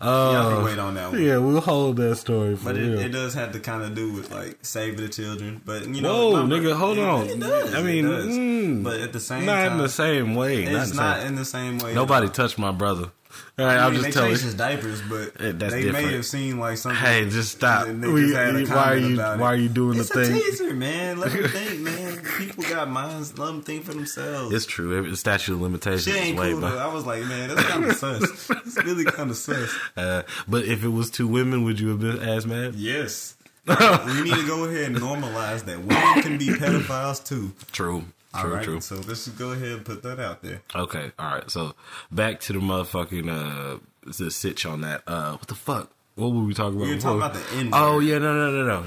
Y'all 0.00 0.54
can 0.56 0.64
wait 0.64 0.78
on 0.78 0.94
that 0.94 1.12
one. 1.12 1.22
Yeah, 1.22 1.36
we'll 1.38 1.60
hold 1.60 1.96
that 1.98 2.16
story 2.16 2.56
for 2.56 2.64
But 2.64 2.76
it, 2.78 2.98
it 2.98 3.08
does 3.10 3.34
have 3.34 3.52
to 3.52 3.60
kind 3.60 3.82
of 3.82 3.94
do 3.94 4.12
with 4.12 4.30
like 4.30 4.58
saving 4.64 4.96
the 5.00 5.08
children. 5.10 5.60
But 5.64 5.86
you 5.88 6.00
know, 6.00 6.30
Whoa, 6.30 6.42
nigga, 6.44 6.74
hold 6.74 6.96
it- 6.98 7.04
on. 7.04 7.26
It 7.26 7.38
does. 7.40 7.74
I 7.74 7.80
it 7.80 7.84
mean, 7.84 8.04
does. 8.08 8.26
mm, 8.26 8.82
but 8.84 9.00
at 9.00 9.12
the 9.12 9.20
same 9.20 9.44
not 9.44 9.56
time, 9.64 9.72
in 9.72 9.78
the 9.78 9.88
same 9.90 10.34
way. 10.34 10.64
Not, 10.64 10.72
it's 10.82 10.90
in 10.92 10.96
the 10.96 11.02
not 11.02 11.20
in 11.26 11.34
the 11.34 11.44
same 11.44 11.78
way. 11.78 11.92
Nobody 11.94 12.28
touched 12.28 12.58
my 12.58 12.72
brother. 12.72 13.10
All 13.58 13.64
right, 13.66 13.76
I 13.76 13.82
I'll 13.84 13.90
mean, 13.90 14.00
just 14.00 14.04
they 14.06 14.10
tell 14.12 14.26
changed 14.28 14.42
his 14.42 14.54
diapers, 14.54 15.00
but 15.02 15.34
that's 15.34 15.72
they 15.72 15.82
different. 15.82 16.06
may 16.06 16.12
have 16.14 16.26
seen 16.26 16.58
like 16.58 16.78
something. 16.78 17.00
Hey, 17.00 17.28
just 17.28 17.52
stop. 17.56 17.86
they 17.86 17.92
We- 17.92 18.32
just 18.32 18.72
why 18.72 18.92
are 18.92 18.96
you- 18.96 19.20
it. 19.20 19.38
why 19.38 19.52
are 19.52 19.56
you 19.56 19.68
doing 19.68 19.94
the 19.98 20.00
it's 20.00 20.12
thing? 20.12 20.32
A 20.36 20.40
teaser, 20.40 20.74
man. 20.74 21.18
Let 21.18 21.32
them 21.32 21.48
think, 21.48 21.80
man. 21.80 22.22
People 22.38 22.64
got 22.64 22.88
minds. 22.90 23.38
Let 23.38 23.46
them 23.46 23.62
think 23.62 23.84
for 23.84 23.92
themselves. 23.94 24.54
It's 24.54 24.66
true. 24.66 25.08
The 25.08 25.16
statute 25.16 25.54
of 25.54 25.60
limitations 25.60 26.06
is 26.08 26.16
ain't 26.16 26.38
way 26.38 26.52
cool. 26.52 26.60
Though. 26.62 26.78
I 26.78 26.92
was 26.92 27.06
like, 27.06 27.22
man, 27.24 27.48
that's 27.54 27.62
kind 27.68 27.84
of 27.84 27.92
sus. 27.96 28.50
It's 28.50 28.84
really 28.84 29.04
kind 29.04 29.30
of 29.30 29.36
sus. 29.36 29.74
Uh, 29.96 30.22
but 30.48 30.64
if 30.64 30.82
it 30.84 30.88
was 30.88 31.10
two 31.10 31.28
women, 31.28 31.64
would 31.64 31.78
you 31.80 31.88
have 31.88 32.00
been 32.00 32.18
as 32.18 32.46
mad? 32.46 32.74
Yes. 32.74 33.36
we 33.66 34.22
need 34.22 34.34
to 34.34 34.46
go 34.46 34.64
ahead 34.64 34.86
and 34.90 34.96
normalize 34.96 35.64
that 35.66 35.78
women 35.80 36.22
can 36.22 36.38
be 36.38 36.48
pedophiles 36.48 37.24
too. 37.24 37.52
True. 37.72 38.04
All 38.32 38.42
True, 38.42 38.54
right, 38.54 38.64
true. 38.64 38.80
so 38.80 38.94
let's 38.96 39.24
just 39.24 39.36
go 39.38 39.50
ahead 39.52 39.68
and 39.68 39.84
put 39.84 40.02
that 40.04 40.20
out 40.20 40.40
there. 40.42 40.62
Okay, 40.74 41.10
all 41.18 41.34
right. 41.34 41.50
So 41.50 41.74
back 42.12 42.38
to 42.40 42.52
the 42.52 42.60
motherfucking 42.60 43.28
uh 43.28 43.78
the 44.18 44.30
sitch 44.30 44.64
on 44.66 44.82
that. 44.82 45.02
Uh 45.06 45.32
what 45.32 45.48
the 45.48 45.54
fuck? 45.56 45.90
what 46.16 46.32
were 46.32 46.44
we 46.44 46.52
talking 46.54 46.76
about? 46.76 46.86
We 46.88 46.94
were 46.94 47.00
talking 47.00 47.18
about 47.18 47.34
the 47.34 47.42
N. 47.56 47.70
Oh 47.72 47.98
yeah, 47.98 48.18
no, 48.18 48.34
no, 48.34 48.62
no, 48.64 48.82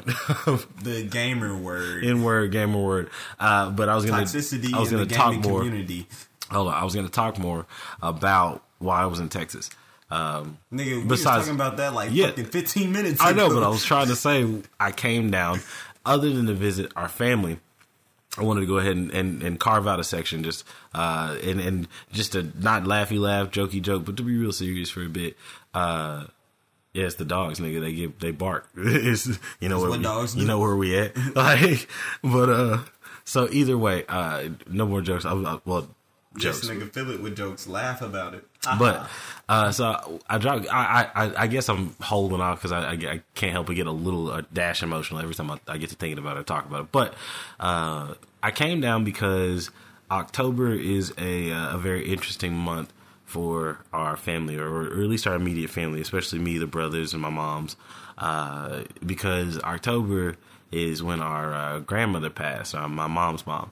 no. 0.48 0.56
the 0.84 1.04
gamer 1.04 1.58
word. 1.58 2.06
N 2.06 2.24
word, 2.24 2.52
gamer 2.52 2.82
word. 2.82 3.10
Uh, 3.40 3.70
but 3.72 3.90
I 3.90 3.96
was 3.96 4.06
gonna 4.06 4.24
toxicity. 4.24 4.74
I 4.74 4.80
was 4.80 4.92
gonna 4.92 5.06
the 5.06 5.14
talk 5.16 5.32
gaming 5.34 5.50
more. 5.50 5.60
Community. 5.62 6.08
Hold 6.52 6.68
on, 6.70 6.74
I 6.76 6.84
was 6.84 6.96
gonna 6.96 7.10
talk 7.10 7.38
more 7.40 7.66
about 8.02 8.64
why 8.80 9.02
I 9.02 9.08
was 9.08 9.20
in 9.20 9.30
Texas. 9.30 9.70
Um, 10.12 10.58
Nigga, 10.72 11.02
we 11.02 11.04
Besides- 11.08 11.46
talking 11.46 11.56
about 11.56 11.78
that 11.78 11.94
like 11.94 12.12
Yeah. 12.14 12.28
fucking 12.28 12.46
15 12.46 12.92
minutes 12.92 13.20
I 13.22 13.32
know, 13.34 13.50
but 13.50 13.64
I 13.64 13.68
was 13.70 13.84
trying 13.84 14.08
to 14.08 14.16
say 14.16 14.48
I 14.80 14.92
came 14.92 15.32
down. 15.32 15.60
Other 16.06 16.30
than 16.32 16.46
to 16.48 16.54
visit 16.54 16.92
our 16.98 17.08
family, 17.08 17.60
I 18.38 18.44
wanted 18.44 18.62
to 18.62 18.68
go 18.68 18.78
ahead 18.78 18.98
and, 18.98 19.12
and, 19.12 19.44
and 19.44 19.60
carve 19.60 19.88
out 19.88 20.00
a 20.00 20.04
section 20.04 20.44
just 20.44 20.64
uh 20.94 21.38
and, 21.44 21.60
and 21.60 21.88
just 22.12 22.32
to 22.32 22.44
not 22.60 22.84
laughy 22.84 23.20
laugh, 23.20 23.52
jokey 23.52 23.82
joke, 23.82 24.06
but 24.06 24.18
to 24.18 24.24
be 24.24 24.36
real 24.36 24.52
serious 24.52 24.90
for 24.90 25.04
a 25.04 25.10
bit. 25.10 25.38
Uh 25.74 26.26
yeah, 26.94 27.06
it's 27.06 27.16
the 27.16 27.26
dogs, 27.26 27.60
nigga. 27.60 27.82
They 27.82 27.94
get 27.94 28.20
they 28.20 28.32
bark. 28.32 28.70
it's 28.78 29.28
you 29.60 29.68
know 29.68 29.80
where 29.80 29.90
what 29.90 30.00
we, 30.00 30.04
dogs 30.04 30.36
you 30.36 30.46
know 30.46 30.60
where 30.60 30.76
we 30.76 30.98
at. 30.98 31.18
like, 31.36 31.90
but 32.24 32.50
uh, 32.50 32.80
so 33.26 33.50
either 33.52 33.78
way, 33.78 34.06
uh, 34.08 34.50
no 34.68 34.86
more 34.86 35.02
jokes. 35.02 35.26
I, 35.26 35.34
I, 35.34 35.60
well, 35.66 35.90
Just 36.38 36.64
jokes. 36.64 36.74
nigga 36.74 36.92
fill 36.92 37.12
it 37.12 37.22
with 37.22 37.36
jokes. 37.38 37.68
Laugh 37.68 38.02
about 38.02 38.34
it. 38.34 38.44
But 38.80 39.08
uh, 39.48 39.72
so 39.72 40.20
I 40.28 40.38
dropped. 40.40 40.68
I, 40.72 41.10
I 41.14 41.44
I 41.44 41.48
guess 41.48 41.70
I'm 41.70 41.96
holding 42.02 42.42
off 42.42 42.60
because 42.60 42.72
I, 42.72 42.92
I 42.92 42.94
I 42.94 43.22
can't 43.36 43.52
help 43.52 43.68
but 43.68 43.76
get 43.76 43.88
a 43.88 43.92
little 43.92 44.32
uh, 44.32 44.42
dash 44.52 44.82
emotional 44.82 45.20
every 45.20 45.36
time 45.36 45.52
I, 45.52 45.60
I 45.68 45.78
get 45.78 45.90
to 45.90 45.96
thinking 45.96 46.18
about 46.18 46.38
it, 46.38 46.42
or 46.42 46.44
talk 46.44 46.66
about 46.66 46.82
it. 46.86 46.92
But 46.92 47.14
uh, 47.60 48.16
I 48.42 48.52
came 48.52 48.82
down 48.82 49.04
because 49.04 49.70
October 50.10 50.74
is 50.74 51.14
a 51.18 51.52
uh, 51.52 51.76
a 51.76 51.78
very 51.78 52.12
interesting 52.12 52.54
month 52.54 52.92
for 53.26 53.80
our 53.92 54.16
family, 54.16 54.58
or, 54.58 54.68
or 54.68 54.86
at 54.86 55.10
least 55.10 55.28
our 55.28 55.36
immediate 55.36 55.70
family, 55.70 56.02
especially 56.02 56.40
me, 56.40 56.58
the 56.58 56.68
brothers, 56.68 57.14
and 57.14 57.22
my 57.22 57.32
moms, 57.32 57.76
uh, 58.18 58.84
because 59.06 59.60
October 59.60 60.36
is 60.72 61.02
when 61.04 61.20
our 61.20 61.54
uh, 61.54 61.80
grandmother 61.80 62.30
passed, 62.30 62.76
my 62.76 63.08
mom's 63.08 63.46
mom. 63.46 63.72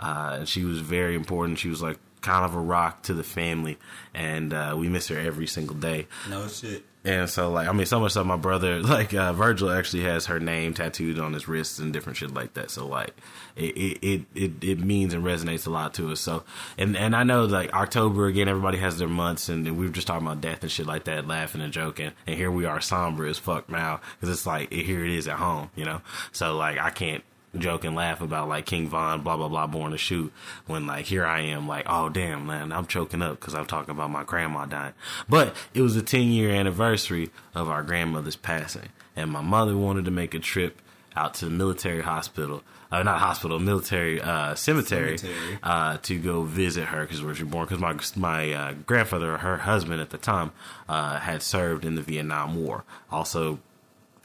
Uh, 0.00 0.38
and 0.40 0.48
she 0.48 0.64
was 0.64 0.80
very 0.80 1.14
important. 1.14 1.58
She 1.58 1.68
was 1.68 1.82
like 1.82 1.98
kind 2.22 2.44
of 2.44 2.54
a 2.54 2.60
rock 2.60 3.02
to 3.04 3.14
the 3.14 3.22
family, 3.22 3.78
and 4.14 4.52
uh, 4.52 4.74
we 4.76 4.88
miss 4.88 5.08
her 5.08 5.18
every 5.18 5.46
single 5.46 5.76
day. 5.76 6.06
no 6.28 6.48
shit. 6.48 6.84
And 7.02 7.30
so, 7.30 7.50
like, 7.50 7.66
I 7.66 7.72
mean, 7.72 7.86
so 7.86 7.98
much 7.98 8.12
so 8.12 8.22
my 8.24 8.36
brother, 8.36 8.82
like, 8.82 9.14
uh, 9.14 9.32
Virgil 9.32 9.70
actually 9.70 10.02
has 10.02 10.26
her 10.26 10.38
name 10.38 10.74
tattooed 10.74 11.18
on 11.18 11.32
his 11.32 11.48
wrists 11.48 11.78
and 11.78 11.94
different 11.94 12.18
shit 12.18 12.34
like 12.34 12.52
that. 12.54 12.70
So, 12.70 12.86
like, 12.86 13.14
it, 13.56 13.74
it, 14.02 14.24
it, 14.34 14.52
it, 14.62 14.78
means 14.80 15.14
and 15.14 15.24
resonates 15.24 15.66
a 15.66 15.70
lot 15.70 15.94
to 15.94 16.12
us. 16.12 16.20
So, 16.20 16.44
and, 16.76 16.96
and 16.96 17.16
I 17.16 17.22
know, 17.22 17.46
like, 17.46 17.72
October, 17.72 18.26
again, 18.26 18.48
everybody 18.48 18.76
has 18.78 18.98
their 18.98 19.08
months, 19.08 19.48
and 19.48 19.78
we 19.78 19.86
were 19.86 19.92
just 19.92 20.06
talking 20.06 20.26
about 20.26 20.42
death 20.42 20.62
and 20.62 20.70
shit 20.70 20.84
like 20.84 21.04
that, 21.04 21.26
laughing 21.26 21.62
and 21.62 21.72
joking. 21.72 22.12
And 22.26 22.36
here 22.36 22.50
we 22.50 22.66
are, 22.66 22.82
somber 22.82 23.26
as 23.26 23.38
fuck 23.38 23.70
now, 23.70 24.00
because 24.20 24.34
it's 24.34 24.46
like, 24.46 24.70
here 24.70 25.02
it 25.02 25.10
is 25.10 25.26
at 25.26 25.36
home, 25.36 25.70
you 25.76 25.86
know? 25.86 26.02
So, 26.32 26.54
like, 26.54 26.76
I 26.76 26.90
can't 26.90 27.24
joke 27.58 27.84
and 27.84 27.96
laugh 27.96 28.20
about 28.20 28.48
like 28.48 28.66
King 28.66 28.88
Von, 28.88 29.22
blah 29.22 29.36
blah 29.36 29.48
blah, 29.48 29.66
born 29.66 29.92
to 29.92 29.98
shoot. 29.98 30.32
When 30.66 30.86
like 30.86 31.06
here 31.06 31.26
I 31.26 31.40
am, 31.40 31.66
like 31.66 31.86
oh 31.88 32.08
damn 32.08 32.46
man, 32.46 32.72
I'm 32.72 32.86
choking 32.86 33.22
up 33.22 33.40
because 33.40 33.54
I'm 33.54 33.66
talking 33.66 33.90
about 33.90 34.10
my 34.10 34.24
grandma 34.24 34.66
dying. 34.66 34.94
But 35.28 35.54
it 35.74 35.82
was 35.82 35.96
a 35.96 36.02
10 36.02 36.28
year 36.28 36.50
anniversary 36.50 37.30
of 37.54 37.68
our 37.68 37.82
grandmother's 37.82 38.36
passing, 38.36 38.88
and 39.16 39.30
my 39.30 39.42
mother 39.42 39.76
wanted 39.76 40.04
to 40.04 40.10
make 40.10 40.34
a 40.34 40.38
trip 40.38 40.80
out 41.16 41.34
to 41.34 41.46
the 41.46 41.50
military 41.50 42.02
hospital. 42.02 42.62
Uh, 42.92 43.04
not 43.04 43.20
hospital, 43.20 43.60
military 43.60 44.20
uh, 44.20 44.52
cemetery, 44.56 45.16
Cemetery. 45.16 45.58
Uh, 45.62 45.96
to 45.98 46.18
go 46.18 46.42
visit 46.42 46.86
her 46.86 47.02
because 47.02 47.22
where 47.22 47.34
she 47.36 47.44
was 47.44 47.52
born. 47.52 47.64
Because 47.64 47.80
my 47.80 47.96
my 48.16 48.52
uh, 48.52 48.72
grandfather, 48.84 49.38
her 49.38 49.58
husband 49.58 50.00
at 50.00 50.10
the 50.10 50.18
time, 50.18 50.50
uh, 50.88 51.20
had 51.20 51.40
served 51.40 51.84
in 51.84 51.94
the 51.94 52.02
Vietnam 52.02 52.56
War. 52.56 52.84
Also, 53.08 53.60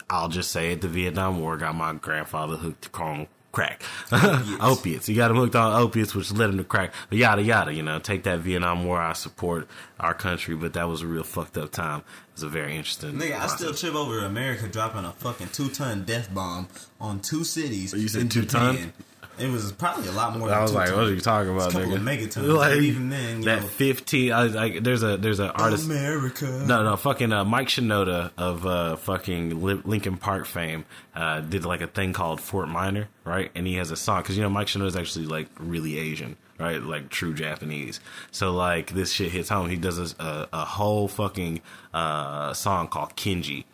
I'll 0.08 0.28
just 0.28 0.50
say 0.50 0.72
it: 0.72 0.80
the 0.80 0.88
Vietnam 0.88 1.40
War 1.40 1.56
got 1.56 1.74
my 1.74 1.92
grandfather 1.94 2.56
hooked 2.56 2.88
on 2.98 3.26
crack, 3.56 3.82
opiates. 4.60 5.06
He 5.06 5.14
got 5.14 5.30
him 5.30 5.38
hooked 5.38 5.56
on 5.56 5.80
opiates, 5.80 6.14
which 6.14 6.30
led 6.30 6.50
him 6.50 6.58
to 6.58 6.64
crack. 6.64 6.92
But 7.08 7.18
yada 7.18 7.42
yada, 7.42 7.72
you 7.72 7.82
know. 7.82 7.98
Take 7.98 8.24
that 8.24 8.40
Vietnam 8.40 8.84
War. 8.84 9.00
I 9.00 9.14
support 9.14 9.66
our 9.98 10.12
country, 10.14 10.54
but 10.54 10.74
that 10.74 10.88
was 10.88 11.02
a 11.02 11.06
real 11.06 11.24
fucked 11.24 11.56
up 11.56 11.72
time. 11.72 12.00
It 12.00 12.34
was 12.34 12.42
a 12.42 12.48
very 12.48 12.76
interesting. 12.76 13.12
Nigga, 13.14 13.40
I 13.40 13.46
still 13.46 13.72
trip 13.72 13.94
over 13.94 14.20
America 14.20 14.68
dropping 14.68 15.04
a 15.06 15.12
fucking 15.12 15.48
two 15.48 15.70
ton 15.70 16.04
death 16.04 16.32
bomb 16.32 16.68
on 17.00 17.20
two 17.20 17.44
cities. 17.44 17.94
Oh, 17.94 17.96
you 17.96 18.08
said 18.08 18.30
two 18.30 18.44
ton? 18.44 18.92
It 19.38 19.48
was 19.50 19.72
probably 19.72 20.08
a 20.08 20.12
lot 20.12 20.36
more. 20.36 20.48
Than 20.48 20.56
that. 20.56 20.58
I 20.58 20.62
was 20.62 20.72
like, 20.72 20.88
ton. 20.88 20.96
"What 20.98 21.06
are 21.06 21.14
you 21.14 21.20
talking 21.20 21.50
about, 21.54 21.66
It's 21.66 21.74
a 21.74 21.78
couple 21.80 21.96
nigga?" 21.96 22.24
of 22.24 22.42
megatons. 22.42 22.56
Like 22.56 22.76
even 22.78 23.08
then, 23.10 23.38
you 23.38 23.44
that 23.44 23.62
know, 23.62 23.66
fifteen. 23.68 24.32
I, 24.32 24.44
like, 24.44 24.82
there's 24.82 25.02
a 25.02 25.16
there's 25.16 25.40
an 25.40 25.50
artist. 25.50 25.86
America. 25.86 26.46
No, 26.66 26.82
no, 26.82 26.96
fucking 26.96 27.32
uh, 27.32 27.44
Mike 27.44 27.68
Shinoda 27.68 28.30
of 28.38 28.66
uh, 28.66 28.96
fucking 28.96 29.60
Linkin 29.62 30.16
Park 30.16 30.46
fame 30.46 30.84
uh, 31.14 31.40
did 31.40 31.64
like 31.64 31.80
a 31.80 31.86
thing 31.86 32.12
called 32.12 32.40
Fort 32.40 32.68
Minor, 32.68 33.08
right? 33.24 33.50
And 33.54 33.66
he 33.66 33.74
has 33.74 33.90
a 33.90 33.96
song 33.96 34.22
because 34.22 34.36
you 34.36 34.42
know 34.42 34.50
Mike 34.50 34.68
Shinoda 34.68 34.86
is 34.86 34.96
actually 34.96 35.26
like 35.26 35.48
really 35.58 35.98
Asian, 35.98 36.36
right? 36.58 36.82
Like 36.82 37.10
true 37.10 37.34
Japanese. 37.34 38.00
So 38.30 38.52
like 38.52 38.92
this 38.94 39.12
shit 39.12 39.32
hits 39.32 39.48
home. 39.48 39.68
He 39.68 39.76
does 39.76 39.98
a, 39.98 40.22
a, 40.22 40.48
a 40.52 40.64
whole 40.64 41.08
fucking 41.08 41.60
uh, 41.92 42.54
song 42.54 42.88
called 42.88 43.16
Kenji, 43.16 43.64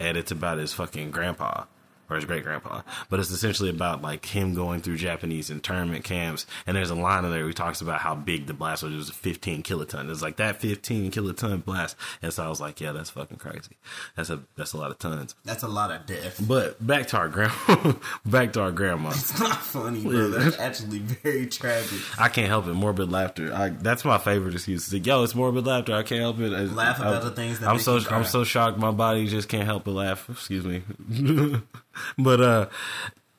and 0.00 0.16
it's 0.16 0.30
about 0.32 0.58
his 0.58 0.72
fucking 0.72 1.10
grandpa 1.10 1.64
or 2.10 2.16
his 2.16 2.24
great 2.24 2.42
grandpa. 2.44 2.82
But 3.08 3.20
it's 3.20 3.30
essentially 3.30 3.70
about 3.70 4.02
like 4.02 4.26
him 4.26 4.54
going 4.54 4.80
through 4.80 4.96
Japanese 4.96 5.50
internment 5.50 6.04
camps. 6.04 6.46
And 6.66 6.76
there's 6.76 6.90
a 6.90 6.94
line 6.94 7.24
in 7.24 7.30
there 7.30 7.40
where 7.40 7.48
he 7.48 7.54
talks 7.54 7.80
about 7.80 8.00
how 8.00 8.14
big 8.14 8.46
the 8.46 8.54
blast 8.54 8.82
was. 8.82 8.92
It 8.92 8.96
was 8.96 9.08
a 9.10 9.14
15 9.14 9.62
kiloton. 9.62 10.10
It's 10.10 10.22
like 10.22 10.36
that 10.36 10.56
15 10.60 11.10
kiloton 11.10 11.64
blast. 11.64 11.96
And 12.22 12.32
so 12.32 12.44
I 12.44 12.48
was 12.48 12.60
like, 12.60 12.80
yeah, 12.80 12.92
that's 12.92 13.10
fucking 13.10 13.38
crazy. 13.38 13.76
That's 14.16 14.30
a 14.30 14.40
that's 14.56 14.72
a 14.72 14.76
lot 14.78 14.90
of 14.90 14.98
tons. 14.98 15.34
That's 15.44 15.62
a 15.62 15.68
lot 15.68 15.90
of 15.90 16.06
death. 16.06 16.40
But 16.46 16.84
back 16.84 17.06
to 17.08 17.16
our 17.18 17.28
grandma. 17.28 17.94
back 18.26 18.52
to 18.54 18.60
our 18.62 18.72
grandma. 18.72 19.10
It's 19.10 19.38
not 19.40 19.56
funny, 19.62 20.02
bro. 20.02 20.28
That's 20.30 20.58
actually 20.58 20.98
very 20.98 21.46
tragic. 21.46 22.00
I 22.18 22.28
can't 22.28 22.48
help 22.48 22.66
it. 22.66 22.74
Morbid 22.74 23.10
laughter. 23.10 23.52
I, 23.54 23.68
that's 23.70 24.04
my 24.04 24.18
favorite 24.18 24.54
excuse. 24.54 24.84
It's 24.84 24.92
like, 24.92 25.06
Yo, 25.06 25.22
it's 25.22 25.34
morbid 25.34 25.66
laughter. 25.66 25.94
I 25.94 26.02
can't 26.02 26.20
help 26.20 26.38
it. 26.40 26.52
I- 26.52 26.64
Laugh 26.64 26.98
about 26.98 27.22
I- 27.22 27.24
the 27.24 27.30
things 27.30 27.60
that 27.60 27.68
I'm 27.68 27.78
so. 27.78 28.00
I'm 28.10 28.24
so 28.24 28.42
shocked. 28.44 28.78
My 28.78 28.90
body 28.90 29.26
just 29.28 29.48
can't 29.48 29.64
help 29.64 29.84
but 29.84 29.92
laugh. 29.92 30.28
Excuse 30.28 30.64
me. 30.64 30.82
but 32.18 32.40
uh, 32.40 32.68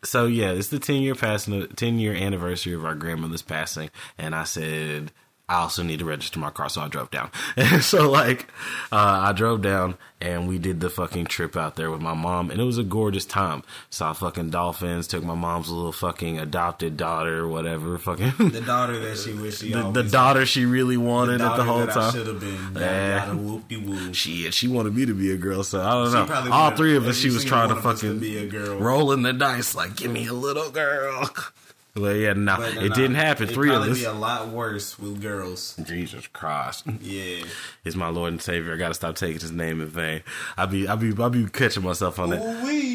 so 0.04 0.26
yeah, 0.26 0.52
it's 0.52 0.70
the 0.70 0.80
ten 0.80 1.02
year 1.02 1.15
passing, 1.15 1.68
ten 1.70 2.00
year 2.00 2.13
anniversary 2.13 2.74
of 2.74 2.86
our 2.86 2.96
grandmother's 2.96 3.41
passing, 3.41 3.89
and 4.18 4.36
I 4.36 4.44
said. 4.44 5.12
I 5.48 5.58
also 5.58 5.84
need 5.84 6.00
to 6.00 6.06
register 6.06 6.40
my 6.40 6.50
car, 6.50 6.70
so 6.70 6.82
I 6.82 6.88
drove 6.88 7.12
down. 7.12 7.30
And 7.56 7.84
so, 7.84 8.10
like, 8.10 8.48
uh, 8.92 9.22
I 9.26 9.32
drove 9.34 9.62
down 9.62 9.98
and 10.22 10.48
we 10.48 10.58
did 10.58 10.80
the 10.80 10.90
fucking 10.90 11.26
trip 11.26 11.56
out 11.56 11.76
there 11.76 11.92
with 11.92 12.02
my 12.02 12.14
mom, 12.14 12.50
and 12.50 12.60
it 12.60 12.64
was 12.64 12.78
a 12.78 12.84
gorgeous 12.84 13.26
time. 13.26 13.64
Saw 13.90 14.14
fucking 14.14 14.50
dolphins, 14.50 15.08
took 15.08 15.24
my 15.24 15.36
mom's 15.36 15.70
little 15.70 15.92
fucking 15.92 16.40
adopted 16.40 16.98
daughter, 16.98 17.48
whatever, 17.48 17.98
fucking 17.98 18.50
The 18.50 18.62
daughter 18.66 18.98
that 19.00 19.18
she 19.18 19.34
wished 19.34 19.62
she 19.62 19.74
the, 19.74 19.92
the 19.92 20.04
daughter 20.04 20.46
she 20.46 20.66
really 20.66 20.98
wanted 20.98 21.42
the 21.42 21.46
at 21.46 21.58
the 21.58 21.64
whole 21.64 21.86
that 21.86 21.94
time. 21.94 22.12
should 22.12 22.28
have 22.28 22.40
been. 22.40 22.58
Yeah. 22.76 23.26
Yada 23.26 23.38
whoop 23.38 23.68
de 23.68 23.78
woo. 23.78 24.14
Shit, 24.14 24.54
she 24.54 24.68
wanted 24.68 24.96
me 24.96 25.06
to 25.06 25.14
be 25.14 25.32
a 25.32 25.38
girl, 25.38 25.64
so 25.64 25.82
I 25.82 25.92
don't 25.92 26.28
She 26.28 26.34
know. 26.34 26.52
All 26.52 26.72
three 26.72 26.96
of 26.96 27.06
us, 27.06 27.18
she 27.18 27.30
was 27.30 27.44
trying 27.46 27.70
to 27.70 27.76
us 27.76 27.84
to 28.00 28.08
fucking 28.08 28.20
be 28.20 28.38
a 28.38 28.48
girl. 28.48 28.80
rolling 28.80 29.22
the 29.22 29.34
dice, 29.34 29.76
like, 29.76 29.96
give 29.96 30.12
me 30.12 30.26
a 30.28 30.34
little 30.34 30.72
girl. 30.72 31.30
But 31.96 32.18
yeah, 32.18 32.34
no, 32.34 32.58
But, 32.58 32.76
uh, 32.78 32.82
it 32.82 32.90
nah, 32.90 32.96
didn't 32.96 33.16
happen. 33.16 33.48
Three 33.48 33.74
of 33.74 33.84
us. 33.84 33.98
be 34.00 34.04
a 34.04 34.12
lot 34.12 34.50
worse 34.50 35.00
with 35.00 35.22
girls. 35.22 35.78
Jesus 35.82 36.28
Christ, 36.28 36.84
Yeah. 37.00 37.46
it's 37.86 37.96
my 37.96 38.10
Lord 38.10 38.34
and 38.34 38.42
Savior. 38.42 38.74
I 38.74 38.78
got 38.78 38.90
to 38.90 38.94
stop 38.94 39.16
taking 39.16 39.40
His 39.40 39.52
name 39.52 39.80
in 39.80 39.88
vain. 39.88 40.22
I 40.58 40.66
be, 40.66 40.90
I 40.90 40.96
be, 40.96 41.14
I 41.18 41.30
be 41.30 41.46
catching 41.46 41.84
myself 41.84 42.20
on 42.20 42.32
that. 42.32 42.42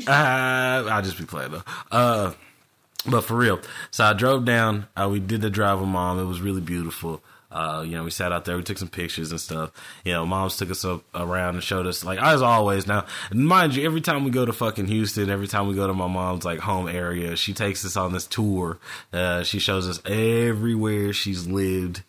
Uh, 0.07 0.91
I'll 0.91 1.03
just 1.03 1.17
be 1.19 1.25
playing 1.25 1.53
though. 1.53 1.63
Uh, 1.91 2.33
but 3.07 3.23
for 3.23 3.35
real, 3.37 3.59
so 3.91 4.05
I 4.05 4.13
drove 4.13 4.45
down. 4.45 4.87
Uh, 4.95 5.09
we 5.11 5.19
did 5.21 5.41
the 5.41 5.49
drive 5.49 5.81
with 5.81 5.89
mom. 5.89 6.19
It 6.19 6.25
was 6.25 6.43
really 6.43 6.61
beautiful. 6.61 7.23
Uh, 7.51 7.83
you 7.87 7.97
know, 7.97 8.05
we 8.05 8.11
sat 8.11 8.33
out 8.33 8.45
there, 8.45 8.57
we 8.57 8.63
took 8.63 8.79
some 8.79 8.89
pictures 8.89 9.31
and 9.31 9.41
stuff. 9.41 9.73
You 10.05 10.13
know, 10.13 10.25
moms 10.27 10.57
took 10.57 10.71
us 10.71 10.85
up 10.85 11.03
around 11.15 11.55
and 11.55 11.65
showed 11.65 11.87
us, 11.87 12.05
like, 12.05 12.21
as 12.21 12.43
always. 12.43 12.87
Now, 12.87 13.07
mind 13.33 13.75
you, 13.75 13.85
every 13.85 14.01
time 14.01 14.25
we 14.25 14.31
go 14.31 14.45
to 14.47 14.53
fucking 14.53 14.87
Houston, 14.87 15.31
every 15.31 15.49
time 15.49 15.67
we 15.67 15.75
go 15.75 15.87
to 15.87 15.95
my 15.95 16.07
mom's, 16.07 16.45
like, 16.45 16.61
home 16.61 16.89
area, 16.89 17.37
she 17.37 17.53
takes 17.53 17.85
us 17.85 17.97
on 17.97 18.13
this 18.13 18.27
tour. 18.27 18.79
Uh, 19.13 19.43
she 19.43 19.59
shows 19.59 19.89
us 19.89 20.01
everywhere 20.07 21.13
she's 21.13 21.47
lived, 21.47 22.03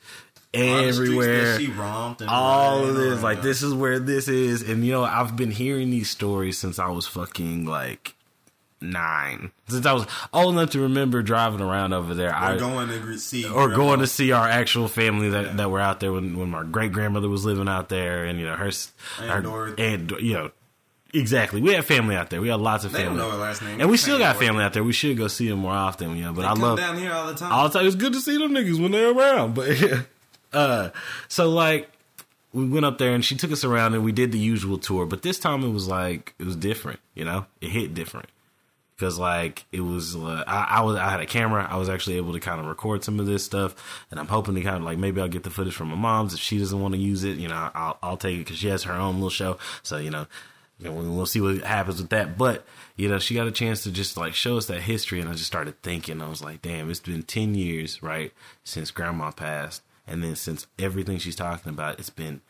All 0.54 0.62
the 0.62 0.94
streets 0.94 0.98
everywhere 0.98 1.60
she 1.60 1.68
romped 1.68 2.22
and 2.22 2.30
all 2.30 2.84
of 2.84 2.96
this 2.96 3.24
like 3.24 3.42
this 3.42 3.64
is 3.64 3.74
where 3.74 4.00
this 4.00 4.28
is 4.28 4.62
and 4.68 4.86
you 4.86 4.92
know 4.92 5.04
i've 5.06 5.38
been 5.38 5.52
hearing 5.52 5.90
these 5.92 6.10
stories 6.10 6.58
since 6.58 6.78
i 6.78 6.90
was 6.90 7.08
fucking 7.08 7.66
like 7.66 8.14
nine 8.82 9.52
since 9.68 9.86
i 9.86 9.94
was 9.94 10.08
old 10.34 10.56
enough 10.56 10.72
to 10.72 10.80
remember 10.82 11.22
driving 11.22 11.62
around 11.62 11.94
over 11.94 12.16
there 12.16 12.30
Or 12.32 12.34
I, 12.36 12.58
going 12.58 12.88
to 12.90 13.18
see. 13.20 13.46
or 13.46 13.68
grandma. 13.68 13.76
going 13.76 14.00
to 14.00 14.08
see 14.08 14.32
our 14.32 14.48
actual 14.48 14.88
family 14.88 15.30
that, 15.30 15.46
Yeah. 15.46 15.54
that 15.54 15.70
were 15.70 15.80
out 15.80 16.00
there 16.00 16.12
when, 16.12 16.36
when 16.38 16.50
my 16.50 16.64
great 16.64 16.92
grandmother 16.92 17.30
was 17.30 17.46
living 17.46 17.68
out 17.68 17.90
there 17.90 18.26
and 18.26 18.40
you 18.40 18.46
know 18.48 18.56
her 18.56 18.72
And 19.20 19.46
her- 19.46 19.74
and 19.78 20.12
you 20.20 20.34
know 20.34 20.52
exactly 21.14 21.62
we 21.62 21.74
had 21.74 21.86
family 21.86 22.16
out 22.16 22.30
there 22.32 22.42
we 22.42 22.48
had 22.50 22.60
lots 22.60 22.84
of 22.86 22.92
They 22.92 23.04
don't 23.04 23.18
family 23.18 23.22
know 23.24 23.32
her 23.32 23.38
last 23.38 23.62
name. 23.62 23.82
and 23.82 23.90
we 23.90 23.98
still 23.98 24.18
got 24.18 24.34
Dorothy. 24.34 24.46
family 24.48 24.64
out 24.64 24.74
there 24.74 24.84
we 24.84 24.94
should 24.94 25.16
go 25.18 25.28
see 25.28 25.48
them 25.50 25.60
more 25.60 25.74
often 25.74 26.16
you 26.16 26.24
know 26.24 26.34
but 26.34 26.42
They 26.42 26.48
i 26.48 26.52
come 26.54 26.62
love 26.62 26.78
down 26.80 26.98
here 26.98 27.12
all 27.14 27.28
the 27.28 27.36
time. 27.36 27.52
all 27.52 27.68
the 27.70 27.78
time. 27.78 27.86
It's 27.86 27.96
good 27.96 28.14
to 28.14 28.22
see 28.22 28.38
them 28.38 28.52
niggas 28.54 28.82
when 28.82 28.92
they're 28.92 29.12
around. 29.12 29.54
But 29.54 29.68
uh, 30.54 30.90
so 31.28 31.50
like 31.50 31.90
we 32.54 32.66
went 32.68 32.86
up 32.86 32.98
there 32.98 33.14
and 33.14 33.24
she 33.24 33.36
took 33.36 33.52
us 33.52 33.64
around 33.64 33.94
and 33.94 34.04
we 34.04 34.12
did 34.12 34.32
the 34.32 34.40
usual 34.40 34.78
tour, 34.78 35.06
but 35.06 35.22
this 35.22 35.38
time 35.40 35.64
it 35.64 35.70
was 35.70 35.88
like 35.88 36.34
it 36.40 36.46
was 36.46 36.56
different. 36.56 37.00
You 37.14 37.26
know, 37.26 37.46
it 37.62 37.70
hit 37.70 37.94
different 37.94 38.28
because 39.02 39.18
like 39.18 39.66
it 39.72 39.82
was 39.82 40.16
uh, 40.16 40.44
I, 40.46 40.78
I, 40.78 40.82
was 40.82 40.96
I 40.96 41.10
had 41.10 41.22
a 41.22 41.26
camera. 41.26 41.68
I 41.68 41.78
was 41.78 41.90
actually 41.90 42.18
able 42.18 42.34
to 42.34 42.40
kind 42.40 42.60
of 42.60 42.68
record 42.68 43.04
some 43.04 43.20
of 43.20 43.26
this 43.26 43.44
stuff 43.44 44.06
and 44.12 44.20
I'm 44.20 44.28
hoping 44.28 44.54
to 44.54 44.62
kind 44.62 44.78
of 44.78 44.84
like 44.84 45.00
maybe 45.00 45.20
I'll 45.20 45.28
get 45.28 45.42
the 45.42 45.50
footage 45.50 45.74
from 45.74 45.88
my 45.88 45.96
mom's 45.96 46.36
if 46.36 46.40
she 46.40 46.60
doesn't 46.60 46.80
want 46.80 46.94
to 46.94 47.00
use 47.00 47.24
it. 47.24 47.40
You 47.40 47.48
know 47.48 47.72
I'll 47.74 47.98
I'll 48.04 48.18
take 48.18 48.36
it 48.36 48.40
because 48.40 48.60
she 48.60 48.68
has 48.68 48.84
her 48.84 48.94
own 48.94 49.16
little 49.16 49.32
show. 49.32 49.58
So 49.82 49.98
you 49.98 50.12
know, 50.12 50.28
you 50.78 50.86
know 50.86 50.94
we'll 50.94 51.26
see 51.26 51.42
what 51.42 51.64
happens 51.64 52.00
with 52.00 52.12
that. 52.12 52.38
But 52.38 52.64
you 52.96 53.10
know 53.10 53.18
she 53.18 53.34
got 53.34 53.48
a 53.48 53.52
chance 53.52 53.82
to 53.84 53.92
just 53.92 54.18
like 54.18 54.36
show 54.36 54.58
us 54.58 54.68
that 54.68 54.82
history 54.82 55.20
and 55.20 55.28
I 55.28 55.34
just 55.34 55.48
started 55.48 55.82
thinking. 55.82 56.22
I 56.22 56.30
was 56.30 56.44
like 56.44 56.62
damn 56.62 56.92
it's 56.92 57.00
been 57.00 57.24
10 57.24 57.56
years 57.56 58.04
right 58.04 58.32
since 58.64 58.92
grandma 58.92 59.32
passed 59.32 59.82
and 60.06 60.24
then 60.24 60.36
since 60.36 60.68
everything 60.78 61.18
she's 61.18 61.36
talking 61.36 61.72
about 61.72 61.98
it's 61.98 62.12
been 62.12 62.42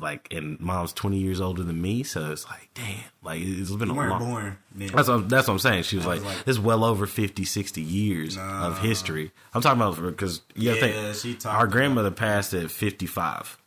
like 0.00 0.32
and 0.32 0.58
mom's 0.60 0.92
20 0.92 1.18
years 1.18 1.40
older 1.40 1.62
than 1.62 1.80
me 1.80 2.02
so 2.02 2.30
it's 2.30 2.46
like 2.46 2.70
damn 2.74 3.02
like 3.22 3.40
it's 3.42 3.70
been 3.72 3.88
you 3.88 3.94
a 3.94 4.08
long 4.08 4.18
born 4.18 4.58
that's 4.74 5.08
what, 5.08 5.28
that's 5.28 5.48
what 5.48 5.54
i'm 5.54 5.58
saying. 5.58 5.82
She 5.82 5.96
was 5.96 6.06
like, 6.06 6.24
like, 6.24 6.36
it's 6.46 6.58
well 6.58 6.84
over 6.84 7.06
50 7.06 7.44
60 7.44 7.82
years 7.82 8.36
nah. 8.36 8.68
of 8.68 8.80
history. 8.80 9.32
I'm 9.52 9.62
talking 9.62 9.80
about 9.80 9.96
because 9.96 10.42
you 10.54 10.72
yeah, 10.72 10.80
think 10.80 11.14
she 11.16 11.36
our 11.48 11.66
grandmother 11.66 12.10
passed 12.10 12.54
at 12.54 12.70
55 12.70 13.58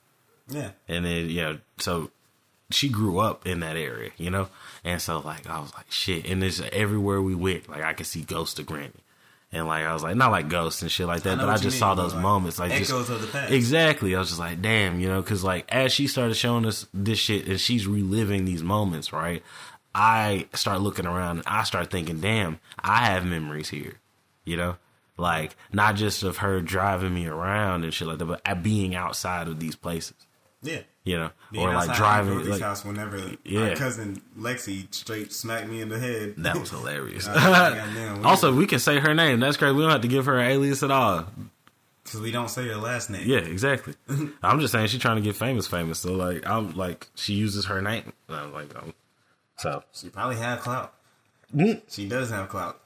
yeah. 0.49 0.71
And 0.87 1.05
then 1.05 1.29
yeah 1.29 1.57
so 1.79 2.11
she 2.69 2.87
grew 2.87 3.19
up 3.19 3.45
in 3.45 3.59
that 3.59 3.75
area 3.75 4.11
you 4.17 4.29
know? 4.29 4.47
And 4.83 5.01
so 5.01 5.19
like 5.19 5.49
i 5.49 5.59
was 5.59 5.73
like 5.73 5.91
shit 5.91 6.25
and 6.29 6.43
it's 6.43 6.61
everywhere 6.71 7.21
we 7.21 7.35
went 7.35 7.69
like 7.69 7.83
i 7.83 7.93
could 7.93 8.07
see 8.07 8.21
ghosts 8.21 8.59
of 8.59 8.65
granny 8.65 8.91
and 9.51 9.67
like 9.67 9.83
I 9.83 9.93
was 9.93 10.03
like, 10.03 10.15
not 10.15 10.31
like 10.31 10.49
ghosts 10.49 10.81
and 10.81 10.91
shit 10.91 11.07
like 11.07 11.23
that, 11.23 11.39
I 11.39 11.41
but 11.41 11.49
I 11.49 11.57
just 11.57 11.77
saw 11.77 11.93
those 11.93 12.13
like, 12.13 12.23
moments, 12.23 12.59
like 12.59 12.71
echoes 12.71 12.87
just, 12.87 13.09
of 13.09 13.21
the 13.21 13.27
past. 13.27 13.51
Exactly. 13.51 14.15
I 14.15 14.19
was 14.19 14.29
just 14.29 14.39
like, 14.39 14.61
damn, 14.61 14.99
you 14.99 15.09
know, 15.09 15.21
because 15.21 15.43
like 15.43 15.65
as 15.69 15.91
she 15.91 16.07
started 16.07 16.35
showing 16.35 16.65
us 16.65 16.87
this 16.93 17.19
shit 17.19 17.47
and 17.47 17.59
she's 17.59 17.87
reliving 17.87 18.45
these 18.45 18.63
moments, 18.63 19.11
right? 19.11 19.43
I 19.93 20.47
start 20.53 20.79
looking 20.79 21.05
around 21.05 21.39
and 21.39 21.47
I 21.47 21.63
start 21.63 21.91
thinking, 21.91 22.21
damn, 22.21 22.59
I 22.79 23.05
have 23.07 23.25
memories 23.25 23.69
here, 23.69 23.99
you 24.45 24.55
know, 24.55 24.77
like 25.17 25.55
not 25.73 25.95
just 25.95 26.23
of 26.23 26.37
her 26.37 26.61
driving 26.61 27.13
me 27.13 27.27
around 27.27 27.83
and 27.83 27.93
shit 27.93 28.07
like 28.07 28.19
that, 28.19 28.25
but 28.25 28.63
being 28.63 28.95
outside 28.95 29.47
of 29.47 29.59
these 29.59 29.75
places. 29.75 30.15
Yeah 30.61 30.81
you 31.03 31.17
know, 31.17 31.31
Being 31.51 31.67
or 31.67 31.73
like 31.73 31.95
driving. 31.95 32.47
Like, 32.47 32.61
house 32.61 32.85
whenever 32.85 33.19
yeah. 33.43 33.69
my 33.69 33.75
cousin 33.75 34.21
Lexi 34.37 34.93
straight 34.93 35.33
smacked 35.33 35.67
me 35.67 35.81
in 35.81 35.89
the 35.89 35.99
head. 35.99 36.35
That 36.37 36.57
was 36.57 36.69
hilarious. 36.71 37.27
also, 38.23 38.53
we 38.53 38.67
can 38.67 38.79
say 38.79 38.99
her 38.99 39.13
name. 39.13 39.39
That's 39.39 39.57
great. 39.57 39.73
We 39.73 39.81
don't 39.81 39.91
have 39.91 40.01
to 40.01 40.07
give 40.07 40.25
her 40.25 40.37
an 40.39 40.51
alias 40.51 40.83
at 40.83 40.91
all. 40.91 41.25
Because 42.03 42.21
we 42.21 42.31
don't 42.31 42.49
say 42.49 42.67
her 42.67 42.75
last 42.75 43.09
name. 43.09 43.27
Yeah, 43.27 43.39
exactly. 43.39 43.95
I'm 44.43 44.59
just 44.59 44.73
saying 44.73 44.87
she's 44.87 45.01
trying 45.01 45.17
to 45.17 45.21
get 45.21 45.35
famous, 45.35 45.67
famous. 45.67 45.99
So 45.99 46.13
like, 46.13 46.47
I'm 46.47 46.75
like, 46.75 47.07
she 47.15 47.33
uses 47.33 47.65
her 47.65 47.81
name. 47.81 48.13
I'm 48.29 48.53
like, 48.53 48.75
um, 48.75 48.93
so 49.57 49.83
she 49.93 50.09
probably 50.09 50.35
had 50.35 50.59
clout. 50.59 50.93
Mm. 51.55 51.81
She 51.89 52.07
does 52.07 52.29
have 52.29 52.49
clout 52.49 52.79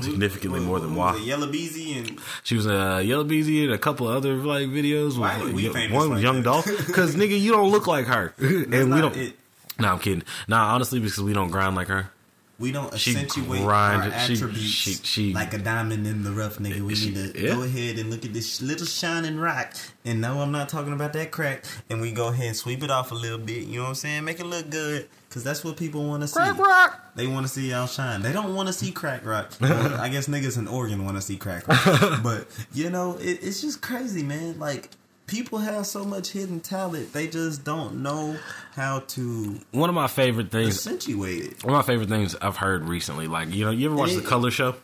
significantly 0.00 0.60
more 0.60 0.80
than 0.80 0.94
Wah. 0.94 1.14
Yella 1.16 1.46
Beezy 1.46 1.98
and 1.98 2.18
she 2.42 2.56
was 2.56 2.66
a 2.66 2.80
uh, 2.80 2.98
Yella 2.98 3.24
Beezy 3.24 3.64
and 3.64 3.72
a 3.72 3.78
couple 3.78 4.06
other 4.06 4.34
like 4.36 4.68
videos. 4.68 5.18
With, 5.18 5.52
we 5.52 5.68
one 5.92 6.10
like 6.10 6.22
young 6.22 6.42
Dolph 6.42 6.64
because 6.64 7.14
nigga, 7.14 7.38
you 7.38 7.52
don't 7.52 7.70
look 7.70 7.86
like 7.86 8.06
her, 8.06 8.34
and 8.38 8.92
we 8.92 9.00
don't. 9.00 9.16
It. 9.16 9.36
No, 9.78 9.88
I'm 9.88 9.98
kidding. 9.98 10.22
Nah, 10.48 10.74
honestly, 10.74 11.00
because 11.00 11.20
we 11.20 11.32
don't 11.32 11.50
grind 11.50 11.76
like 11.76 11.88
her. 11.88 12.10
We 12.58 12.70
don't 12.70 12.92
accentuate 12.92 13.62
grind, 13.62 14.02
our 14.02 14.08
attributes 14.10 14.60
she, 14.60 14.92
she, 14.94 15.34
like 15.34 15.52
a 15.52 15.58
diamond 15.58 16.06
in 16.06 16.22
the 16.22 16.30
rough, 16.30 16.58
nigga. 16.58 16.80
We 16.80 16.94
need 16.94 17.14
to 17.14 17.40
yeah. 17.40 17.54
go 17.54 17.62
ahead 17.62 17.98
and 17.98 18.10
look 18.10 18.24
at 18.24 18.32
this 18.32 18.62
little 18.62 18.86
shining 18.86 19.38
rock. 19.38 19.74
And 20.04 20.20
no, 20.20 20.40
I'm 20.40 20.52
not 20.52 20.68
talking 20.68 20.92
about 20.92 21.12
that 21.14 21.32
crack. 21.32 21.64
And 21.90 22.00
we 22.00 22.12
go 22.12 22.28
ahead 22.28 22.46
and 22.46 22.56
sweep 22.56 22.82
it 22.82 22.90
off 22.90 23.10
a 23.10 23.14
little 23.14 23.38
bit. 23.38 23.66
You 23.66 23.78
know 23.78 23.82
what 23.84 23.88
I'm 23.88 23.94
saying? 23.96 24.24
Make 24.24 24.38
it 24.38 24.46
look 24.46 24.70
good. 24.70 25.08
Cause 25.30 25.42
that's 25.42 25.64
what 25.64 25.78
people 25.78 26.06
want 26.06 26.20
to 26.20 26.28
see. 26.28 26.34
Crack 26.34 26.58
rock. 26.58 27.14
They 27.14 27.26
want 27.26 27.46
to 27.46 27.52
see 27.52 27.70
y'all 27.70 27.86
shine. 27.86 28.20
They 28.20 28.32
don't 28.32 28.54
want 28.54 28.66
to 28.66 28.72
see 28.72 28.92
crack 28.92 29.24
rock. 29.24 29.50
Well, 29.62 29.98
I 29.98 30.10
guess 30.10 30.28
niggas 30.28 30.58
in 30.58 30.68
Oregon 30.68 31.06
want 31.06 31.16
to 31.16 31.22
see 31.22 31.36
crack 31.38 31.66
rock. 31.66 32.20
but 32.22 32.46
you 32.74 32.90
know, 32.90 33.16
it, 33.16 33.42
it's 33.42 33.62
just 33.62 33.80
crazy, 33.80 34.22
man. 34.22 34.58
Like 34.58 34.90
people 35.32 35.58
have 35.58 35.86
so 35.86 36.04
much 36.04 36.30
hidden 36.30 36.60
talent. 36.60 37.12
They 37.12 37.26
just 37.26 37.64
don't 37.64 38.02
know 38.02 38.36
how 38.74 39.00
to. 39.00 39.58
One 39.72 39.88
of 39.88 39.94
my 39.94 40.06
favorite 40.06 40.50
things. 40.50 40.76
Accentuate 40.76 41.44
it. 41.44 41.64
One 41.64 41.74
of 41.74 41.78
my 41.78 41.90
favorite 41.90 42.10
things 42.10 42.36
I've 42.40 42.58
heard 42.58 42.84
recently. 42.84 43.26
Like 43.26 43.52
you 43.52 43.64
know, 43.64 43.70
you 43.70 43.86
ever 43.86 43.96
watch 43.96 44.12
it, 44.12 44.16
the 44.22 44.28
Color 44.28 44.50
Show? 44.50 44.74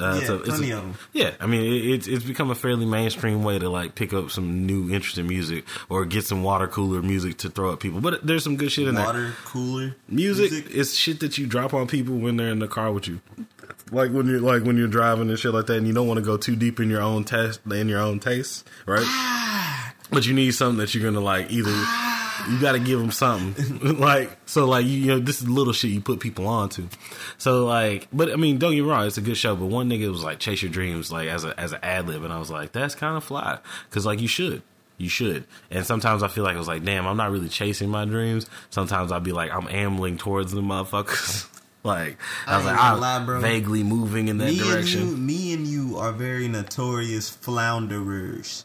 Uh, 0.00 0.14
yeah, 0.14 0.20
it's 0.20 0.28
a, 0.28 0.38
plenty 0.38 0.70
a, 0.70 0.78
of 0.78 0.82
them. 0.84 0.98
Yeah, 1.12 1.34
I 1.40 1.46
mean, 1.46 1.62
it, 1.62 1.90
it's 1.90 2.08
it's 2.08 2.24
become 2.24 2.50
a 2.50 2.54
fairly 2.54 2.86
mainstream 2.86 3.44
way 3.44 3.58
to 3.58 3.68
like 3.68 3.94
pick 3.94 4.12
up 4.14 4.30
some 4.30 4.64
new 4.64 4.90
interesting 4.90 5.26
music 5.26 5.64
or 5.88 6.04
get 6.06 6.24
some 6.24 6.42
water 6.42 6.66
cooler 6.66 7.02
music 7.02 7.38
to 7.38 7.50
throw 7.50 7.72
at 7.72 7.80
people. 7.80 8.00
But 8.00 8.26
there's 8.26 8.44
some 8.44 8.56
good 8.56 8.72
shit 8.72 8.88
in 8.88 8.94
water 8.94 9.18
there. 9.18 9.28
Water 9.28 9.36
cooler 9.44 9.96
music, 10.08 10.52
music 10.52 10.70
is 10.70 10.96
shit 10.96 11.20
that 11.20 11.36
you 11.36 11.46
drop 11.46 11.74
on 11.74 11.86
people 11.88 12.16
when 12.16 12.36
they're 12.36 12.50
in 12.50 12.60
the 12.60 12.68
car 12.68 12.90
with 12.90 13.06
you. 13.06 13.20
Like 13.90 14.12
when 14.12 14.28
you're 14.28 14.40
like 14.40 14.62
when 14.62 14.78
you're 14.78 14.88
driving 14.88 15.28
and 15.28 15.38
shit 15.38 15.52
like 15.52 15.66
that, 15.66 15.76
and 15.76 15.86
you 15.86 15.92
don't 15.92 16.06
want 16.06 16.18
to 16.18 16.24
go 16.24 16.36
too 16.38 16.56
deep 16.56 16.80
in 16.80 16.88
your 16.88 17.02
own 17.02 17.24
test 17.24 17.60
in 17.70 17.88
your 17.88 18.00
own 18.00 18.18
taste, 18.20 18.66
right? 18.86 19.04
but 20.10 20.26
you 20.26 20.34
need 20.34 20.52
something 20.52 20.78
that 20.78 20.94
you're 20.94 21.04
gonna 21.04 21.24
like 21.24 21.50
either 21.50 21.72
you 22.48 22.60
got 22.60 22.72
to 22.72 22.78
give 22.78 22.98
them 23.00 23.10
something. 23.10 23.98
like 23.98 24.36
so, 24.46 24.66
like 24.66 24.86
you, 24.86 24.92
you 24.92 25.06
know, 25.06 25.18
this 25.18 25.42
is 25.42 25.48
little 25.48 25.72
shit 25.72 25.90
you 25.90 26.00
put 26.00 26.20
people 26.20 26.46
on 26.46 26.68
to. 26.70 26.88
So 27.36 27.66
like, 27.66 28.08
but 28.12 28.32
I 28.32 28.36
mean, 28.36 28.58
don't 28.58 28.72
get 28.72 28.82
me 28.82 28.88
wrong, 28.88 29.06
it's 29.06 29.18
a 29.18 29.22
good 29.22 29.36
show. 29.36 29.56
But 29.56 29.66
one 29.66 29.88
nigga 29.88 30.10
was 30.10 30.22
like, 30.22 30.38
"Chase 30.38 30.62
your 30.62 30.70
dreams," 30.70 31.10
like 31.10 31.28
as 31.28 31.44
a 31.44 31.58
as 31.58 31.72
an 31.72 31.80
ad 31.82 32.06
lib, 32.06 32.22
and 32.22 32.32
I 32.32 32.38
was 32.38 32.50
like, 32.50 32.72
that's 32.72 32.94
kind 32.94 33.16
of 33.16 33.24
fly 33.24 33.58
because 33.88 34.06
like 34.06 34.20
you 34.20 34.28
should. 34.28 34.62
You 34.96 35.08
should. 35.08 35.44
And 35.70 35.86
sometimes 35.86 36.24
I 36.24 36.28
feel 36.28 36.42
like 36.42 36.56
I 36.56 36.58
was 36.58 36.66
like, 36.66 36.82
damn, 36.82 37.06
I'm 37.06 37.16
not 37.16 37.30
really 37.30 37.48
chasing 37.48 37.88
my 37.88 38.04
dreams. 38.04 38.46
Sometimes 38.70 39.12
I'll 39.12 39.20
be 39.20 39.30
like, 39.30 39.54
I'm 39.54 39.68
ambling 39.68 40.18
towards 40.18 40.50
the 40.50 40.60
motherfuckers. 40.60 41.48
like 41.84 42.18
I 42.48 42.56
was 42.56 42.66
I 42.66 42.72
like, 42.72 42.80
I'm 42.80 43.26
lie, 43.28 43.40
vaguely 43.40 43.84
moving 43.84 44.26
in 44.26 44.38
that 44.38 44.50
me 44.50 44.58
direction. 44.58 45.02
And 45.02 45.10
you, 45.10 45.16
me 45.16 45.54
and 45.54 45.66
you 45.68 45.98
are 45.98 46.10
very 46.10 46.48
notorious 46.48 47.30
flounderers. 47.30 48.64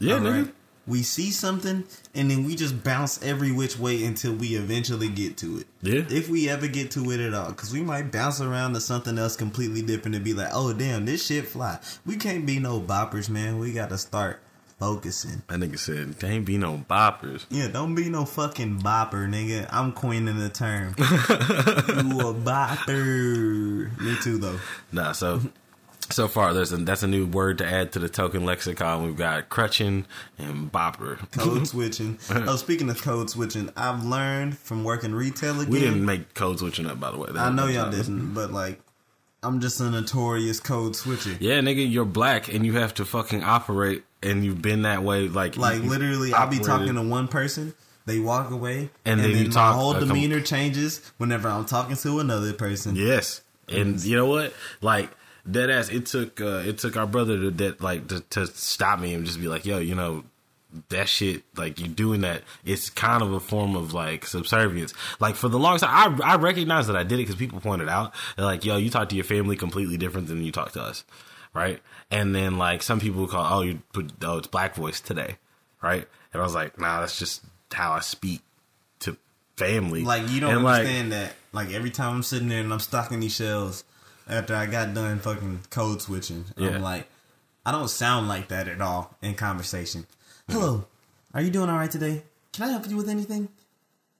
Yeah, 0.00 0.18
nigga. 0.18 0.46
Right? 0.46 0.54
We 0.88 1.02
see 1.02 1.30
something 1.30 1.84
and 2.14 2.30
then 2.30 2.44
we 2.44 2.56
just 2.56 2.82
bounce 2.82 3.22
every 3.22 3.52
which 3.52 3.78
way 3.78 4.04
until 4.04 4.32
we 4.32 4.56
eventually 4.56 5.08
get 5.08 5.36
to 5.38 5.58
it. 5.58 5.66
Yeah. 5.82 6.04
If 6.08 6.28
we 6.28 6.48
ever 6.48 6.66
get 6.66 6.90
to 6.92 7.10
it 7.12 7.20
at 7.20 7.34
all. 7.34 7.50
Because 7.50 7.72
we 7.72 7.82
might 7.82 8.10
bounce 8.10 8.40
around 8.40 8.72
to 8.74 8.80
something 8.80 9.18
else 9.18 9.36
completely 9.36 9.82
different 9.82 10.16
and 10.16 10.24
be 10.24 10.34
like, 10.34 10.48
oh, 10.52 10.72
damn, 10.72 11.04
this 11.04 11.26
shit 11.26 11.46
fly. 11.46 11.78
We 12.06 12.16
can't 12.16 12.46
be 12.46 12.58
no 12.58 12.80
boppers, 12.80 13.28
man. 13.28 13.58
We 13.58 13.72
got 13.72 13.90
to 13.90 13.98
start 13.98 14.40
focusing. 14.78 15.42
That 15.48 15.60
nigga 15.60 15.78
said, 15.78 16.14
ain't 16.24 16.46
be 16.46 16.56
no 16.56 16.84
boppers. 16.88 17.46
Yeah, 17.50 17.68
don't 17.68 17.94
be 17.94 18.08
no 18.08 18.24
fucking 18.24 18.78
bopper, 18.78 19.28
nigga. 19.28 19.68
I'm 19.70 19.92
coining 19.92 20.38
the 20.38 20.48
term. 20.48 20.94
you 20.98 22.20
a 22.20 22.34
bopper. 22.34 23.98
Me 24.00 24.16
too, 24.22 24.38
though. 24.38 24.58
Nah, 24.92 25.12
so 25.12 25.40
so 26.10 26.28
far, 26.28 26.54
there's 26.54 26.72
a, 26.72 26.78
that's 26.78 27.02
a 27.02 27.06
new 27.06 27.26
word 27.26 27.58
to 27.58 27.66
add 27.66 27.92
to 27.92 27.98
the 27.98 28.08
token 28.08 28.44
lexicon. 28.44 29.04
We've 29.04 29.16
got 29.16 29.48
crutching 29.48 30.06
and 30.38 30.70
bopper. 30.72 31.18
Code 31.32 31.66
switching. 31.68 32.18
oh, 32.30 32.56
speaking 32.56 32.88
of 32.90 33.02
code 33.02 33.30
switching, 33.30 33.70
I've 33.76 34.04
learned 34.04 34.56
from 34.58 34.84
working 34.84 35.14
retail 35.14 35.60
again. 35.60 35.72
We 35.72 35.80
didn't 35.80 36.04
make 36.04 36.34
code 36.34 36.58
switching 36.58 36.86
up, 36.86 36.98
by 36.98 37.10
the 37.10 37.18
way. 37.18 37.30
That 37.32 37.38
I 37.38 37.50
know 37.50 37.66
y'all 37.66 37.90
didn't, 37.90 38.34
but 38.34 38.52
like, 38.52 38.80
I'm 39.42 39.60
just 39.60 39.80
a 39.80 39.90
notorious 39.90 40.60
code 40.60 40.96
switcher. 40.96 41.36
Yeah, 41.40 41.60
nigga, 41.60 41.90
you're 41.90 42.04
black 42.04 42.52
and 42.52 42.64
you 42.66 42.74
have 42.74 42.94
to 42.94 43.04
fucking 43.04 43.44
operate, 43.44 44.04
and 44.22 44.44
you've 44.44 44.62
been 44.62 44.82
that 44.82 45.02
way. 45.02 45.28
Like, 45.28 45.56
like 45.56 45.82
literally, 45.82 46.32
I'll 46.32 46.48
be 46.48 46.58
talking 46.58 46.94
to 46.94 47.02
one 47.02 47.28
person. 47.28 47.74
They 48.06 48.18
walk 48.18 48.50
away, 48.50 48.88
and, 49.04 49.20
and 49.20 49.20
then, 49.20 49.32
then 49.32 49.44
you 49.44 49.50
talk, 49.50 49.76
my 49.76 49.80
whole 49.82 49.92
demeanor 49.92 50.40
changes 50.40 51.02
whenever 51.18 51.46
I'm 51.48 51.66
talking 51.66 51.94
to 51.94 52.20
another 52.20 52.54
person. 52.54 52.96
Yes, 52.96 53.42
and 53.68 54.02
you 54.02 54.16
know 54.16 54.26
what? 54.26 54.54
Like 54.80 55.10
dead 55.50 55.70
ass. 55.70 55.88
It 55.88 56.06
took 56.06 56.40
uh, 56.40 56.62
it 56.66 56.78
took 56.78 56.96
our 56.96 57.06
brother 57.06 57.38
to 57.38 57.50
that 57.50 57.80
like 57.80 58.08
to, 58.08 58.20
to 58.20 58.46
stop 58.46 59.00
me 59.00 59.14
and 59.14 59.24
just 59.24 59.40
be 59.40 59.48
like, 59.48 59.64
yo, 59.66 59.78
you 59.78 59.94
know, 59.94 60.24
that 60.90 61.08
shit, 61.08 61.42
like 61.56 61.80
you 61.80 61.88
doing 61.88 62.20
that, 62.22 62.42
it's 62.64 62.90
kind 62.90 63.22
of 63.22 63.32
a 63.32 63.40
form 63.40 63.74
of 63.74 63.94
like 63.94 64.26
subservience. 64.26 64.92
Like 65.20 65.34
for 65.34 65.48
the 65.48 65.58
longest 65.58 65.84
time, 65.84 66.20
I 66.22 66.32
I 66.32 66.36
recognize 66.36 66.86
that 66.88 66.96
I 66.96 67.02
did 67.02 67.14
it 67.14 67.22
because 67.22 67.36
people 67.36 67.60
pointed 67.60 67.88
out, 67.88 68.14
They're 68.36 68.44
like, 68.44 68.64
yo, 68.64 68.76
you 68.76 68.90
talk 68.90 69.08
to 69.10 69.16
your 69.16 69.24
family 69.24 69.56
completely 69.56 69.96
different 69.96 70.28
than 70.28 70.42
you 70.42 70.52
talk 70.52 70.72
to 70.72 70.82
us, 70.82 71.04
right? 71.54 71.80
And 72.10 72.34
then 72.34 72.58
like 72.58 72.82
some 72.82 73.00
people 73.00 73.26
call, 73.26 73.58
oh, 73.58 73.62
you 73.62 73.82
put, 73.92 74.12
oh, 74.22 74.38
it's 74.38 74.46
black 74.46 74.74
voice 74.74 75.00
today, 75.00 75.36
right? 75.82 76.06
And 76.32 76.40
I 76.40 76.44
was 76.44 76.54
like, 76.54 76.78
nah, 76.78 77.00
that's 77.00 77.18
just 77.18 77.42
how 77.72 77.92
I 77.92 78.00
speak 78.00 78.42
to 79.00 79.16
family. 79.56 80.04
Like 80.04 80.28
you 80.30 80.40
don't 80.40 80.56
and 80.56 80.66
understand 80.66 81.10
like, 81.10 81.20
that. 81.20 81.34
Like 81.52 81.72
every 81.72 81.90
time 81.90 82.16
I'm 82.16 82.22
sitting 82.22 82.48
there 82.48 82.60
and 82.60 82.72
I'm 82.72 82.80
stocking 82.80 83.20
these 83.20 83.34
shells 83.34 83.84
after 84.28 84.54
I 84.54 84.66
got 84.66 84.94
done 84.94 85.18
fucking 85.20 85.60
code 85.70 86.02
switching. 86.02 86.44
Yeah. 86.56 86.70
I'm 86.70 86.82
like, 86.82 87.08
I 87.64 87.72
don't 87.72 87.88
sound 87.88 88.28
like 88.28 88.48
that 88.48 88.68
at 88.68 88.80
all 88.80 89.16
in 89.22 89.34
conversation. 89.34 90.06
Hello, 90.48 90.86
are 91.34 91.42
you 91.42 91.50
doing 91.50 91.68
all 91.68 91.76
right 91.76 91.90
today? 91.90 92.22
Can 92.52 92.68
I 92.68 92.72
help 92.72 92.88
you 92.88 92.96
with 92.96 93.08
anything? 93.08 93.48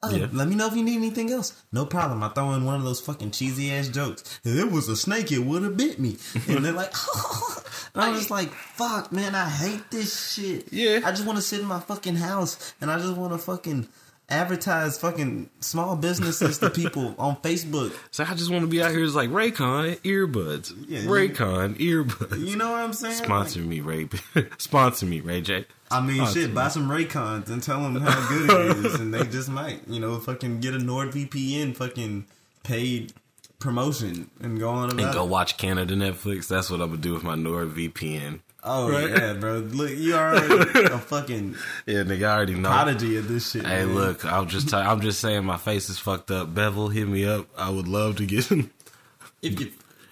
Oh, 0.02 0.10
yeah. 0.14 0.28
Let 0.32 0.46
me 0.46 0.54
know 0.54 0.68
if 0.68 0.76
you 0.76 0.84
need 0.84 0.96
anything 0.96 1.32
else. 1.32 1.60
No 1.72 1.84
problem. 1.84 2.22
I 2.22 2.28
throw 2.28 2.52
in 2.52 2.64
one 2.64 2.76
of 2.76 2.84
those 2.84 3.00
fucking 3.00 3.32
cheesy 3.32 3.72
ass 3.72 3.88
jokes. 3.88 4.38
If 4.44 4.56
it 4.56 4.70
was 4.70 4.88
a 4.88 4.96
snake, 4.96 5.32
it 5.32 5.40
would 5.40 5.62
have 5.62 5.76
bit 5.76 5.98
me. 5.98 6.18
And 6.48 6.64
they're 6.64 6.72
like, 6.72 6.92
oh. 6.94 7.62
I'm 7.96 8.14
just 8.14 8.30
like, 8.30 8.52
fuck, 8.52 9.10
man, 9.10 9.34
I 9.34 9.48
hate 9.48 9.90
this 9.90 10.34
shit. 10.34 10.72
Yeah. 10.72 11.00
I 11.04 11.10
just 11.10 11.26
want 11.26 11.36
to 11.36 11.42
sit 11.42 11.60
in 11.60 11.66
my 11.66 11.80
fucking 11.80 12.14
house 12.14 12.74
and 12.80 12.92
I 12.92 12.98
just 12.98 13.16
want 13.16 13.32
to 13.32 13.38
fucking 13.38 13.88
advertise 14.28 14.98
fucking 14.98 15.48
small 15.60 15.96
businesses 15.96 16.58
to 16.58 16.70
people 16.70 17.14
on 17.18 17.36
Facebook. 17.36 17.94
So 18.10 18.24
I 18.24 18.34
just 18.34 18.50
want 18.50 18.62
to 18.62 18.68
be 18.68 18.82
out 18.82 18.90
here. 18.90 19.04
It's 19.04 19.14
like 19.14 19.30
Raycon 19.30 19.96
earbuds. 20.00 20.74
Yeah, 20.86 21.00
Raycon 21.00 21.76
earbuds. 21.78 22.46
You 22.46 22.56
know 22.56 22.70
what 22.72 22.80
I'm 22.80 22.92
saying? 22.92 23.14
Sponsor 23.14 23.60
like, 23.60 23.68
me, 23.68 23.80
Ray. 23.80 24.08
Sponsor 24.58 25.06
me, 25.06 25.20
Ray 25.20 25.40
J. 25.40 25.64
I 25.90 26.00
mean, 26.00 26.16
Sponsor 26.16 26.40
shit. 26.40 26.48
Me. 26.50 26.54
Buy 26.54 26.68
some 26.68 26.88
Raycons 26.88 27.48
and 27.48 27.62
tell 27.62 27.80
them 27.80 27.96
how 27.96 28.28
good 28.28 28.50
it 28.50 28.84
is, 28.84 28.94
and 29.00 29.12
they 29.12 29.24
just 29.24 29.48
might, 29.48 29.86
you 29.88 30.00
know, 30.00 30.18
fucking 30.18 30.60
get 30.60 30.74
a 30.74 30.78
NordVPN 30.78 31.76
fucking 31.76 32.26
paid 32.62 33.12
promotion 33.58 34.30
and 34.40 34.60
go 34.60 34.70
on 34.70 34.90
about 34.90 35.04
and 35.04 35.14
go 35.14 35.24
it. 35.24 35.30
watch 35.30 35.56
Canada 35.56 35.94
Netflix. 35.94 36.48
That's 36.48 36.70
what 36.70 36.80
I'm 36.80 36.90
gonna 36.90 37.00
do 37.00 37.14
with 37.14 37.24
my 37.24 37.34
NordVPN. 37.34 38.40
Oh 38.64 38.90
right? 38.90 39.08
yeah, 39.08 39.34
bro. 39.34 39.58
Look, 39.58 39.90
you 39.90 40.14
already 40.14 40.84
a 40.86 40.98
fucking 40.98 41.54
yeah, 41.86 42.02
nigga. 42.02 42.26
I 42.28 42.36
already 42.36 42.54
know 42.54 42.68
prodigy 42.70 43.16
of 43.16 43.28
this 43.28 43.52
shit. 43.52 43.64
Hey, 43.64 43.84
man. 43.84 43.94
look, 43.94 44.24
I'm 44.24 44.48
just 44.48 44.68
t- 44.68 44.76
I'm 44.76 45.00
just 45.00 45.20
saying 45.20 45.44
my 45.44 45.56
face 45.56 45.88
is 45.88 45.98
fucked 45.98 46.30
up. 46.30 46.54
Bevel, 46.54 46.88
hit 46.88 47.06
me 47.06 47.24
up. 47.24 47.46
I 47.56 47.70
would 47.70 47.86
love 47.86 48.16
to 48.16 48.26
get. 48.26 48.50
if 48.50 49.60
you 49.60 49.70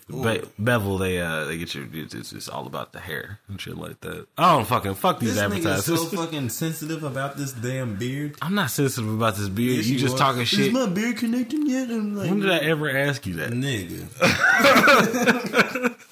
Be- 0.09 0.43
Bevel, 0.61 0.99
they 0.99 1.21
uh, 1.21 1.47
they 1.47 1.59
get 1.59 1.75
you. 1.75 1.89
It's, 1.93 2.33
it's 2.33 2.49
all 2.49 2.69
about 2.69 2.93
the 2.93 3.01
hair 3.01 3.41
and 3.49 3.61
shit 3.61 3.77
like 3.77 4.01
that. 4.03 4.29
I 4.39 4.55
don't 4.55 4.65
fucking 4.65 4.95
fuck 4.95 5.19
these 5.19 5.35
this 5.35 5.43
advertisers. 5.43 5.85
so 5.85 5.97
fucking 6.17 6.51
sensitive 6.51 7.03
about 7.03 7.37
this 7.37 7.53
damn 7.53 7.97
beard. 7.97 8.37
I'm 8.41 8.55
not 8.55 8.71
sensitive 8.71 9.13
about 9.13 9.35
this 9.35 9.49
beard. 9.49 9.79
Yes, 9.79 9.87
you, 9.87 9.95
you 9.95 9.99
just 9.99 10.15
are. 10.15 10.19
talking 10.19 10.43
Is 10.43 10.49
shit. 10.49 10.67
Is 10.69 10.73
my 10.73 10.87
beard 10.87 11.17
connecting 11.17 11.67
yet? 11.67 11.91
I'm 11.91 12.15
like, 12.15 12.31
when 12.31 12.39
did 12.39 12.53
I 12.53 12.59
ever 12.59 12.89
ask 12.89 13.27
you 13.27 13.35
that, 13.35 13.51
nigga? 13.51 14.07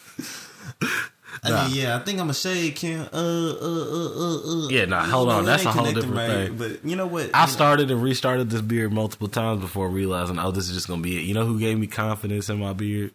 Nah. 1.50 1.66
Mean, 1.66 1.76
yeah, 1.76 1.96
I 1.96 1.98
think 2.00 2.20
I'm 2.20 2.30
a 2.30 2.34
shade 2.34 2.76
can. 2.76 3.00
Uh, 3.00 3.06
uh, 3.12 3.66
uh, 3.66 4.08
uh, 4.18 4.64
uh. 4.64 4.68
Yeah, 4.68 4.86
nah, 4.86 5.04
hold 5.04 5.28
on. 5.28 5.44
That's 5.44 5.64
a 5.64 5.72
whole 5.72 5.84
different 5.84 6.14
right, 6.14 6.28
thing. 6.48 6.56
But 6.56 6.84
you 6.84 6.96
know 6.96 7.06
what? 7.06 7.30
I 7.34 7.46
started 7.46 7.90
and 7.90 8.02
restarted 8.02 8.50
this 8.50 8.62
beard 8.62 8.92
multiple 8.92 9.28
times 9.28 9.60
before 9.60 9.88
realizing, 9.88 10.38
oh, 10.38 10.50
this 10.50 10.68
is 10.68 10.74
just 10.74 10.88
gonna 10.88 11.02
be 11.02 11.18
it. 11.18 11.24
You 11.24 11.34
know 11.34 11.44
who 11.44 11.58
gave 11.58 11.78
me 11.78 11.86
confidence 11.86 12.48
in 12.48 12.58
my 12.58 12.72
beard? 12.72 13.12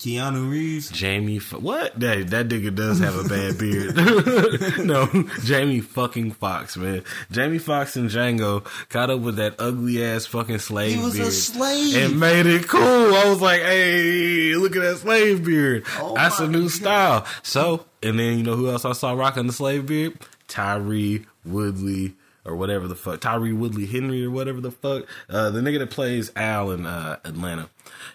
Keanu 0.00 0.50
Reeves, 0.50 0.88
Jamie. 0.88 1.36
What? 1.36 2.00
That 2.00 2.30
that 2.30 2.48
nigga 2.48 2.74
does 2.74 3.00
have 3.00 3.16
a 3.16 3.28
bad 3.28 3.58
beard. 3.58 3.94
no, 4.86 5.06
Jamie 5.44 5.80
fucking 5.80 6.30
Foxx, 6.32 6.78
man. 6.78 7.04
Jamie 7.30 7.58
Foxx 7.58 7.96
and 7.96 8.08
Django 8.08 8.64
caught 8.88 9.10
up 9.10 9.20
with 9.20 9.36
that 9.36 9.56
ugly 9.58 10.02
ass 10.02 10.24
fucking 10.24 10.58
slave 10.60 10.96
he 10.96 11.04
was 11.04 11.16
beard 11.16 11.28
a 11.28 11.30
slave 11.30 11.96
and 11.96 12.18
made 12.18 12.46
it 12.46 12.66
cool. 12.66 12.80
I 12.80 13.24
was 13.28 13.42
like, 13.42 13.60
hey, 13.60 14.54
look 14.54 14.74
at 14.74 14.80
that 14.80 14.96
slave 14.96 15.44
beard. 15.44 15.84
Oh 15.98 16.14
That's 16.14 16.40
a 16.40 16.48
new 16.48 16.62
God. 16.62 16.70
style. 16.70 17.26
So, 17.42 17.84
and 18.02 18.18
then 18.18 18.38
you 18.38 18.42
know 18.42 18.56
who 18.56 18.70
else 18.70 18.86
I 18.86 18.92
saw 18.92 19.12
rocking 19.12 19.48
the 19.48 19.52
slave 19.52 19.84
beard? 19.84 20.18
Tyree 20.48 21.26
Woodley 21.44 22.14
or 22.46 22.56
whatever 22.56 22.88
the 22.88 22.94
fuck. 22.96 23.20
Tyree 23.20 23.52
Woodley 23.52 23.84
Henry 23.84 24.24
or 24.24 24.30
whatever 24.30 24.62
the 24.62 24.70
fuck. 24.70 25.04
Uh, 25.28 25.50
the 25.50 25.60
nigga 25.60 25.78
that 25.80 25.90
plays 25.90 26.32
Al 26.36 26.70
in 26.70 26.86
uh, 26.86 27.18
Atlanta. 27.22 27.68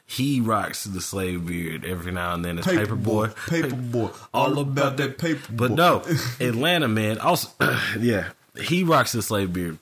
He 0.05 0.41
rocks 0.41 0.83
the 0.83 1.01
slave 1.01 1.45
beard 1.45 1.85
every 1.85 2.11
now 2.11 2.33
and 2.33 2.43
then. 2.43 2.59
It's 2.59 2.67
paper, 2.67 2.95
boy, 2.95 3.29
paper 3.47 3.75
boy, 3.75 4.09
all, 4.33 4.53
all 4.53 4.59
about 4.59 4.97
that 4.97 5.17
paper. 5.17 5.51
But 5.51 5.71
no, 5.71 6.03
Atlanta 6.39 6.87
man. 6.87 7.19
Also, 7.19 7.49
yeah, 7.99 8.29
he 8.57 8.83
rocks 8.83 9.11
the 9.11 9.21
slave 9.21 9.53
beard. 9.53 9.77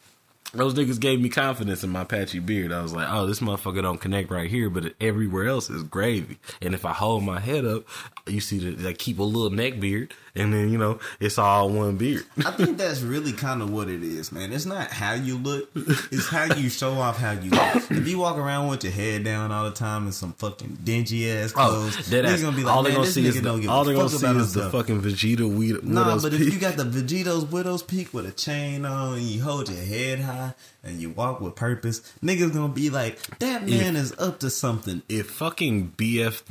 Those 0.53 0.75
niggas 0.75 0.99
gave 0.99 1.19
me 1.19 1.29
confidence 1.29 1.83
in 1.83 1.89
my 1.89 2.03
patchy 2.03 2.37
beard. 2.37 2.71
I 2.71 2.83
was 2.83 2.93
like, 2.93 3.07
oh, 3.09 3.25
this 3.25 3.39
motherfucker 3.39 3.81
don't 3.81 3.99
connect 3.99 4.29
right 4.29 4.47
here, 4.47 4.69
but 4.69 4.93
everywhere 5.01 5.47
else 5.47 5.67
is 5.71 5.81
gravy. 5.81 6.37
And 6.61 6.75
if 6.75 6.85
I 6.85 6.93
hold 6.93 7.23
my 7.23 7.39
head 7.39 7.65
up, 7.65 7.85
you 8.27 8.39
see 8.39 8.59
that 8.59 8.87
I 8.87 8.93
keep 8.93 9.17
a 9.17 9.23
little 9.23 9.49
neck 9.49 9.79
beard 9.79 10.13
and 10.35 10.53
then 10.53 10.69
you 10.69 10.77
know 10.77 10.99
it's 11.19 11.37
all 11.37 11.69
one 11.69 11.97
beard. 11.97 12.25
I 12.45 12.51
think 12.51 12.77
that's 12.77 13.01
really 13.01 13.31
kind 13.33 13.61
of 13.61 13.71
what 13.71 13.89
it 13.89 14.03
is, 14.03 14.31
man. 14.31 14.51
It's 14.51 14.65
not 14.65 14.91
how 14.91 15.13
you 15.13 15.37
look; 15.37 15.69
it's 15.75 16.27
how 16.27 16.53
you 16.55 16.69
show 16.69 16.93
off 16.93 17.17
how 17.17 17.31
you 17.31 17.51
look. 17.51 17.91
If 17.91 18.07
you 18.07 18.17
walk 18.17 18.37
around 18.37 18.69
with 18.69 18.83
your 18.83 18.93
head 18.93 19.23
down 19.23 19.51
all 19.51 19.65
the 19.65 19.75
time 19.75 20.07
in 20.07 20.11
some 20.11 20.33
fucking 20.33 20.79
dingy 20.83 21.29
ass 21.29 21.53
oh, 21.55 21.67
clothes, 21.69 21.97
oh, 21.99 22.21
that 22.21 22.41
gonna 22.41 22.55
be 22.55 22.63
like, 22.63 22.75
all 22.75 22.83
they 22.83 22.91
gonna 22.91 23.05
see 23.05 23.25
is 23.25 23.41
the, 23.41 23.49
all 23.69 23.83
they 23.83 23.93
gonna 23.93 24.09
see 24.09 24.27
is 24.27 24.53
the 24.53 24.69
fucking 24.69 25.01
Vegeta 25.01 25.57
Widow's 25.57 25.83
Nah, 25.83 26.19
but 26.19 26.31
peak. 26.31 26.41
if 26.41 26.53
you 26.53 26.59
got 26.59 26.77
the 26.77 26.83
Vegito's 26.83 27.45
Widow's 27.45 27.83
Peak 27.83 28.13
with 28.13 28.25
a 28.25 28.31
chain 28.31 28.85
on 28.85 29.17
and 29.17 29.23
you 29.23 29.41
hold 29.41 29.69
your 29.69 29.83
head 29.83 30.19
high 30.19 30.53
and 30.83 30.99
you 30.99 31.11
walk 31.11 31.41
with 31.41 31.55
purpose, 31.55 31.99
niggas 32.23 32.53
gonna 32.53 32.73
be 32.73 32.89
like, 32.89 33.19
that 33.39 33.67
man 33.67 33.95
if, 33.95 34.03
is 34.03 34.19
up 34.19 34.39
to 34.39 34.49
something. 34.49 35.01
If 35.07 35.29
fucking 35.29 35.91
BF 35.97 36.41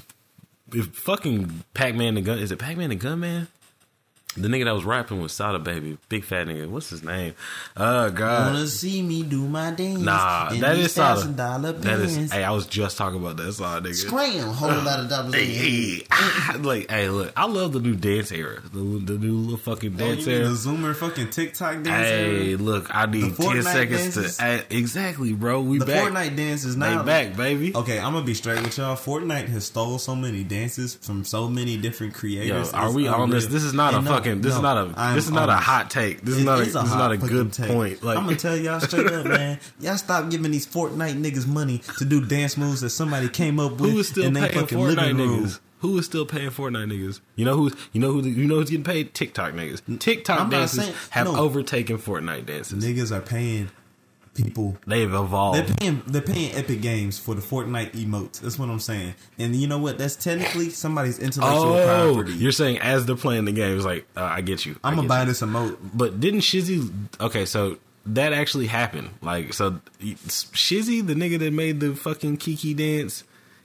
if 0.75 0.87
fucking 0.95 1.65
Pac 1.75 1.95
Man 1.95 2.15
the 2.15 2.21
Gun 2.21 2.39
is 2.39 2.53
it 2.53 2.59
Pac 2.59 2.77
Man 2.77 2.91
the 2.91 2.97
Gunman? 2.97 3.49
The 4.35 4.49
nigga 4.49 4.65
that 4.65 4.73
was 4.75 4.85
rapping 4.85 5.21
with 5.21 5.31
Sada 5.31 5.59
Baby, 5.59 5.99
big 6.09 6.25
fat 6.25 6.47
nigga. 6.47 6.67
What's 6.67 6.89
his 6.89 7.03
name? 7.03 7.35
Oh 7.77 8.11
God. 8.11 8.55
Wanna 8.55 8.67
see 8.67 9.03
me 9.03 9.23
do 9.23 9.47
my 9.47 9.73
dance? 9.73 10.01
Nah, 10.01 10.51
that 10.55 10.79
is 10.79 10.93
Sada. 10.93 11.27
That 11.27 12.01
is. 12.01 12.33
Hey, 12.33 12.43
I 12.43 12.51
was 12.53 12.67
just 12.67 12.97
talking 12.97 13.21
about 13.21 13.37
that 13.37 13.53
Sada 13.53 13.87
nigga. 13.87 13.95
Scram, 13.95 14.49
whole 14.49 14.71
lot 14.71 15.01
of 15.01 15.11
dollars. 15.11 15.35
hey, 15.35 15.45
hey, 15.45 16.07
ah, 16.11 16.57
like, 16.61 16.91
hey, 16.91 17.11
look, 17.11 17.31
I 17.37 17.47
love 17.47 17.75
the 17.75 17.81
new 17.81 17.95
dance 17.95 18.33
era. 18.33 18.63
The, 18.73 18.79
the 18.79 19.19
new 19.19 19.35
little 19.35 19.59
fucking 19.59 19.97
dance 19.97 20.27
oh, 20.27 20.31
era. 20.31 20.45
The 20.45 20.55
Zoomer 20.55 20.97
fucking 20.97 21.29
TikTok 21.29 21.83
dance 21.83 22.09
Hey, 22.09 22.53
era? 22.53 22.59
look, 22.59 22.95
I 22.95 23.05
need 23.05 23.37
ten 23.37 23.63
seconds 23.63 24.15
dances? 24.15 24.39
to. 24.39 24.65
exactly, 24.71 25.35
bro. 25.35 25.61
We 25.61 25.79
the 25.79 25.85
back. 25.85 26.11
Fortnite 26.11 26.37
dance 26.37 26.65
is 26.65 26.75
now 26.75 27.03
they 27.03 27.27
back, 27.27 27.37
baby. 27.37 27.77
Okay, 27.77 27.99
I'm 27.99 28.15
gonna 28.15 28.25
be 28.25 28.33
straight 28.33 28.63
with 28.63 28.79
y'all. 28.79 28.97
Fortnite 28.97 29.49
has 29.49 29.67
stole 29.67 29.99
so 29.99 30.17
many 30.17 30.43
dances 30.43 30.95
from 30.95 31.23
so 31.23 31.51
many 31.51 31.77
different 31.77 32.15
creators. 32.15 32.73
Yo, 32.73 32.79
are 32.79 32.91
we 32.91 33.07
on 33.09 33.29
this? 33.29 33.47
This 33.47 33.63
is 33.63 33.75
not 33.75 33.93
and 33.93 34.07
a 34.07 34.09
no, 34.09 34.17
fucking. 34.17 34.22
This 34.25 34.53
no, 34.53 34.57
is 34.57 34.63
not 34.63 34.77
a 34.77 34.95
I'm 34.97 35.15
this 35.15 35.25
is 35.27 35.31
not 35.31 35.49
a 35.49 35.57
hot 35.57 35.91
take. 35.91 36.23
This 36.23 36.37
is 36.37 36.45
not 36.45 36.61
a, 36.61 36.65
this 36.65 36.75
is 36.75 36.95
not 36.95 37.13
a 37.13 37.17
good 37.17 37.53
take. 37.53 37.71
point. 37.71 38.03
Like 38.03 38.19
I'm 38.19 38.25
gonna 38.25 38.37
tell 38.37 38.57
y'all 38.57 38.81
straight 38.81 39.07
up, 39.07 39.27
man. 39.27 39.59
Y'all 39.81 39.97
stop 39.97 40.31
giving 40.31 40.51
these 40.51 40.67
Fortnite 40.67 41.21
niggas 41.21 41.47
money 41.47 41.79
to 41.99 42.05
do 42.05 42.25
dance 42.25 42.57
moves 42.57 42.81
that 42.81 42.91
somebody 42.91 43.29
came 43.29 43.59
up 43.61 43.73
with. 43.73 43.91
Who 43.91 43.99
is 43.99 44.09
still 44.09 44.33
paying 44.33 44.51
Fortnite 44.51 45.15
niggas? 45.15 45.61
Who 45.81 45.99
is 45.99 46.07
still 46.07 46.25
paying 46.25 46.51
Fortnite 46.51 46.93
niggas? 46.93 47.21
You 47.35 47.45
know 47.45 47.57
who's 47.57 47.75
you 47.93 48.01
know 48.01 48.13
who 48.13 48.23
you 48.23 48.47
know 48.47 48.57
who's 48.57 48.71
getting 48.71 48.85
paid? 48.85 49.15
TikTok 49.15 49.53
niggas. 49.55 49.99
TikTok 49.99 50.41
I'm 50.43 50.51
dances 50.51 50.85
saying, 50.85 50.95
have 51.11 51.27
no, 51.27 51.37
overtaken 51.37 51.99
Fortnite 51.99 52.47
dances. 52.47 52.85
Niggas 52.85 53.11
are 53.11 53.21
paying 53.21 53.69
people. 54.35 54.77
They've 54.87 55.13
evolved. 55.13 55.59
They're 55.59 55.75
paying, 55.77 56.03
they're 56.07 56.23
paying 56.23 56.55
Epic 56.55 56.81
Games 56.81 57.19
for 57.19 57.35
the 57.35 57.43
Fortnite 57.43 57.93
emotes. 57.93 58.41
That's 58.41 58.59
what 58.59 58.69
I'm 58.69 58.81
saying. 58.81 59.15
And 59.39 59.55
you 59.55 59.67
know 59.67 59.79
what? 59.79 59.99
That's 59.99 60.17
technically 60.17 60.71
somebody's 60.71 61.19
intellectual 61.19 61.75
oh, 61.75 62.13
property. 62.15 62.33
You're 62.35 62.53
saying 62.53 62.79
as 62.79 63.07
they're 63.07 63.17
playing 63.17 63.45
the 63.45 63.53
game, 63.53 63.77
it's 63.77 63.85
like 63.85 64.07
uh, 64.17 64.23
I 64.23 64.41
get 64.41 64.65
you. 64.65 64.79
I'm 64.83 64.97
gonna 64.97 65.09
buy 65.09 65.25
this 65.25 65.43
emote. 65.43 65.77
But 65.95 66.21
didn't 66.21 66.41
Shiggy? 66.41 66.91
Okay, 67.21 67.45
so 67.45 67.79
that 68.07 68.33
actually 68.33 68.67
happened. 68.67 69.11
Like 69.21 69.53
so, 69.53 69.81
Shiggy, 70.01 71.07
the 71.07 71.15
nigga 71.15 71.39
that 71.39 71.53
made 71.53 71.81
the 71.81 71.95
fucking 71.95 72.39
Kiki 72.39 72.75
dance. 72.75 73.25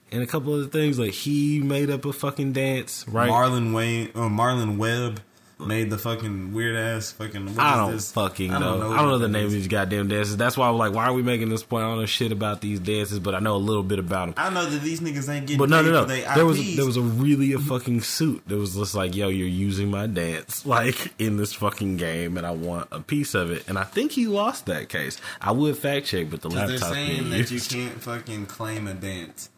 And 0.09 0.23
a 0.23 0.25
couple 0.25 0.53
other 0.53 0.67
things, 0.67 0.97
like 0.97 1.11
he 1.11 1.59
made 1.59 1.89
up 1.89 2.05
a 2.05 2.13
fucking 2.13 2.53
dance, 2.53 3.05
right? 3.09 3.29
Marlon 3.29 3.73
Wayne, 3.73 4.09
uh, 4.15 4.29
Marlon 4.29 4.77
Webb 4.77 5.19
made 5.59 5.89
the 5.89 5.97
fucking 5.97 6.53
weird 6.53 6.75
ass 6.75 7.11
fucking. 7.11 7.57
I 7.59 7.75
don't 7.77 7.93
this? 7.93 8.11
fucking 8.11 8.53
I 8.53 8.59
don't 8.59 8.79
know. 8.79 8.91
I 8.91 8.97
don't 8.97 9.07
know 9.07 9.17
the 9.17 9.27
name 9.27 9.45
of 9.45 9.51
these 9.51 9.67
goddamn 9.67 10.07
dances. 10.07 10.37
That's 10.37 10.57
why 10.57 10.69
I'm 10.69 10.77
like, 10.77 10.93
why 10.93 11.05
are 11.05 11.13
we 11.13 11.23
making 11.23 11.49
this 11.49 11.63
point? 11.63 11.83
I 11.83 11.89
don't 11.89 11.99
know 11.99 12.05
shit 12.05 12.31
about 12.31 12.61
these 12.61 12.79
dances, 12.79 13.19
but 13.19 13.35
I 13.35 13.39
know 13.39 13.55
a 13.55 13.57
little 13.57 13.83
bit 13.83 13.99
about 13.99 14.27
them. 14.27 14.33
I 14.37 14.49
know 14.49 14.65
that 14.65 14.81
these 14.81 14.99
niggas 14.99 15.29
ain't 15.29 15.47
getting. 15.47 15.57
But 15.57 15.69
no, 15.69 15.81
no, 15.81 15.91
no. 15.91 16.05
There 16.05 16.45
was 16.45 16.75
there 16.75 16.85
was 16.85 16.97
a 16.97 17.01
really 17.01 17.53
a 17.53 17.59
fucking 17.59 18.01
suit 18.01 18.43
that 18.47 18.57
was 18.57 18.75
just 18.75 18.95
like, 18.95 19.15
yo, 19.15 19.29
you're 19.29 19.47
using 19.47 19.89
my 19.89 20.07
dance 20.07 20.65
like 20.65 21.13
in 21.19 21.37
this 21.37 21.53
fucking 21.53 21.97
game, 21.97 22.37
and 22.37 22.45
I 22.45 22.51
want 22.51 22.89
a 22.91 22.99
piece 22.99 23.33
of 23.33 23.51
it. 23.51 23.67
And 23.67 23.77
I 23.77 23.83
think 23.83 24.11
he 24.11 24.27
lost 24.27 24.67
that 24.67 24.89
case. 24.89 25.17
I 25.41 25.51
would 25.51 25.77
fact 25.77 26.07
check, 26.07 26.29
but 26.29 26.41
the 26.41 26.49
laptop. 26.49 26.79
They're 26.79 26.93
saying 26.93 27.29
that 27.31 27.51
you 27.51 27.59
can't 27.59 28.01
fucking 28.01 28.45
claim 28.45 28.87
a 28.87 28.93
dance 28.93 29.49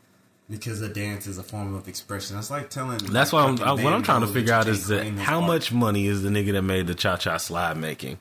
because 0.50 0.82
a 0.82 0.90
dance 0.90 1.28
is 1.28 1.38
a 1.38 1.44
form 1.44 1.76
of 1.76 1.88
expression. 1.88 2.36
That's 2.36 2.50
like 2.50 2.70
telling. 2.70 2.98
That's 2.98 3.32
like 3.32 3.60
what 3.60 3.68
I'm. 3.68 3.84
what 3.84 3.94
I'm 3.94 4.04
trying 4.04 4.22
to 4.22 4.28
figure 4.28 4.54
out 4.54 4.68
is 4.68 4.88
that 4.88 5.06
how 5.14 5.42
much 5.42 5.72
money 5.72 6.08
is 6.08 6.24
the 6.24 6.30
nigga 6.30 6.54
that 6.54 6.64
made 6.64 6.88
the 6.88 6.96
cha 6.96 7.18
cha 7.18 7.38
slide 7.38 7.78
making? 7.78 8.18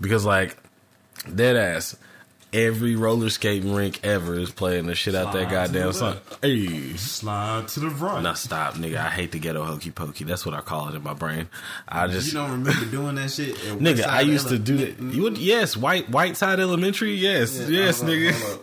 Because 0.00 0.24
like 0.24 0.56
dead 1.34 1.56
ass, 1.56 1.96
every 2.52 2.96
roller 2.96 3.30
skating 3.30 3.72
rink 3.72 4.00
ever 4.04 4.38
is 4.38 4.50
playing 4.50 4.86
the 4.86 4.94
shit 4.94 5.14
out 5.14 5.32
that 5.32 5.50
goddamn 5.50 5.92
song. 5.94 6.18
Hey, 6.42 6.96
slide 6.96 7.68
to 7.68 7.80
the 7.80 7.88
right. 7.88 8.22
Now 8.22 8.34
stop, 8.34 8.74
nigga. 8.74 8.96
I 8.96 9.08
hate 9.08 9.32
the 9.32 9.38
ghetto 9.38 9.64
hokey 9.64 9.90
pokey. 9.90 10.24
That's 10.24 10.44
what 10.44 10.54
I 10.54 10.60
call 10.60 10.88
it 10.88 10.94
in 10.94 11.02
my 11.02 11.14
brain. 11.14 11.48
I 11.88 12.08
just 12.08 12.26
you 12.26 12.34
don't 12.34 12.50
remember 12.50 12.84
doing 12.86 13.14
that 13.14 13.30
shit. 13.30 13.54
nigga, 13.56 14.06
I 14.06 14.20
used 14.20 14.48
to 14.48 14.58
do 14.58 14.76
that. 14.78 15.00
You 15.00 15.22
would 15.22 15.38
yes, 15.38 15.76
white 15.76 16.10
white 16.10 16.36
side 16.36 16.60
elementary. 16.60 17.14
Yes, 17.14 17.58
yeah, 17.58 17.84
yes, 17.84 18.02
nigga. 18.02 18.58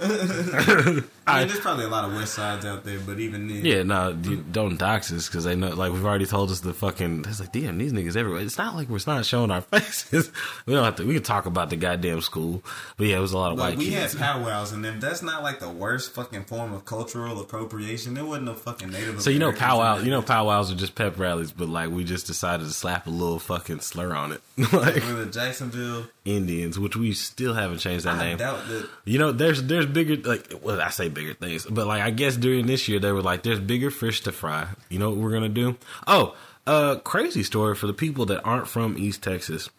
I 1.34 1.38
mean, 1.40 1.48
there's 1.48 1.60
probably 1.60 1.84
a 1.84 1.88
lot 1.88 2.04
of 2.04 2.14
West 2.14 2.34
Sides 2.34 2.64
out 2.64 2.84
there, 2.84 2.98
but 2.98 3.18
even 3.20 3.48
then, 3.48 3.64
yeah, 3.64 3.82
no, 3.82 4.12
don't 4.12 4.78
dox 4.78 5.12
us 5.12 5.28
because 5.28 5.44
they 5.44 5.54
know. 5.56 5.70
Like 5.70 5.92
we've 5.92 6.04
already 6.04 6.26
told 6.26 6.50
us 6.50 6.60
the 6.60 6.74
fucking. 6.74 7.24
It's 7.28 7.40
like, 7.40 7.52
damn, 7.52 7.78
these 7.78 7.92
niggas 7.92 8.16
everywhere. 8.16 8.40
It's 8.42 8.58
not 8.58 8.74
like 8.76 8.88
we're 8.88 8.98
not 9.06 9.24
showing 9.24 9.50
our 9.50 9.60
faces. 9.72 10.30
we 10.66 10.74
don't 10.74 10.84
have 10.84 10.96
to. 10.96 11.04
We 11.06 11.14
can 11.14 11.22
talk 11.22 11.46
about 11.46 11.70
the 11.70 11.76
goddamn 11.76 12.20
school, 12.20 12.62
but 12.96 13.06
yeah, 13.06 13.16
it 13.16 13.20
was 13.20 13.32
a 13.32 13.38
lot 13.38 13.52
of 13.52 13.58
but 13.58 13.70
white. 13.70 13.78
We 13.78 13.90
kids. 13.90 14.12
had 14.14 14.20
powwows, 14.20 14.72
and 14.72 14.84
if 14.86 15.00
that's 15.00 15.22
not 15.22 15.42
like 15.42 15.60
the 15.60 15.70
worst 15.70 16.12
fucking 16.12 16.44
form 16.44 16.72
of 16.72 16.84
cultural 16.84 17.40
appropriation, 17.40 18.14
there 18.14 18.24
wasn't 18.24 18.46
no 18.46 18.54
fucking 18.54 18.90
Native. 18.90 19.22
So 19.22 19.30
you 19.30 19.38
know 19.38 19.52
powwows, 19.52 20.04
you 20.04 20.10
know 20.10 20.22
powwows 20.22 20.72
are 20.72 20.76
just 20.76 20.94
pep 20.94 21.18
rallies, 21.18 21.52
but 21.52 21.68
like 21.68 21.90
we 21.90 22.04
just 22.04 22.26
decided 22.26 22.66
to 22.66 22.72
slap 22.72 23.06
a 23.06 23.10
little 23.10 23.38
fucking 23.38 23.80
slur 23.80 24.14
on 24.14 24.32
it, 24.32 24.40
like 24.72 24.94
the 24.94 25.28
Jacksonville 25.30 26.06
Indians, 26.24 26.78
which 26.78 26.96
we 26.96 27.12
still 27.12 27.54
haven't 27.54 27.78
changed 27.78 28.04
that 28.04 28.16
I 28.16 28.28
name. 28.28 28.38
doubt 28.38 28.66
that. 28.68 28.88
You 29.04 29.18
know, 29.18 29.32
there's 29.32 29.62
there's 29.64 29.86
bigger 29.86 30.16
like 30.28 30.52
well, 30.62 30.80
I 30.80 30.90
say 30.90 31.08
bigger 31.08 31.19
things, 31.34 31.66
but 31.66 31.86
like 31.86 32.02
I 32.02 32.10
guess 32.10 32.36
during 32.36 32.66
this 32.66 32.88
year 32.88 32.98
they 32.98 33.12
were 33.12 33.22
like, 33.22 33.42
there's 33.42 33.60
bigger 33.60 33.90
fish 33.90 34.20
to 34.22 34.32
fry. 34.32 34.68
You 34.88 34.98
know 34.98 35.10
what 35.10 35.18
we're 35.18 35.32
gonna 35.32 35.48
do? 35.48 35.76
Oh, 36.06 36.34
uh, 36.66 36.96
crazy 36.96 37.42
story 37.42 37.74
for 37.74 37.86
the 37.86 37.94
people 37.94 38.26
that 38.26 38.42
aren't 38.42 38.68
from 38.68 38.96
East 38.98 39.22
Texas, 39.22 39.70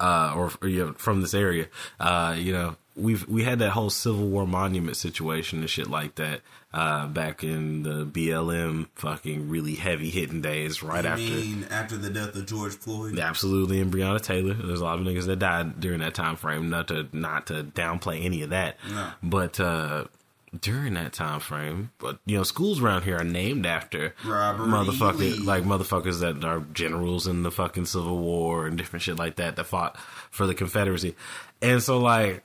uh, 0.00 0.32
or, 0.36 0.52
or 0.62 0.68
you 0.68 0.86
know, 0.86 0.92
from 0.94 1.20
this 1.20 1.34
area. 1.34 1.66
Uh, 2.00 2.34
you 2.38 2.52
know, 2.52 2.76
we've 2.96 3.26
we 3.28 3.44
had 3.44 3.58
that 3.60 3.70
whole 3.70 3.90
Civil 3.90 4.26
War 4.28 4.46
monument 4.46 4.96
situation 4.96 5.60
and 5.60 5.70
shit 5.70 5.88
like 5.88 6.14
that 6.16 6.40
uh, 6.72 7.06
back 7.08 7.42
in 7.44 7.82
the 7.82 8.04
BLM 8.06 8.88
fucking 8.94 9.48
really 9.48 9.74
heavy 9.74 10.10
hitting 10.10 10.40
days, 10.40 10.82
right 10.82 11.04
You 11.04 11.10
after. 11.10 11.22
mean 11.24 11.66
after 11.70 11.96
the 11.96 12.10
death 12.10 12.34
of 12.36 12.46
George 12.46 12.74
Floyd? 12.74 13.18
Absolutely, 13.18 13.80
and 13.80 13.92
Breonna 13.92 14.20
Taylor. 14.20 14.54
There's 14.54 14.80
a 14.80 14.84
lot 14.84 14.98
of 14.98 15.04
niggas 15.04 15.26
that 15.26 15.38
died 15.38 15.80
during 15.80 16.00
that 16.00 16.14
time 16.14 16.36
frame. 16.36 16.70
Not 16.70 16.88
to 16.88 17.08
not 17.12 17.46
to 17.48 17.64
downplay 17.64 18.24
any 18.24 18.42
of 18.42 18.50
that, 18.50 18.76
No. 18.90 19.10
but 19.22 19.58
uh, 19.60 20.04
during 20.60 20.94
that 20.94 21.12
time 21.12 21.40
frame, 21.40 21.90
but 21.98 22.18
you 22.26 22.36
know, 22.36 22.42
schools 22.42 22.80
around 22.80 23.02
here 23.02 23.16
are 23.18 23.24
named 23.24 23.66
after 23.66 24.14
Robert 24.24 24.64
motherfuckers 24.66 25.44
like 25.44 25.64
motherfuckers 25.64 26.20
that 26.20 26.44
are 26.44 26.60
generals 26.72 27.26
in 27.26 27.42
the 27.42 27.50
fucking 27.50 27.86
Civil 27.86 28.18
War 28.18 28.66
and 28.66 28.76
different 28.76 29.02
shit 29.02 29.16
like 29.16 29.36
that 29.36 29.56
that 29.56 29.64
fought 29.64 29.96
for 30.30 30.46
the 30.46 30.54
Confederacy, 30.54 31.14
and 31.62 31.82
so 31.82 31.98
like 31.98 32.42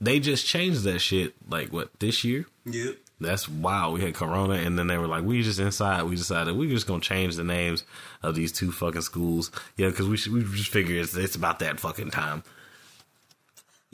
they 0.00 0.20
just 0.20 0.46
changed 0.46 0.82
that 0.84 0.98
shit 0.98 1.34
like 1.48 1.72
what 1.72 1.90
this 2.00 2.24
year. 2.24 2.46
Yep. 2.66 2.96
That's 3.20 3.48
wow. 3.48 3.92
We 3.92 4.00
had 4.00 4.14
Corona, 4.14 4.54
and 4.54 4.78
then 4.78 4.88
they 4.88 4.98
were 4.98 5.06
like, 5.06 5.24
"We 5.24 5.42
just 5.42 5.60
inside." 5.60 6.02
We 6.02 6.16
decided 6.16 6.56
we 6.56 6.68
just 6.68 6.86
gonna 6.86 7.00
change 7.00 7.36
the 7.36 7.44
names 7.44 7.84
of 8.22 8.34
these 8.34 8.52
two 8.52 8.72
fucking 8.72 9.02
schools. 9.02 9.50
Yeah, 9.76 9.88
because 9.88 10.08
we 10.08 10.16
should, 10.16 10.32
we 10.32 10.42
just 10.42 10.70
figure 10.70 11.00
it's, 11.00 11.16
it's 11.16 11.36
about 11.36 11.60
that 11.60 11.78
fucking 11.78 12.10
time. 12.10 12.42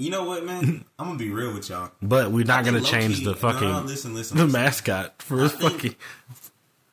You 0.01 0.11
know 0.11 0.24
what, 0.24 0.44
man? 0.46 0.84
I'm 0.98 1.07
gonna 1.09 1.18
be 1.18 1.30
real 1.30 1.53
with 1.53 1.68
y'all. 1.68 1.90
But 2.01 2.30
we're 2.30 2.44
not 2.46 2.64
gonna 2.64 2.80
change 2.80 3.18
low-key- 3.18 3.24
the 3.24 3.34
fucking 3.36 3.68
No, 3.68 3.80
listen, 3.82 4.14
listen, 4.14 4.36
the 4.38 4.44
listen. 4.44 4.61
mascot 4.61 5.20
for 5.22 5.46
think- 5.46 5.61
fucking 5.72 5.94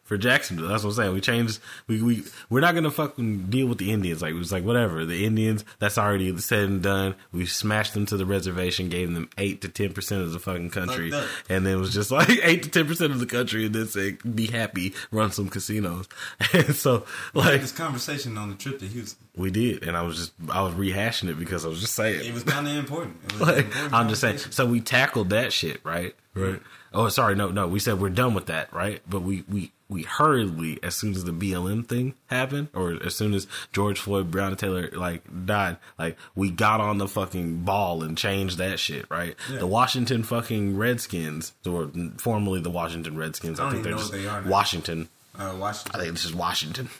for 0.07 0.17
Jacksonville. 0.17 0.69
That's 0.69 0.83
what 0.83 0.91
I'm 0.91 0.95
saying. 0.95 1.13
We 1.13 1.21
changed. 1.21 1.59
We 1.87 2.01
we 2.01 2.23
we're 2.49 2.61
not 2.61 2.73
gonna 2.73 2.89
fucking 2.89 3.47
deal 3.49 3.67
with 3.67 3.77
the 3.77 3.91
Indians. 3.91 4.21
Like 4.21 4.31
it 4.33 4.37
was 4.37 4.51
like 4.51 4.63
whatever. 4.63 5.05
The 5.05 5.25
Indians. 5.25 5.63
That's 5.79 5.97
already 5.97 6.35
said 6.37 6.63
and 6.69 6.81
done. 6.81 7.15
We 7.31 7.45
smashed 7.45 7.93
them 7.93 8.05
to 8.07 8.17
the 8.17 8.25
reservation. 8.25 8.89
Gave 8.89 9.13
them 9.13 9.29
eight 9.37 9.61
to 9.61 9.69
ten 9.69 9.93
percent 9.93 10.21
of 10.23 10.31
the 10.31 10.39
fucking 10.39 10.71
country, 10.71 11.11
and 11.49 11.65
then 11.65 11.73
it 11.73 11.77
was 11.77 11.93
just 11.93 12.09
like 12.09 12.29
eight 12.43 12.63
to 12.63 12.69
ten 12.69 12.87
percent 12.87 13.11
of 13.11 13.19
the 13.19 13.25
country, 13.25 13.65
and 13.65 13.75
then 13.75 13.87
say 13.87 14.11
be 14.13 14.47
happy, 14.47 14.93
run 15.11 15.31
some 15.31 15.49
casinos. 15.49 16.07
And 16.53 16.73
so 16.75 17.05
like 17.33 17.61
This 17.61 17.71
conversation 17.73 18.37
on 18.37 18.49
the 18.49 18.55
trip 18.55 18.79
to 18.79 18.85
Houston, 18.87 19.27
we 19.35 19.51
did, 19.51 19.83
and 19.83 19.97
I 19.97 20.01
was 20.03 20.15
just 20.17 20.31
I 20.49 20.61
was 20.61 20.73
rehashing 20.73 21.29
it 21.29 21.37
because 21.37 21.65
I 21.65 21.67
was 21.67 21.81
just 21.81 21.93
saying. 21.93 22.25
it 22.25 22.33
was 22.33 22.43
kind 22.43 22.67
of 22.67 22.75
important. 22.75 23.17
It 23.25 23.33
was 23.33 23.41
Like, 23.49 23.57
important 23.65 23.93
I'm 23.93 24.07
just 24.09 24.21
saying. 24.21 24.37
So 24.37 24.65
we 24.65 24.79
tackled 24.79 25.31
that 25.31 25.51
shit, 25.51 25.81
right? 25.83 26.15
Right. 26.33 26.61
Oh, 26.97 27.09
sorry, 27.09 27.35
no, 27.35 27.49
no. 27.49 27.67
We 27.67 27.79
said 27.79 27.99
we're 28.01 28.09
done 28.09 28.33
with 28.33 28.47
that, 28.47 28.73
right? 28.73 29.01
But 29.07 29.21
we 29.21 29.43
we 29.47 29.71
we 29.87 30.01
hurriedly, 30.03 30.79
as 30.83 30.95
soon 30.95 31.11
as 31.13 31.23
the 31.23 31.31
BLM 31.31 31.85
thing 31.87 32.15
happened, 32.27 32.69
or 32.73 32.97
as 33.05 33.15
soon 33.15 33.33
as 33.33 33.45
George 33.71 33.99
Floyd, 33.99 34.31
Breonna 34.31 34.57
Taylor 34.57 34.89
like 34.93 35.21
died, 35.45 35.77
like 35.99 36.17
we 36.35 36.49
got 36.49 36.81
on 36.81 36.97
the 36.97 37.07
fucking 37.07 37.57
ball 37.63 38.03
and 38.03 38.17
changed 38.17 38.57
that 38.57 38.79
shit, 38.79 39.05
right? 39.09 39.35
Yeah. 39.51 39.59
The 39.59 39.67
Washington 39.67 40.23
fucking 40.23 40.75
Redskins, 40.75 41.53
or 41.65 41.91
formerly 42.17 42.59
the 42.61 42.71
Washington 42.71 43.15
Redskins, 43.15 43.59
I 43.59 43.67
I, 43.67 43.71
think 43.71 43.83
they're 43.83 43.93
just 43.93 44.11
they 44.11 44.25
are 44.27 44.41
now. 44.41 44.49
Washington. 44.49 45.07
Uh, 45.37 45.53
I 45.61 45.71
think 45.99 46.13
this 46.13 46.25
is 46.25 46.33
Washington. 46.35 46.89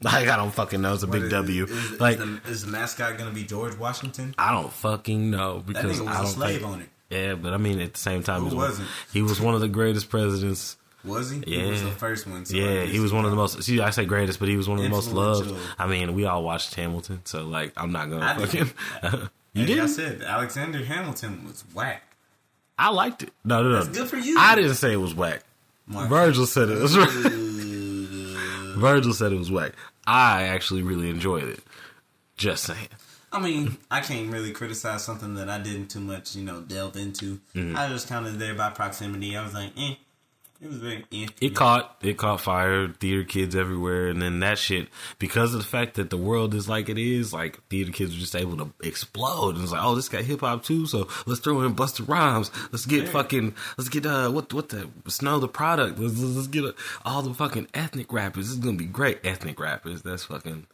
Like 0.00 0.28
I 0.28 0.36
don't 0.36 0.52
fucking 0.54 0.80
know. 0.80 0.94
It's 0.94 1.02
a 1.02 1.06
What 1.08 1.14
big 1.14 1.22
is- 1.24 1.30
W. 1.32 1.64
Is, 1.64 1.70
is 1.72 2.00
like 2.00 2.18
the, 2.18 2.40
is 2.46 2.64
the 2.64 2.70
mascot 2.70 3.18
gonna 3.18 3.32
be 3.32 3.42
George 3.42 3.76
Washington? 3.76 4.32
I 4.38 4.52
don't 4.52 4.72
fucking 4.72 5.28
know 5.28 5.56
That 5.58 5.66
because 5.66 5.98
nigga 5.98 6.06
was 6.06 6.16
I 6.16 6.18
a 6.20 6.22
don't 6.22 6.26
slave 6.28 6.60
think, 6.60 6.72
owner. 6.72 6.86
Yeah, 7.10 7.34
but 7.34 7.52
I 7.54 7.56
mean, 7.56 7.80
at 7.80 7.94
the 7.94 7.98
same 7.98 8.22
time, 8.22 8.42
Who 8.42 8.50
he 8.50 8.54
was? 8.56 8.78
One, 8.78 8.88
he 9.12 9.22
was 9.22 9.40
one 9.40 9.54
of 9.54 9.60
the 9.60 9.68
greatest 9.68 10.10
presidents. 10.10 10.76
Was 11.04 11.30
he? 11.30 11.42
Yeah, 11.46 11.64
He 11.64 11.70
was 11.70 11.82
the 11.82 11.90
first 11.90 12.26
one. 12.26 12.44
so 12.44 12.54
yeah, 12.56 12.82
he 12.84 13.00
was 13.00 13.12
one 13.12 13.24
of 13.24 13.30
the 13.30 13.36
most. 13.36 13.62
See, 13.62 13.80
I 13.80 13.90
say 13.90 14.04
greatest, 14.04 14.38
but 14.38 14.48
he 14.48 14.56
was 14.56 14.68
one 14.68 14.78
of 14.78 14.84
the 14.84 14.90
most 14.90 15.12
loved. 15.12 15.54
I 15.78 15.86
mean, 15.86 16.14
we 16.14 16.26
all 16.26 16.42
watched 16.42 16.74
Hamilton, 16.74 17.20
so 17.24 17.46
like, 17.46 17.72
I'm 17.76 17.92
not 17.92 18.10
gonna 18.10 18.26
I 18.26 18.34
fucking. 18.36 18.70
you 19.54 19.66
Like 19.66 19.84
I 19.84 19.86
said, 19.86 20.22
Alexander 20.22 20.84
Hamilton 20.84 21.44
was 21.46 21.64
whack. 21.72 22.02
I 22.78 22.90
liked 22.90 23.22
it. 23.22 23.30
No, 23.44 23.62
no, 23.62 23.70
no. 23.70 23.82
That's 23.84 23.96
good 23.96 24.08
for 24.08 24.16
you. 24.18 24.38
I 24.38 24.54
didn't 24.54 24.74
say 24.74 24.92
it 24.92 24.96
was 24.96 25.14
whack. 25.14 25.42
Mark. 25.86 26.08
Virgil 26.08 26.46
said 26.46 26.68
it 26.68 26.78
was. 26.78 26.94
Virgil 28.76 29.12
said 29.14 29.32
it 29.32 29.38
was 29.38 29.50
whack. 29.50 29.72
I 30.06 30.44
actually 30.44 30.82
really 30.82 31.10
enjoyed 31.10 31.44
it. 31.44 31.60
Just 32.36 32.64
saying. 32.64 32.88
I 33.32 33.40
mean, 33.40 33.76
I 33.90 34.00
can't 34.00 34.32
really 34.32 34.52
criticize 34.52 35.04
something 35.04 35.34
that 35.34 35.48
I 35.50 35.58
didn't 35.58 35.88
too 35.88 36.00
much, 36.00 36.34
you 36.34 36.44
know, 36.44 36.60
delve 36.60 36.96
into. 36.96 37.40
Mm-hmm. 37.54 37.76
I 37.76 37.92
was 37.92 38.04
kind 38.06 38.26
of 38.26 38.38
there 38.38 38.54
by 38.54 38.70
proximity. 38.70 39.36
I 39.36 39.42
was 39.44 39.54
like, 39.54 39.72
eh. 39.76 39.94
It 40.60 40.66
was 40.66 40.78
very 40.78 41.04
eh. 41.12 41.26
It 41.40 41.54
caught 41.54 41.98
it 42.02 42.18
caught 42.18 42.40
fire, 42.40 42.88
theater 42.88 43.22
kids 43.22 43.54
everywhere, 43.54 44.08
and 44.08 44.20
then 44.20 44.40
that 44.40 44.58
shit 44.58 44.88
because 45.20 45.54
of 45.54 45.60
the 45.60 45.66
fact 45.66 45.94
that 45.94 46.10
the 46.10 46.16
world 46.16 46.52
is 46.52 46.68
like 46.68 46.88
it 46.88 46.98
is, 46.98 47.32
like 47.32 47.60
theater 47.68 47.92
kids 47.92 48.12
were 48.12 48.18
just 48.18 48.34
able 48.34 48.56
to 48.56 48.72
explode. 48.82 49.54
And 49.54 49.62
it's 49.62 49.70
like, 49.70 49.84
oh, 49.84 49.94
this 49.94 50.08
got 50.08 50.24
hip 50.24 50.40
hop 50.40 50.64
too, 50.64 50.86
so 50.86 51.06
let's 51.26 51.38
throw 51.40 51.60
in 51.60 51.76
Busta 51.76 52.08
Rhymes. 52.08 52.50
Let's 52.72 52.86
get 52.86 53.04
Yeah. 53.04 53.10
fucking, 53.12 53.54
let's 53.76 53.88
get 53.88 54.04
uh, 54.04 54.30
what 54.30 54.52
what 54.52 54.70
the 54.70 54.88
Snow 55.06 55.38
Tha 55.38 55.46
Product. 55.46 55.96
Let's 55.96 56.18
let's, 56.18 56.34
let's 56.34 56.48
get 56.48 56.64
uh, 56.64 56.72
all 57.04 57.22
the 57.22 57.34
fucking 57.34 57.68
ethnic 57.72 58.12
rappers. 58.12 58.46
This 58.48 58.54
is 58.54 58.64
gonna 58.64 58.76
be 58.76 58.84
great. 58.86 59.20
Ethnic 59.24 59.60
rappers. 59.60 60.02
That's 60.02 60.24
fucking 60.24 60.66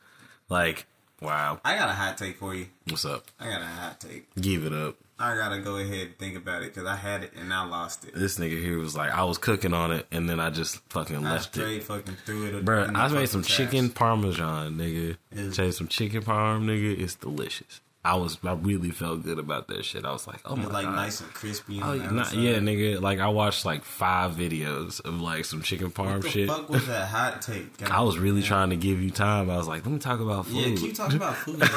like 0.48 0.86
wow. 1.25 1.61
I 1.64 1.77
got 1.77 1.89
a 1.89 1.93
hot 1.93 2.18
take 2.18 2.37
for 2.37 2.55
you. 2.55 2.66
What's 2.89 3.05
up? 3.05 3.27
I 3.41 3.47
got 3.47 3.62
a 3.62 3.64
hot 3.66 4.01
take. 4.01 4.35
Give 4.37 4.64
it 4.64 4.72
up. 4.72 4.97
I 5.18 5.37
gotta 5.37 5.61
go 5.61 5.77
ahead 5.77 6.09
and 6.09 6.18
think 6.18 6.37
about 6.37 6.62
it 6.62 6.75
because 6.75 6.89
I 6.89 6.97
had 6.97 7.22
it 7.22 7.33
and 7.39 7.53
I 7.53 7.64
lost 7.64 8.05
it. 8.05 8.14
This 8.14 8.37
nigga 8.39 8.61
here 8.61 8.79
was 8.79 8.97
like, 8.97 9.12
I 9.12 9.22
was 9.22 9.39
cooking 9.39 9.72
on 9.72 9.93
it, 9.93 10.07
and 10.11 10.29
then 10.29 10.41
I 10.41 10.51
just 10.51 10.79
fucking 10.91 11.25
I 11.25 11.35
left 11.35 11.57
it. 11.57 11.85
fucking 11.85 12.16
threw 12.27 12.47
it. 12.47 12.64
The 12.64 12.91
I 12.95 13.09
made 13.09 13.29
some 13.29 13.43
trash. 13.43 13.57
chicken 13.57 13.91
parmesan, 13.91 14.75
nigga. 14.77 15.16
Made 15.33 15.75
some 15.75 15.87
chicken 15.89 16.22
parm, 16.22 16.64
nigga. 16.64 16.99
It's 17.01 17.14
delicious. 17.14 17.81
I 18.05 18.16
was, 18.16 18.36
I 18.44 18.52
really 18.52 18.90
felt 18.90 19.22
good 19.22 19.38
about 19.38 19.68
that 19.68 19.84
shit. 19.84 20.05
I 20.05 20.12
was 20.12 20.26
like, 20.26 20.40
oh 20.44 20.57
my 20.57 20.66
like 20.66 20.84
god. 20.84 20.94
nice 20.96 21.20
and 21.22 21.32
crispy. 21.32 21.80
Oh, 21.82 21.94
not, 21.96 22.34
yeah, 22.34 22.59
nigga. 22.59 23.00
Like 23.00 23.18
I 23.18 23.28
watched 23.28 23.64
like 23.64 23.82
five 23.82 24.32
videos 24.32 25.00
of 25.00 25.20
like 25.22 25.46
some 25.46 25.62
chicken 25.62 25.90
parm 25.90 26.12
What 26.14 26.22
the 26.22 26.28
shit. 26.28 26.48
fuck 26.48 26.68
was 26.68 26.86
that 26.86 27.09
hot 27.09 27.40
take? 27.40 27.78
God 27.78 27.90
I 27.92 28.02
was 28.02 28.18
really 28.18 28.40
damn. 28.40 28.48
trying 28.48 28.70
to 28.70 28.76
give 28.76 29.00
you 29.02 29.11
time. 29.11 29.48
I 29.48 29.57
was 29.57 29.66
like, 29.68 29.86
let 29.86 29.92
me 29.92 29.98
talk 29.98 30.20
about 30.20 30.46
food. 30.46 30.57
Yeah, 30.57 30.76
keep 30.76 30.94
talking 30.94 31.16
about 31.22 31.36
food. 31.36 31.59
Man. 31.61 31.68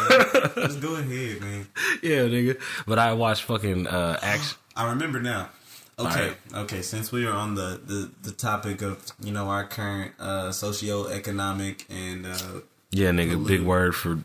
Just 0.56 0.82
go 0.82 0.96
ahead, 0.96 1.40
man. 1.42 1.68
yeah, 2.04 2.20
nigga. 2.28 2.60
But 2.86 3.00
I 3.00 3.14
watched 3.14 3.44
fucking 3.44 3.88
uh 3.88 4.20
action. 4.24 4.58
I 4.76 4.90
remember 4.90 5.22
now. 5.22 5.50
Okay, 6.00 6.10
Alright. 6.20 6.38
okay. 6.54 6.82
Since 6.84 7.12
we 7.12 7.26
are 7.26 7.34
on 7.34 7.56
the, 7.56 7.82
the, 7.84 8.12
the 8.22 8.32
topic 8.32 8.84
of 8.84 9.04
you 9.24 9.32
know 9.32 9.46
our 9.48 9.64
current 9.66 10.12
uh, 10.20 10.52
socio-economic 10.52 11.86
and 11.90 12.26
uh, 12.26 12.38
Yeah, 12.92 13.10
nigga. 13.12 13.46
Big 13.48 13.62
word 13.62 13.96
for 13.96 14.20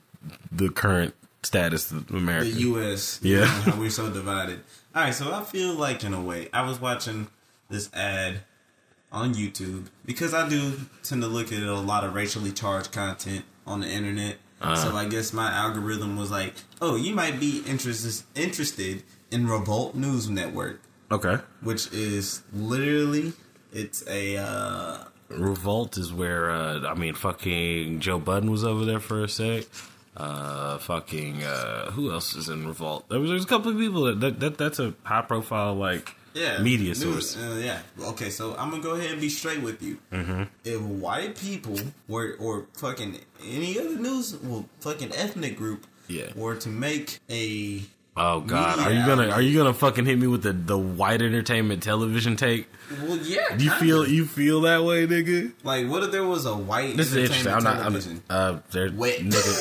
the 0.51 0.69
current 0.69 1.15
status 1.43 1.91
of 1.91 2.11
America. 2.11 2.51
the 2.51 2.61
U.S. 2.61 3.21
Yeah. 3.23 3.45
how 3.47 3.77
we're 3.79 3.91
so 3.91 4.11
divided. 4.11 4.61
All 4.95 5.03
right, 5.03 5.15
so 5.15 5.33
I 5.33 5.43
feel 5.43 5.75
like 5.75 6.05
in 6.05 6.15
a 6.15 6.21
way 6.21 6.49
I 6.53 6.63
was 6.63 6.81
watching 6.81 7.29
this 7.69 7.93
ad 7.95 8.41
on 9.11 9.35
YouTube 9.35 9.87
because 10.05 10.33
I 10.35 10.49
do 10.49 10.73
tend 11.03 11.23
to 11.23 11.29
look 11.29 11.53
at 11.53 11.63
a 11.63 11.75
lot 11.75 12.05
of 12.05 12.15
racially 12.15 12.53
charged 12.53 12.93
content 12.93 13.45
on 13.67 13.81
the 13.81 13.89
internet. 13.89 14.37
Uh-huh. 14.61 14.77
So 14.77 14.97
I 14.97 15.07
guess 15.07 15.33
my 15.33 15.51
algorithm 15.51 16.17
was 16.17 16.31
like, 16.31 16.55
"Oh, 16.81 16.95
you 16.97 17.15
might 17.15 17.41
be 17.41 17.63
interested 17.67 18.25
interested 18.35 19.03
in 19.31 19.49
Revolt 19.49 19.95
News 19.95 20.29
Network." 20.31 20.81
okay. 21.11 21.39
which 21.61 21.93
is 21.93 22.43
literally 22.53 23.33
it's 23.73 24.03
a 24.09 24.37
uh 24.37 25.05
Revolt 25.29 25.97
is 25.99 26.13
where 26.13 26.51
uh 26.51 26.81
I 26.87 26.95
mean 26.95 27.15
fucking 27.15 28.01
Joe 28.01 28.19
Budden 28.19 28.51
was 28.51 28.65
over 28.65 28.85
there 28.85 29.01
for 29.01 29.23
a 29.25 29.29
sec. 29.29 29.65
Uh 30.17 30.77
fucking 30.79 31.43
uh 31.43 31.91
who 31.93 32.13
else 32.13 32.35
is 32.37 32.49
in 32.49 32.67
Revolt? 32.67 33.09
There 33.09 33.19
was 33.19 33.31
there's 33.31 33.45
a 33.45 33.49
couple 33.49 33.71
of 33.73 33.79
people 33.79 34.03
that, 34.05 34.21
that, 34.21 34.41
that 34.41 34.59
that's 34.59 34.79
a 34.79 34.93
high 35.05 35.23
profile 35.23 35.75
like 35.75 36.15
yeah 36.35 36.59
media 36.63 36.89
news, 36.95 37.31
source. 37.31 37.37
uh, 37.37 37.61
yeah 37.63 37.81
okay 38.09 38.31
so 38.31 38.55
i'm 38.57 38.71
gonna 38.71 38.83
go 38.83 38.93
ahead 38.95 39.11
and 39.11 39.21
be 39.21 39.29
straight 39.29 39.61
with 39.61 39.83
you 39.83 39.99
mm-hmm. 40.11 40.45
if 40.65 40.81
white 40.81 41.37
people 41.37 41.77
were 42.09 42.37
or 42.41 42.67
fucking 42.73 43.19
any 43.47 43.79
other 43.79 43.97
news 43.97 44.35
well 44.43 44.65
fucking 44.81 45.13
ethnic 45.13 45.59
group 45.59 45.87
Yeah. 46.09 46.29
were 46.35 46.57
to 46.57 46.71
make 46.71 47.19
a 47.29 47.83
Oh 48.15 48.41
God, 48.41 48.79
are 48.79 48.93
you 48.93 49.07
gonna 49.07 49.31
are 49.31 49.41
you 49.41 49.57
gonna 49.57 49.73
fucking 49.73 50.05
hit 50.05 50.19
me 50.19 50.27
with 50.27 50.43
the 50.43 50.53
the 50.53 50.77
white 50.77 51.23
entertainment 51.23 51.83
television 51.83 52.37
take? 52.37 52.67
Well, 53.03 53.17
yeah. 53.17 53.57
Do 53.57 53.65
you 53.65 53.71
feel 53.71 54.07
you 54.07 54.27
feel 54.27 54.61
that 54.63 54.85
way, 54.85 55.07
nigga? 55.07 55.53
Like, 55.65 55.89
what 55.89 56.03
if 56.03 56.11
there 56.13 56.25
was 56.25 56.45
a 56.45 56.55
white 56.55 56.95
This 56.97 57.11
is 57.13 57.17
interesting. 57.17 57.51
I'm 57.53 57.65
not. 57.65 57.77
I'm, 57.77 57.83
television? 57.85 58.23
uh, 58.29 58.59
there, 58.71 58.91
Wet. 58.93 59.21
nigga. 59.21 59.59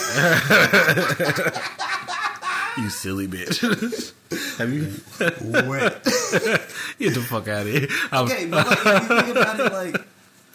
you 2.78 2.90
silly 2.90 3.28
bitch. 3.28 3.62
Have 4.58 4.74
you? 4.74 4.92
Wet. 5.70 6.04
Get 7.00 7.14
the 7.14 7.22
fuck 7.22 7.48
out 7.48 7.66
of 7.68 7.72
here. 7.72 7.88
I'm- 8.12 8.26
Okay, 8.26 8.46
but 8.48 8.68
like, 8.68 8.78
if 8.78 8.86
you 8.86 9.22
think 9.22 9.38
about 9.38 9.60
it, 9.60 9.72
like, 9.74 9.96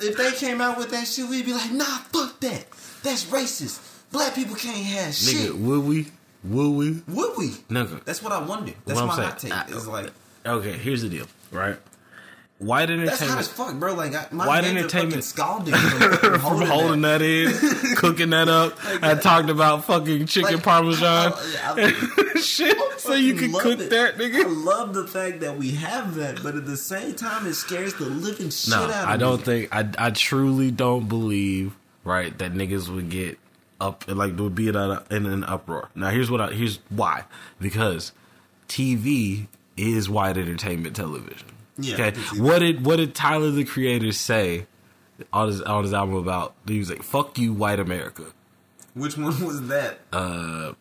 if 0.01 0.17
they 0.19 0.33
came 0.33 0.61
out 0.61 0.77
with 0.79 0.91
that 0.91 1.07
shit, 1.07 1.29
we'd 1.29 1.47
be 1.47 1.53
like, 1.55 1.73
nah, 1.73 1.85
fuck 1.85 2.39
that. 2.41 2.67
That's 3.03 3.25
racist. 3.27 3.81
Black 4.13 4.35
people 4.35 4.55
can't 4.55 4.77
have 4.85 5.15
shit. 5.15 5.51
nigga, 5.53 5.59
would 5.61 5.85
we? 5.85 6.07
Would 6.49 6.71
we? 6.71 6.91
Would 7.09 7.37
we? 7.39 7.49
Nigga. 7.71 8.05
That's 8.05 8.23
what 8.23 8.33
I 8.33 8.41
wonder. 8.43 8.73
That's 8.85 9.01
What 9.01 9.07
my 9.17 9.25
hot 9.25 9.39
take. 9.39 9.53
I- 9.53 9.65
It's 9.69 9.87
like 9.87 10.11
Okay, 10.45 10.73
here's 10.73 11.03
the 11.03 11.09
deal, 11.09 11.27
right? 11.51 11.77
White 12.59 12.89
entertainment. 12.89 13.19
that's 13.19 13.31
hot 13.31 13.39
as 13.39 13.49
fuck, 13.49 13.75
bro. 13.75 13.93
Like 13.95 14.15
I, 14.15 14.29
my 14.31 14.47
White 14.47 14.65
entertainment- 14.65 15.25
scalding 15.25 15.75
from, 15.75 16.41
holding, 16.41 16.67
holding 16.69 17.01
that. 17.03 17.19
that 17.19 17.23
in, 17.23 17.53
cooking 17.97 18.31
that 18.31 18.49
up. 18.49 18.79
I 19.03 19.15
talked 19.15 19.51
about 19.51 19.85
fucking 19.85 20.25
chicken 20.27 20.55
Like, 20.55 20.63
parmesan. 20.65 21.33
I- 21.35 21.93
I- 22.35 22.41
Shit, 22.41 22.79
so 22.99 23.13
you 23.15 23.35
can 23.35 23.53
cook 23.53 23.79
it. 23.81 23.91
that, 23.91 24.17
nigga. 24.17 24.45
I 24.45 24.49
love 24.49 24.95
the 24.95 25.07
fact 25.07 25.41
that 25.41 25.59
we 25.59 25.73
have 25.73 26.15
that, 26.15 26.43
but 26.43 26.55
at 26.55 26.65
the 26.65 26.77
same 26.79 27.15
time, 27.15 27.47
it 27.47 27.55
scares 27.55 27.93
the 27.95 28.05
living 28.07 28.49
shit 28.51 28.71
No, 28.71 28.85
out 28.85 28.91
of 28.91 29.07
me. 29.09 29.13
I 29.13 29.17
don't 29.19 29.39
me. 29.41 29.45
think 29.45 29.75
I. 29.75 29.89
I 29.99 30.11
truly 30.11 30.71
don't 30.71 31.09
believe 31.09 31.75
right 32.05 32.37
that 32.39 32.55
niggas 32.55 32.89
would 32.89 33.11
get 33.11 33.39
up 33.81 34.05
like 34.09 34.39
would 34.39 34.55
be 34.55 34.69
in, 34.69 34.77
a, 34.77 35.03
in 35.11 35.27
an 35.27 35.45
uproar. 35.45 35.91
Now 35.95 36.11
here's 36.11 36.31
what 36.31 36.41
I 36.41 36.53
here's 36.53 36.79
why 36.89 37.25
because 37.61 38.13
TV 38.69 39.47
is 39.77 40.09
white 40.09 40.37
entertainment 40.37 40.97
television. 40.97 41.49
Yeah, 41.79 41.95
Okay. 42.07 42.19
What 42.41 42.61
did 42.61 42.85
what 42.87 42.97
did 42.97 43.15
Tyler 43.15 43.51
the 43.51 43.65
Creator 43.65 44.13
say 44.13 44.67
on 45.33 45.49
his 45.49 45.61
on 45.63 45.85
his 45.85 45.93
album 45.93 46.15
about? 46.17 46.55
He 46.67 46.79
was 46.79 46.89
like, 46.89 47.03
"Fuck 47.03 47.39
you, 47.39 47.53
white 47.53 47.79
America." 47.79 48.25
Which 48.95 49.19
one 49.19 49.45
was 49.45 49.69
that? 49.69 50.01
uh, 50.13 50.73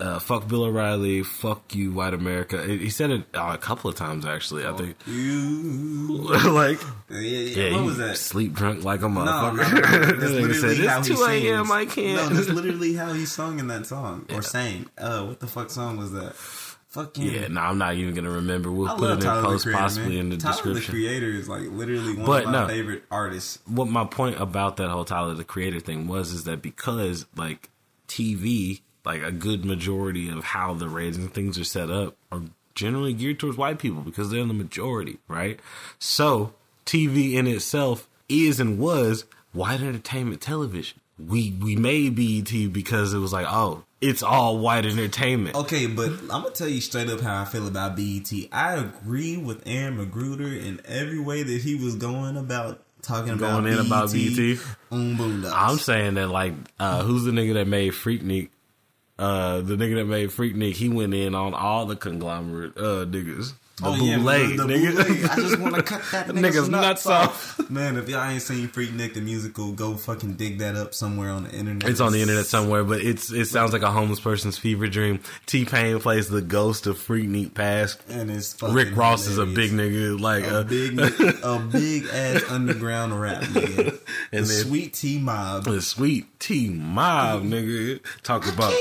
uh, 0.00 0.18
fuck 0.18 0.46
Bill 0.48 0.64
O'Reilly, 0.64 1.22
fuck 1.22 1.74
you, 1.74 1.92
white 1.92 2.14
America. 2.14 2.62
He 2.64 2.90
said 2.90 3.10
it 3.10 3.24
uh, 3.34 3.50
a 3.54 3.58
couple 3.58 3.88
of 3.90 3.96
times 3.96 4.24
actually. 4.26 4.66
I 4.66 4.72
think, 4.72 4.96
You. 5.06 6.08
like, 6.50 6.80
Yeah, 7.10 7.18
yeah. 7.20 7.68
yeah, 7.68 7.76
what 7.76 7.84
was 7.84 7.98
that? 7.98 8.16
sleep 8.16 8.52
drunk 8.54 8.84
like 8.84 9.02
a 9.02 9.08
No, 9.08 9.24
no, 9.24 9.30
motherfucker. 9.32 9.56
no, 9.56 9.80
That's 9.80 10.20
This 10.20 10.30
nigga 10.30 10.48
literally 10.48 10.76
said, 10.76 10.86
how 10.88 10.98
it's 10.98 11.08
2 11.08 11.24
a.m. 11.24 11.72
I 11.72 11.84
can't. 11.86 12.30
No, 12.30 12.36
that's 12.36 12.48
literally 12.60 12.94
how 12.94 13.12
he 13.12 13.24
sung 13.26 13.58
in 13.58 13.68
that 13.68 13.86
song 13.86 14.26
or 14.32 14.42
sang. 14.42 14.86
Uh, 14.98 15.24
what 15.26 15.40
the 15.40 15.46
fuck 15.46 15.70
song 15.70 15.96
was 15.96 16.12
that? 16.12 16.34
Fuck 16.88 17.18
him. 17.18 17.26
yeah, 17.30 17.48
no, 17.48 17.60
I'm 17.60 17.76
not 17.76 17.94
even 17.96 18.14
gonna 18.14 18.30
remember. 18.30 18.72
We'll 18.72 18.88
I 18.88 18.96
put 18.96 19.10
it 19.10 19.14
in 19.14 19.20
Tyler 19.20 19.42
post, 19.42 19.64
Creator, 19.64 19.78
possibly 19.82 20.08
man. 20.16 20.18
in 20.18 20.28
the 20.30 20.36
Tyler 20.38 20.54
description. 20.54 20.94
the 20.94 21.00
Creator 21.02 21.26
is 21.30 21.46
like 21.48 21.62
literally 21.68 22.16
one 22.16 22.24
But 22.24 22.44
of 22.44 22.50
my 22.52 22.60
no. 22.62 22.68
favorite 22.68 23.02
artists. 23.10 23.58
what 23.66 23.88
my 23.88 24.04
point 24.06 24.40
about 24.40 24.78
that 24.78 24.88
whole 24.88 25.04
Tyler 25.04 25.34
the 25.34 25.44
Creator 25.44 25.80
thing 25.80 26.06
was 26.08 26.32
is 26.32 26.44
that 26.44 26.62
because 26.62 27.26
like 27.36 27.68
TV, 28.08 28.80
like 29.06 29.22
a 29.22 29.30
good 29.30 29.64
majority 29.64 30.28
of 30.28 30.44
how 30.44 30.74
the 30.74 30.88
ratings 30.88 31.18
and 31.18 31.32
things 31.32 31.58
are 31.58 31.64
set 31.64 31.90
up 31.90 32.16
are 32.30 32.42
generally 32.74 33.14
geared 33.14 33.38
towards 33.38 33.56
white 33.56 33.78
people 33.78 34.02
because 34.02 34.30
they're 34.30 34.40
in 34.40 34.48
the 34.48 34.54
majority, 34.54 35.18
right? 35.28 35.60
So 35.98 36.52
TV 36.84 37.34
in 37.34 37.46
itself 37.46 38.08
is 38.28 38.60
and 38.60 38.78
was 38.78 39.24
white 39.52 39.80
entertainment 39.80 40.42
television. 40.42 41.00
We 41.18 41.52
we 41.52 41.76
made 41.76 42.14
BET 42.14 42.72
because 42.72 43.14
it 43.14 43.18
was 43.18 43.32
like, 43.32 43.46
oh, 43.48 43.84
it's 44.02 44.22
all 44.22 44.58
white 44.58 44.84
entertainment. 44.84 45.56
Okay, 45.56 45.86
but 45.86 46.10
I'm 46.10 46.42
gonna 46.42 46.50
tell 46.50 46.68
you 46.68 46.82
straight 46.82 47.08
up 47.08 47.20
how 47.20 47.40
I 47.40 47.46
feel 47.46 47.66
about 47.66 47.96
BET. 47.96 48.30
I 48.52 48.74
agree 48.74 49.38
with 49.38 49.62
Aaron 49.66 49.96
McGruder 49.96 50.62
in 50.62 50.82
every 50.84 51.18
way 51.18 51.42
that 51.42 51.62
he 51.62 51.76
was 51.76 51.94
going 51.94 52.36
about 52.36 52.82
talking 53.00 53.32
about 53.32 53.62
Going 53.62 53.66
in 53.72 53.76
BET 53.76 53.86
about 53.86 54.12
BET. 54.12 54.58
I'm 54.90 55.78
saying 55.78 56.14
that 56.14 56.28
like 56.28 56.52
uh 56.78 57.02
who's 57.02 57.24
the 57.24 57.30
nigga 57.30 57.54
that 57.54 57.66
made 57.66 57.92
Freaknik? 57.92 58.50
Uh 59.18 59.60
the 59.62 59.76
nigga 59.76 59.96
that 59.96 60.04
made 60.06 60.28
Freaknik, 60.30 60.74
he 60.74 60.88
went 60.88 61.14
in 61.14 61.34
on 61.34 61.54
all 61.54 61.86
the 61.86 61.96
conglomerate 61.96 62.76
uh 62.76 63.06
niggas. 63.06 63.52
The 63.78 63.88
Oh, 63.88 63.94
yeah, 63.94 64.16
the, 64.16 64.56
the 64.56 64.64
nigga. 64.64 64.96
bootleg. 64.96 65.24
I 65.30 65.36
just 65.36 65.58
want 65.58 65.74
to 65.74 65.82
cut 65.82 66.00
that 66.12 66.28
nigga's, 66.28 66.40
Nigga's 66.56 66.68
nuts, 66.70 67.04
nuts 67.04 67.06
off. 67.06 67.70
Man, 67.70 67.98
if 67.98 68.08
y'all 68.08 68.26
ain't 68.26 68.40
seen 68.40 68.68
Freaknik 68.68 69.12
the 69.12 69.20
musical, 69.20 69.72
go 69.72 69.96
fucking 69.96 70.32
dig 70.36 70.60
that 70.60 70.76
up 70.76 70.94
somewhere 70.94 71.28
on 71.28 71.44
the 71.44 71.50
internet. 71.54 71.86
It's 71.86 72.00
on 72.00 72.12
the 72.12 72.22
internet 72.22 72.46
somewhere, 72.46 72.84
but 72.84 73.02
it's 73.02 73.30
it 73.30 73.44
sounds 73.46 73.74
like 73.74 73.82
a 73.82 73.90
homeless 73.90 74.18
person's 74.18 74.56
fever 74.56 74.86
dream. 74.86 75.20
T 75.44 75.66
Pain 75.66 75.98
plays 76.00 76.30
the 76.30 76.40
ghost 76.40 76.86
of 76.86 76.96
Freaknik 76.96 77.52
past. 77.52 78.00
and 78.08 78.30
it's 78.30 78.54
fucking 78.54 78.74
Rick 78.74 78.96
Ross 78.96 79.26
is 79.26 79.36
a 79.36 79.44
big 79.44 79.72
nigga, 79.72 80.18
like 80.18 80.44
a 80.44 80.60
uh, 80.60 80.62
big, 80.62 80.98
a 80.98 81.58
big 81.70 82.06
ass 82.06 82.44
underground 82.50 83.20
rap 83.20 83.42
nigga. 83.42 83.98
And 84.32 84.46
the 84.46 84.48
then- 84.54 84.64
Sweet 84.64 84.94
T 84.94 85.18
Mob. 85.18 85.64
the 85.64 85.82
sweet 85.82 86.40
T 86.40 86.70
Mob, 86.70 87.42
nigga. 87.42 88.00
Talk 88.22 88.50
about. 88.50 88.72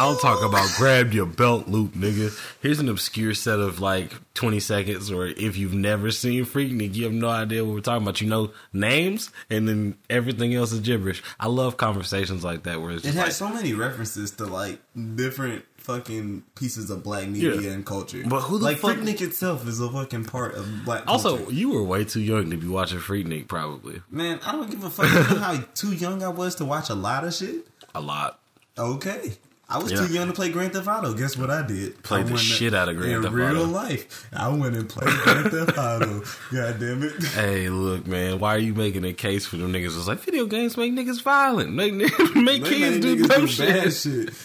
I'll 0.00 0.16
talk 0.16 0.42
about 0.42 0.66
grab 0.78 1.12
your 1.12 1.26
belt 1.26 1.68
loop, 1.68 1.92
nigga. 1.92 2.32
Here's 2.62 2.78
an 2.80 2.88
obscure 2.88 3.34
set 3.34 3.58
of 3.58 3.80
like 3.80 4.10
20 4.32 4.58
seconds, 4.58 5.10
or 5.10 5.26
if 5.26 5.58
you've 5.58 5.74
never 5.74 6.10
seen 6.10 6.46
Freaknik, 6.46 6.94
you 6.94 7.04
have 7.04 7.12
no 7.12 7.28
idea 7.28 7.62
what 7.64 7.74
we're 7.74 7.80
talking 7.80 8.02
about. 8.04 8.18
You 8.22 8.28
know 8.28 8.50
names, 8.72 9.30
and 9.50 9.68
then 9.68 9.98
everything 10.08 10.54
else 10.54 10.72
is 10.72 10.80
gibberish. 10.80 11.22
I 11.38 11.48
love 11.48 11.76
conversations 11.76 12.42
like 12.42 12.62
that 12.62 12.80
where 12.80 12.92
it's 12.92 13.04
It 13.04 13.08
has 13.14 13.16
like, 13.24 13.32
so 13.32 13.50
many 13.50 13.74
references 13.74 14.30
to 14.32 14.46
like 14.46 14.80
different 15.16 15.66
fucking 15.76 16.44
pieces 16.54 16.88
of 16.90 17.02
black 17.02 17.28
media 17.28 17.56
Yeah. 17.60 17.70
and 17.72 17.84
culture. 17.84 18.22
But 18.26 18.40
who 18.40 18.58
the 18.58 18.64
like 18.64 18.78
fuck- 18.78 18.96
Freaknik 18.96 19.20
itself 19.20 19.68
is 19.68 19.80
a 19.80 19.90
fucking 19.90 20.24
part 20.24 20.54
of 20.54 20.66
black 20.86 21.04
also, 21.06 21.36
culture. 21.36 21.52
you 21.52 21.70
were 21.72 21.82
way 21.84 22.04
too 22.04 22.20
young 22.20 22.48
to 22.50 22.56
be 22.56 22.68
watching 22.68 22.98
Freaknik, 23.00 23.48
probably 23.48 24.00
Man, 24.10 24.40
I 24.46 24.52
don't 24.52 24.70
give 24.70 24.82
a 24.82 24.88
fuck. 24.90 25.06
You 25.06 25.36
know 25.36 25.42
how 25.42 25.62
too 25.74 25.92
young 25.94 26.22
I 26.22 26.28
was 26.28 26.54
to 26.56 26.64
watch 26.64 26.88
a 26.88 26.94
lot 26.94 27.24
of 27.24 27.34
shit? 27.34 27.66
a 27.94 28.00
lot. 28.00 28.38
Okay. 28.78 29.32
I 29.70 29.78
was 29.78 29.92
Yeah. 29.92 30.06
too 30.06 30.12
young 30.12 30.26
to 30.26 30.32
play 30.32 30.50
Grand 30.50 30.72
Theft 30.72 30.88
Auto. 30.88 31.12
Guess 31.14 31.36
what 31.36 31.48
I 31.50 31.62
did? 31.64 32.02
Played 32.02 32.26
I 32.26 32.30
the 32.30 32.36
shit 32.38 32.74
out 32.74 32.88
of 32.88 32.96
Grand 32.96 33.12
in 33.12 33.22
Theft 33.22 33.34
Auto. 33.34 33.44
In 33.46 33.52
real 33.54 33.66
life. 33.66 34.28
I 34.32 34.48
went 34.48 34.74
and 34.74 34.88
played 34.88 35.08
Grand 35.22 35.50
Theft 35.50 35.78
Auto. 35.78 36.20
God 36.52 36.80
damn 36.80 37.02
it. 37.04 37.22
Hey, 37.24 37.68
look, 37.68 38.06
man, 38.06 38.38
why 38.40 38.56
are 38.56 38.58
you 38.58 38.74
making 38.74 39.04
a 39.04 39.12
case 39.12 39.46
for 39.46 39.56
them 39.58 39.72
niggas? 39.72 39.96
It's 39.96 40.08
like 40.08 40.18
video 40.20 40.46
games 40.46 40.76
make 40.76 40.92
niggas 40.92 41.22
violent, 41.22 41.72
make 41.72 41.94
make 42.34 42.64
They 42.64 42.68
kids 42.68 43.04
made 43.06 43.18
do 43.18 43.26
dumb 43.28 43.46
shit. 43.46 43.92
shit. 43.92 44.30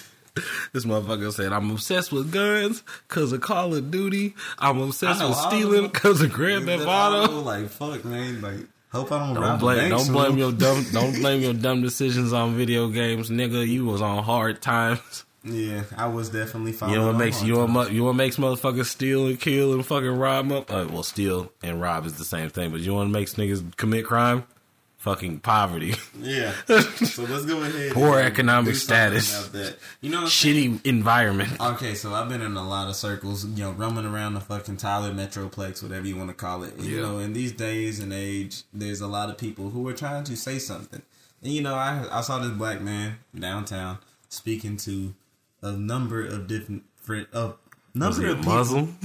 This 0.74 0.84
motherfucker 0.84 1.32
said, 1.32 1.54
I'm 1.54 1.72
obsessed 1.72 2.12
with 2.12 2.30
guns 2.30 2.84
because 3.08 3.32
of 3.32 3.40
Call 3.40 3.74
of 3.74 3.90
Duty. 3.90 4.36
I'm 4.60 4.82
obsessed 4.82 5.24
with 5.26 5.38
stealing 5.38 5.84
because 5.88 6.22
of 6.22 6.34
Grand 6.34 6.66
Theft 6.66 6.84
Auto. 6.86 7.40
Like 7.40 7.70
fuck, 7.70 8.04
man. 8.04 8.42
Like 8.42 8.68
hope 8.96 9.12
I 9.12 9.20
don't, 9.20 9.34
Don't 9.36 9.60
blame, 9.60 9.90
don't 9.90 10.00
soon. 10.00 10.14
blame 10.14 10.38
your 10.38 10.52
dumb, 10.64 10.86
don't 10.92 11.14
blame 11.14 11.42
your 11.42 11.54
dumb 11.54 11.82
decisions 11.82 12.34
on 12.34 12.56
video 12.56 12.88
games, 12.90 13.30
nigga. 13.30 13.68
You 13.68 13.86
was 13.86 14.02
on 14.02 14.24
hard 14.24 14.62
times. 14.62 15.26
Yeah, 15.44 15.84
I 15.96 16.08
was 16.08 16.30
definitely 16.30 16.72
fine. 16.72 16.90
You 16.90 16.96
know 16.96 17.08
what 17.08 17.18
makes 17.18 17.44
you 17.44 17.54
know 17.54 17.68
what, 17.68 17.92
you 17.92 18.04
what 18.04 18.16
makes 18.16 18.38
motherfuckers 18.38 18.86
steal 18.86 19.28
and 19.28 19.40
kill 19.40 19.74
and 19.74 19.86
fucking 19.86 20.18
rob 20.18 20.50
them? 20.50 20.66
Uh, 20.68 20.88
well, 20.92 21.04
steal 21.04 21.52
and 21.62 21.80
rob 21.80 22.08
is 22.08 22.18
the 22.18 22.26
same 22.26 22.50
thing, 22.50 22.72
but 22.72 22.80
you 22.80 22.88
know 22.88 22.96
to 22.96 23.10
makes 23.10 23.36
niggas 23.36 23.76
commit 23.78 24.06
crime? 24.06 24.46
Fucking 25.06 25.42
poverty, 25.42 25.94
Yeah. 26.20 26.52
So 26.66 27.26
let's 27.26 27.46
go 27.46 27.62
ahead. 27.62 27.92
Poor 27.92 28.18
economic 28.20 28.74
status. 28.74 29.52
You 30.02 30.10
know 30.10 30.22
I'm 30.24 30.28
saying? 30.30 30.80
shitty 30.80 30.86
environment. 30.88 31.62
Okay, 31.62 31.94
so 31.94 32.12
I've 32.16 32.28
been 32.28 32.42
in 32.42 32.58
a 32.58 32.68
lot 32.68 32.90
of 32.90 32.96
circles, 32.96 33.46
you 33.46 33.64
know, 33.64 33.72
roaming 33.74 34.08
around 34.08 34.34
the 34.34 34.40
fucking 34.40 34.78
Tyler 34.78 35.12
Metroplex, 35.12 35.84
whatever 35.84 36.08
you 36.08 36.18
want 36.18 36.30
to 36.32 36.34
call 36.34 36.64
it. 36.64 36.74
And, 36.74 36.86
You 36.86 37.02
know, 37.04 37.20
in 37.20 37.34
these 37.34 37.52
days 37.52 38.00
and 38.00 38.12
age, 38.12 38.64
there's 38.74 39.00
a 39.00 39.06
lot 39.06 39.30
of 39.30 39.38
people 39.38 39.70
who 39.70 39.88
are 39.88 39.94
trying 39.94 40.24
to 40.24 40.36
say 40.36 40.58
something. 40.58 41.04
And 41.44 41.54
you 41.54 41.62
know, 41.62 41.76
I 41.76 42.08
I 42.12 42.22
saw 42.22 42.40
this 42.40 42.50
black 42.54 42.82
man 42.82 43.20
downtown 43.40 44.00
speaking 44.30 44.76
to 44.78 45.14
a 45.62 45.72
number 45.72 46.26
of 46.26 46.48
different 46.48 46.84
Was 47.08 47.54
number 47.94 48.26
of 48.28 48.38
people. 48.38 48.54
Muslim? 48.54 48.98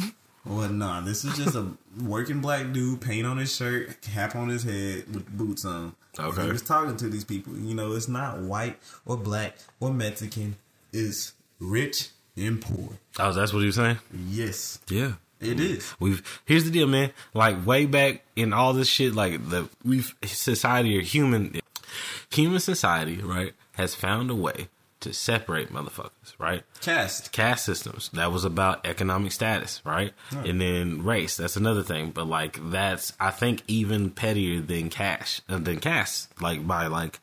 Well, 0.50 0.68
nah, 0.68 1.00
this 1.00 1.24
is 1.24 1.36
just 1.36 1.54
a 1.54 1.66
working 2.02 2.40
black 2.40 2.72
dude, 2.72 3.00
paint 3.00 3.26
on 3.26 3.38
his 3.38 3.54
shirt, 3.54 4.00
cap 4.02 4.34
on 4.34 4.48
his 4.48 4.64
head 4.64 5.04
with 5.14 5.26
boots 5.36 5.64
on. 5.64 5.94
Okay. 6.18 6.42
He 6.44 6.50
was 6.50 6.62
talking 6.62 6.96
to 6.96 7.08
these 7.08 7.24
people. 7.24 7.56
You 7.56 7.74
know, 7.74 7.92
it's 7.92 8.08
not 8.08 8.40
white 8.40 8.78
or 9.06 9.16
black 9.16 9.56
or 9.78 9.92
Mexican. 9.92 10.56
It's 10.92 11.34
rich 11.60 12.08
and 12.36 12.60
poor. 12.60 12.90
Oh, 13.18 13.32
that's 13.32 13.52
what 13.52 13.60
he 13.60 13.66
was 13.66 13.76
saying. 13.76 13.98
Yes, 14.28 14.80
Yeah. 14.88 15.12
it 15.40 15.60
is. 15.60 15.94
We've 16.00 16.40
here's 16.46 16.64
the 16.64 16.70
deal, 16.70 16.88
man. 16.88 17.12
Like 17.32 17.64
way 17.64 17.86
back 17.86 18.22
in 18.34 18.52
all 18.52 18.72
this 18.72 18.88
shit, 18.88 19.14
like 19.14 19.48
the 19.50 19.68
we've 19.84 20.14
society 20.24 20.98
or 20.98 21.00
human 21.02 21.60
human 22.30 22.58
society, 22.60 23.16
right, 23.22 23.52
has 23.74 23.94
found 23.94 24.30
a 24.30 24.34
way 24.34 24.68
to 25.00 25.12
separate 25.12 25.72
motherfuckers, 25.72 26.34
right? 26.38 26.62
Cast. 26.80 27.32
Caste 27.32 27.64
systems. 27.64 28.10
That 28.12 28.32
was 28.32 28.44
about 28.44 28.86
economic 28.86 29.32
status, 29.32 29.80
right? 29.84 30.12
And 30.30 30.60
then 30.60 31.02
race. 31.04 31.36
That's 31.36 31.56
another 31.56 31.82
thing. 31.82 32.10
But 32.10 32.26
like 32.26 32.58
that's 32.70 33.12
I 33.18 33.30
think 33.30 33.62
even 33.66 34.10
pettier 34.10 34.60
than 34.60 34.90
cash 34.90 35.40
uh, 35.48 35.58
than 35.58 35.80
caste. 35.80 36.28
Like 36.40 36.66
by 36.66 36.86
like 36.86 37.20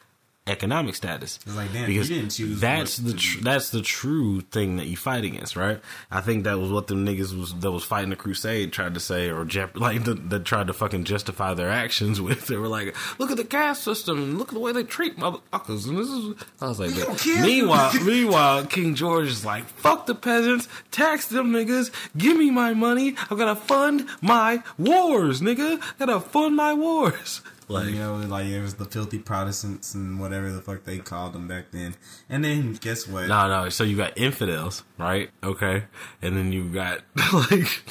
economic 0.50 0.96
status. 0.96 1.40
It's 1.46 1.56
like, 1.56 1.72
damn, 1.74 1.88
because 1.88 2.10
you 2.10 2.18
didn't 2.18 2.32
choose 2.32 2.60
that's 2.60 2.98
the 2.98 3.14
tr- 3.14 3.42
that's 3.42 3.70
the 3.70 3.82
true 3.82 4.42
thing 4.42 4.78
that 4.78 4.88
you 4.88 4.98
fight 4.98 5.24
against, 5.24 5.56
right? 5.56 5.80
I 6.12 6.22
think 6.22 6.44
that 6.46 6.60
was 6.60 6.72
what 6.72 6.88
the 6.88 6.96
niggas 6.96 7.38
was 7.38 7.54
that 7.60 7.72
was 7.72 7.84
fighting 7.84 8.10
the 8.10 8.16
crusade 8.16 8.72
tried 8.74 8.94
to 8.94 9.00
say, 9.00 9.30
or 9.30 9.46
Jep- 9.46 9.78
like 9.80 10.04
that 10.06 10.30
that 10.30 10.46
tried 10.46 10.68
to 10.68 10.74
fucking 10.74 11.04
justify 11.04 11.54
their 11.54 11.70
actions 11.70 12.20
with. 12.28 12.48
They 12.48 12.58
were 12.58 12.68
like, 12.68 12.96
look 13.20 13.32
at 13.32 13.38
the 13.38 13.44
caste 13.44 13.84
system, 13.84 14.18
and 14.22 14.38
look 14.38 14.50
at 14.50 14.54
the 14.54 14.60
way 14.60 14.72
they 14.72 14.84
treat 14.84 15.18
motherfuckers, 15.18 15.88
and 15.88 15.98
this 15.98 16.10
is. 16.10 16.36
I 16.62 16.68
was 16.68 16.80
like, 16.80 16.96
don't 16.96 17.08
"But 17.10 17.26
meanwhile, 17.42 17.94
meanwhile, 18.04 18.66
King 18.66 18.96
George 18.96 19.28
is 19.28 19.46
like, 19.46 19.66
fuck 19.66 20.06
the 20.06 20.16
peasants, 20.16 20.68
tax 20.92 21.28
them 21.28 21.52
niggas, 21.52 21.92
give 22.18 22.38
me 22.38 22.50
my 22.52 22.74
money, 22.74 23.16
I'm 23.30 23.38
gonna 23.38 23.56
fund 23.56 24.08
my 24.22 24.64
wars, 24.78 25.42
nigga, 25.42 25.82
I 26.00 26.06
gotta 26.06 26.20
fund 26.20 26.56
my 26.56 26.74
wars. 26.74 27.42
Like, 27.70 27.88
you 27.88 27.96
know, 27.96 28.16
like 28.16 28.46
it 28.46 28.62
was 28.62 28.76
the 28.76 28.86
filthy 28.86 29.20
Protestants 29.20 29.94
and 29.94 30.20
whatever 30.20 30.52
the 30.52 30.62
fuck 30.62 30.86
they 30.86 31.00
called 31.00 31.34
them 31.34 31.48
back 31.48 31.72
then. 31.72 31.96
And 32.30 32.44
then 32.44 32.74
guess 32.74 33.08
what? 33.08 33.28
No, 33.28 33.48
no. 33.50 33.70
So 33.70 33.84
you 33.84 33.98
got 33.98 34.18
infidels, 34.18 34.84
right? 34.98 35.30
Okay, 35.44 35.84
and 36.22 36.38
then 36.38 36.54
you 36.54 36.70
got 36.70 37.02
like 37.34 37.84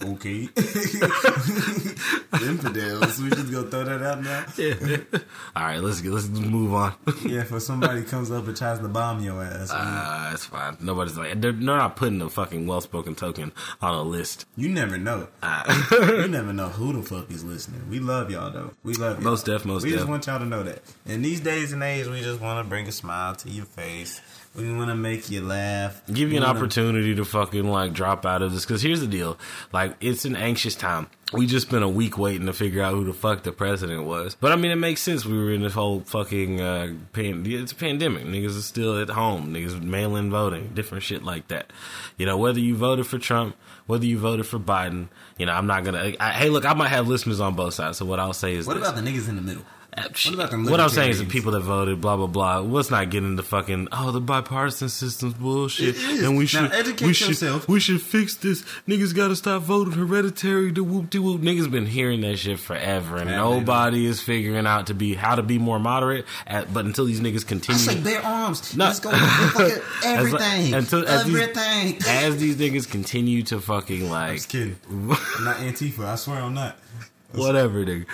Okay. 0.00 0.48
Infidels. 2.40 3.18
Just 3.98 4.18
gonna 4.18 4.18
throw 4.18 4.18
that 4.18 4.18
out 4.18 4.22
now. 4.22 4.46
yeah. 5.12 5.20
All 5.56 5.62
right, 5.64 5.82
let's 5.82 6.00
get 6.00 6.12
let's 6.12 6.28
move 6.28 6.74
on. 6.74 6.94
Yeah, 7.28 7.42
for 7.44 7.60
somebody 7.60 8.02
comes 8.02 8.30
up 8.30 8.46
and 8.46 8.56
tries 8.56 8.78
to 8.78 8.88
bomb 8.88 9.20
your 9.22 9.42
ass. 9.42 9.70
Uh, 9.70 10.30
it's 10.32 10.46
fine. 10.46 10.76
Nobody's 10.80 11.16
like 11.18 11.40
they're, 11.40 11.52
they're 11.52 11.60
not 11.60 11.96
putting 11.96 12.22
a 12.22 12.30
fucking 12.30 12.66
well 12.66 12.80
spoken 12.80 13.14
token 13.14 13.52
on 13.82 13.94
a 13.94 14.02
list. 14.02 14.46
you 14.56 14.68
never 14.68 14.96
know. 14.96 15.28
Uh, 15.42 15.86
you 15.92 16.28
never 16.28 16.52
know 16.52 16.68
who 16.68 16.92
the 16.92 17.02
fuck 17.02 17.30
is 17.30 17.44
listening. 17.44 17.88
We 17.90 17.98
love 17.98 18.30
y'all 18.30 18.50
though. 18.50 18.72
We 18.82 18.94
love 18.94 19.16
y'all. 19.16 19.24
Most 19.24 19.46
def, 19.46 19.64
most 19.64 19.84
We 19.84 19.90
just 19.90 20.06
want 20.08 20.26
y'all 20.26 20.38
to 20.38 20.46
know 20.46 20.62
that. 20.62 20.82
In 21.06 21.22
these 21.22 21.40
days 21.40 21.72
and 21.72 21.82
age, 21.82 22.06
we 22.06 22.20
just 22.20 22.40
want 22.40 22.64
to 22.64 22.68
bring 22.68 22.86
a 22.88 22.92
smile 22.92 23.34
to 23.36 23.50
your 23.50 23.66
face. 23.66 24.20
We 24.58 24.72
want 24.72 24.88
to 24.90 24.96
make 24.96 25.30
you 25.30 25.40
laugh. 25.42 26.02
give 26.08 26.28
We 26.30 26.34
you 26.34 26.40
an 26.40 26.46
wanna- 26.46 26.58
opportunity 26.58 27.14
to 27.14 27.24
fucking 27.24 27.68
like 27.70 27.92
drop 27.92 28.26
out 28.26 28.42
of 28.42 28.52
this 28.52 28.64
because 28.64 28.82
here's 28.82 29.00
the 29.00 29.06
deal. 29.06 29.38
Like 29.72 29.94
it's 30.00 30.24
an 30.24 30.34
anxious 30.36 30.74
time. 30.74 31.06
We 31.32 31.46
just 31.46 31.68
spent 31.68 31.84
a 31.84 31.88
week 31.88 32.16
waiting 32.16 32.46
to 32.46 32.52
figure 32.54 32.82
out 32.82 32.94
who 32.94 33.04
the 33.04 33.12
fuck 33.12 33.42
the 33.42 33.52
president 33.52 34.04
was. 34.04 34.34
But 34.34 34.50
i 34.52 34.56
mean 34.56 34.70
it 34.70 34.76
makes 34.76 35.00
sense. 35.02 35.24
We 35.26 35.36
were 35.36 35.52
in 35.52 35.60
this 35.62 35.74
whole 35.74 36.00
fucking 36.00 36.60
uh 36.60 36.94
pan- 37.12 37.44
it's 37.46 37.72
a 37.72 37.74
pandemic. 37.74 38.24
Niggas 38.24 38.58
are 38.58 38.62
still 38.62 38.98
at 39.00 39.10
home. 39.10 39.52
Niggas 39.54 39.80
mail-in 39.82 40.30
voting 40.30 40.70
different 40.74 41.04
shit 41.04 41.22
like 41.22 41.48
that. 41.48 41.70
You 42.16 42.26
know 42.26 42.36
whether 42.38 42.58
you 42.58 42.74
voted 42.76 43.06
for 43.06 43.18
trump 43.18 43.56
whether 43.86 44.04
you 44.04 44.18
voted 44.18 44.44
for 44.46 44.58
biden 44.58 45.08
you 45.38 45.46
know 45.46 45.52
i'm 45.52 45.66
not 45.66 45.82
gonna 45.82 46.12
I, 46.20 46.30
hey 46.32 46.50
look 46.50 46.66
i 46.66 46.74
might 46.74 46.88
have 46.88 47.08
listeners 47.08 47.40
on 47.40 47.54
both 47.54 47.72
sides 47.72 47.96
so 47.96 48.04
what 48.04 48.20
i'll 48.20 48.34
say 48.34 48.54
is 48.54 48.66
What 48.66 48.74
this. 48.78 48.86
about 48.86 49.02
the 49.02 49.08
niggas 49.10 49.30
in 49.30 49.36
the 49.36 49.40
middle? 49.42 49.62
What, 50.02 50.34
about 50.34 50.50
them 50.50 50.64
what 50.66 50.80
I'm 50.80 50.88
saying 50.88 51.10
is 51.10 51.18
the 51.18 51.24
people 51.26 51.52
that 51.52 51.60
voted, 51.60 52.00
blah 52.00 52.16
blah 52.16 52.26
blah. 52.26 52.58
Let's 52.58 52.90
not 52.90 53.10
get 53.10 53.22
into 53.24 53.42
fucking 53.42 53.88
oh 53.92 54.10
the 54.12 54.20
bipartisan 54.20 54.88
system's 54.88 55.34
bullshit, 55.34 55.96
and 55.96 56.36
we 56.36 56.44
Now, 56.44 56.46
should 56.48 56.72
educate 56.72 57.06
we 57.06 57.12
should 57.12 57.28
yourself. 57.28 57.68
we 57.68 57.80
should 57.80 58.00
fix 58.00 58.34
this. 58.36 58.62
Niggas 58.86 59.14
got 59.14 59.28
to 59.28 59.36
stop 59.36 59.62
voting 59.62 59.92
hereditary. 59.94 60.72
To 60.72 60.84
whoop 60.84 61.10
de 61.10 61.20
whoop. 61.20 61.40
Niggas 61.40 61.70
been 61.70 61.86
hearing 61.86 62.20
that 62.22 62.38
shit 62.38 62.58
forever, 62.58 63.16
and 63.18 63.30
nobody 63.30 64.06
is 64.06 64.20
figuring 64.20 64.66
out 64.66 64.86
to 64.88 64.94
be 64.94 65.14
how 65.14 65.34
to 65.34 65.42
be 65.42 65.58
more 65.58 65.78
moderate. 65.78 66.24
At, 66.46 66.72
but 66.72 66.84
until 66.84 67.04
these 67.04 67.20
niggas 67.20 67.44
I 67.44 67.48
continue, 67.48 67.78
say 67.80 68.00
bear 68.00 68.22
arms. 68.24 68.76
No. 68.76 68.86
Let's 68.86 69.00
go 69.00 69.10
fucking 69.10 69.66
As- 70.04 70.04
everything. 70.04 70.74
until- 70.74 71.06
as 71.08 71.24
these- 71.24 71.36
everything. 71.36 71.98
as 72.06 72.36
these 72.38 72.56
niggas 72.56 72.90
continue 72.90 73.42
to 73.44 73.60
fucking 73.60 74.08
like 74.10 74.36
Just 74.36 74.48
kidding. 74.48 74.76
I'm 74.90 75.08
not 75.44 75.56
Antifa. 75.56 76.04
I 76.04 76.14
swear 76.16 76.38
I'm 76.40 76.54
not. 76.54 76.76
Whatever, 77.32 77.84
nigga. 77.84 78.06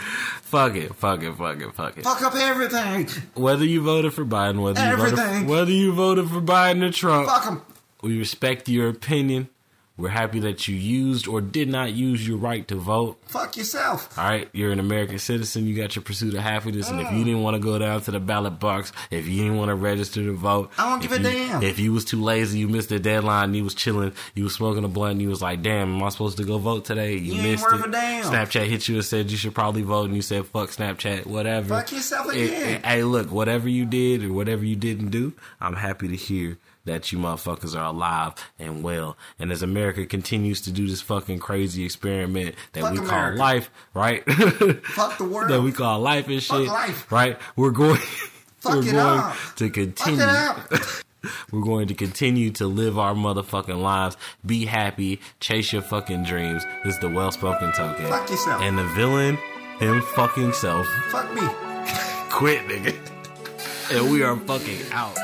Fuck 0.43 0.75
it, 0.77 0.95
fuck 0.95 1.23
it, 1.23 1.35
fuck 1.37 1.61
it, 1.61 1.75
fuck 1.75 1.99
it. 1.99 2.05
Fuck 2.05 2.23
up 2.23 2.35
everything. 2.35 3.09
Whether 3.35 3.65
you 3.65 3.83
voted 3.83 4.15
for 4.15 4.25
Biden, 4.25 4.63
whether 4.63 4.81
you 4.89 4.97
voted 4.97 5.19
Everything. 5.19 5.47
whether 5.49 5.71
you 5.73 5.93
voted 5.93 6.29
for 6.29 6.41
Biden 6.41 6.83
or 6.83 6.91
Trump, 6.93 7.29
Fuck 7.29 7.45
them. 7.45 7.63
We 8.03 8.19
respect 8.19 8.69
your 8.69 8.89
opinion. 8.89 9.49
We're 9.97 10.09
happy 10.09 10.41
that 10.41 10.67
you 10.67 10.75
used 10.75 11.29
or 11.29 11.41
did 11.41 11.69
not 11.69 11.93
use 11.93 12.27
your 12.27 12.37
right 12.37 12.67
to 12.67 12.75
vote. 12.75 13.17
Fuck 13.29 13.57
yourself. 13.57 14.19
All 14.19 14.25
right, 14.25 14.49
you're 14.53 14.73
an 14.73 14.81
American 14.81 15.21
citizen. 15.21 15.67
You 15.69 15.77
got 15.77 15.95
your 15.95 16.03
pursuit 16.03 16.35
of 16.35 16.41
happiness, 16.41 16.91
and 16.91 17.01
if 17.01 17.13
you 17.13 17.21
oh. 17.21 17.25
didn't 17.25 17.43
want 17.43 17.55
to 17.55 17.61
go 17.61 17.79
down 17.79 18.01
to 18.01 18.11
the 18.11 18.19
ballot 18.19 18.59
box, 18.59 18.91
if 19.13 19.29
you 19.29 19.43
didn't 19.45 19.57
want 19.57 19.69
to 19.69 19.77
register 19.77 20.25
to 20.25 20.33
vote, 20.33 20.73
I 20.79 20.91
don't 20.91 21.01
give 21.01 21.13
a 21.13 21.19
you- 21.19 21.23
damn. 21.23 21.63
If 21.63 21.79
you 21.79 21.93
was 21.93 22.05
too 22.05 22.21
lazy, 22.21 22.59
you 22.59 22.67
missed 22.67 22.89
the 22.89 22.99
deadline. 22.99 23.45
And 23.45 23.57
you 23.57 23.63
was 23.63 23.75
chilling. 23.75 24.13
You 24.35 24.45
was 24.45 24.55
smoking 24.55 24.83
a 24.83 24.89
blunt. 24.89 25.13
and 25.13 25.23
You 25.23 25.29
was 25.29 25.41
like, 25.41 25.63
"Damn, 25.63 25.95
am 25.95 26.03
I 26.03 26.09
supposed 26.09 26.39
to 26.39 26.45
go 26.45 26.59
vote 26.59 26.85
today?" 26.85 27.13
You, 27.13 27.35
You 27.35 27.43
missed 27.43 27.65
it. 27.65 27.71
Snapchat 27.71 28.67
hit 28.67 28.89
you 28.89 28.97
and 28.97 29.05
said 29.05 29.31
you 29.31 29.37
should 29.37 29.55
probably 29.55 29.83
vote, 29.83 30.07
and 30.07 30.17
you 30.17 30.23
said, 30.23 30.45
"Fuck 30.47 30.71
Snapchat, 30.71 31.27
whatever." 31.27 31.69
Fuck 31.69 31.93
yourself 31.93 32.33
again. 32.33 32.83
Hey, 32.83 33.05
look, 33.05 33.31
whatever 33.31 33.69
you 33.69 33.85
did 33.85 34.25
or 34.25 34.33
whatever 34.33 34.65
you 34.65 34.75
didn't 34.75 35.11
do, 35.11 35.35
I'm 35.61 35.77
happy 35.77 36.09
to 36.09 36.17
hear 36.17 36.59
that 36.85 37.11
you 37.13 37.19
motherfuckers 37.19 37.75
are 37.79 37.85
alive 37.87 38.35
and 38.59 38.83
well. 38.83 39.17
And 39.39 39.51
as 39.53 39.63
America 39.63 40.05
continues 40.07 40.61
to 40.63 40.71
do 40.73 40.87
this 40.87 41.01
fucking 41.01 41.39
crazy 41.39 41.85
experiment 41.85 42.55
that 42.73 42.83
Fuck 42.83 42.93
we 42.93 42.99
call 42.99 43.09
America. 43.09 43.39
life, 43.39 43.71
right? 43.95 44.25
Fuck 44.85 45.19
the 45.19 45.25
world. 45.25 45.51
that 45.51 45.63
we 45.63 45.73
call 45.73 46.01
life 46.01 46.29
and 46.29 46.43
Fuck 46.43 46.59
shit, 46.61 46.69
life. 46.69 47.11
right? 47.13 47.39
We're 47.57 47.71
going, 47.71 48.01
Fuck 48.61 48.75
we're 48.75 48.89
it 48.89 48.93
going 48.93 49.19
up. 49.21 49.37
to 49.57 49.71
continue. 49.71 50.25
We're 51.51 51.63
going 51.63 51.89
to 51.89 51.95
continue 51.95 52.51
to 52.51 52.67
live 52.67 52.99
our 52.99 53.15
motherfucking 53.15 53.81
lives. 53.81 54.19
Be 54.45 54.67
happy. 54.67 55.23
Chase 55.41 55.73
your 55.73 55.81
fucking 55.81 56.25
dreams. 56.25 56.63
This 56.85 56.97
is 56.97 57.01
the 57.01 57.09
well 57.09 57.33
spoken 57.33 57.73
token. 57.73 58.05
Fuck 58.09 58.29
yourself. 58.29 58.61
And 58.61 58.77
the 58.77 58.85
villain, 58.89 59.39
him 59.79 60.03
fucking 60.03 60.53
self, 60.53 60.87
Fuck 61.09 61.33
me. 61.33 61.41
quit, 62.29 62.61
nigga. 62.69 62.95
And 63.91 64.13
we 64.13 64.23
are 64.23 64.37
fucking 64.37 64.81
out. 64.93 65.17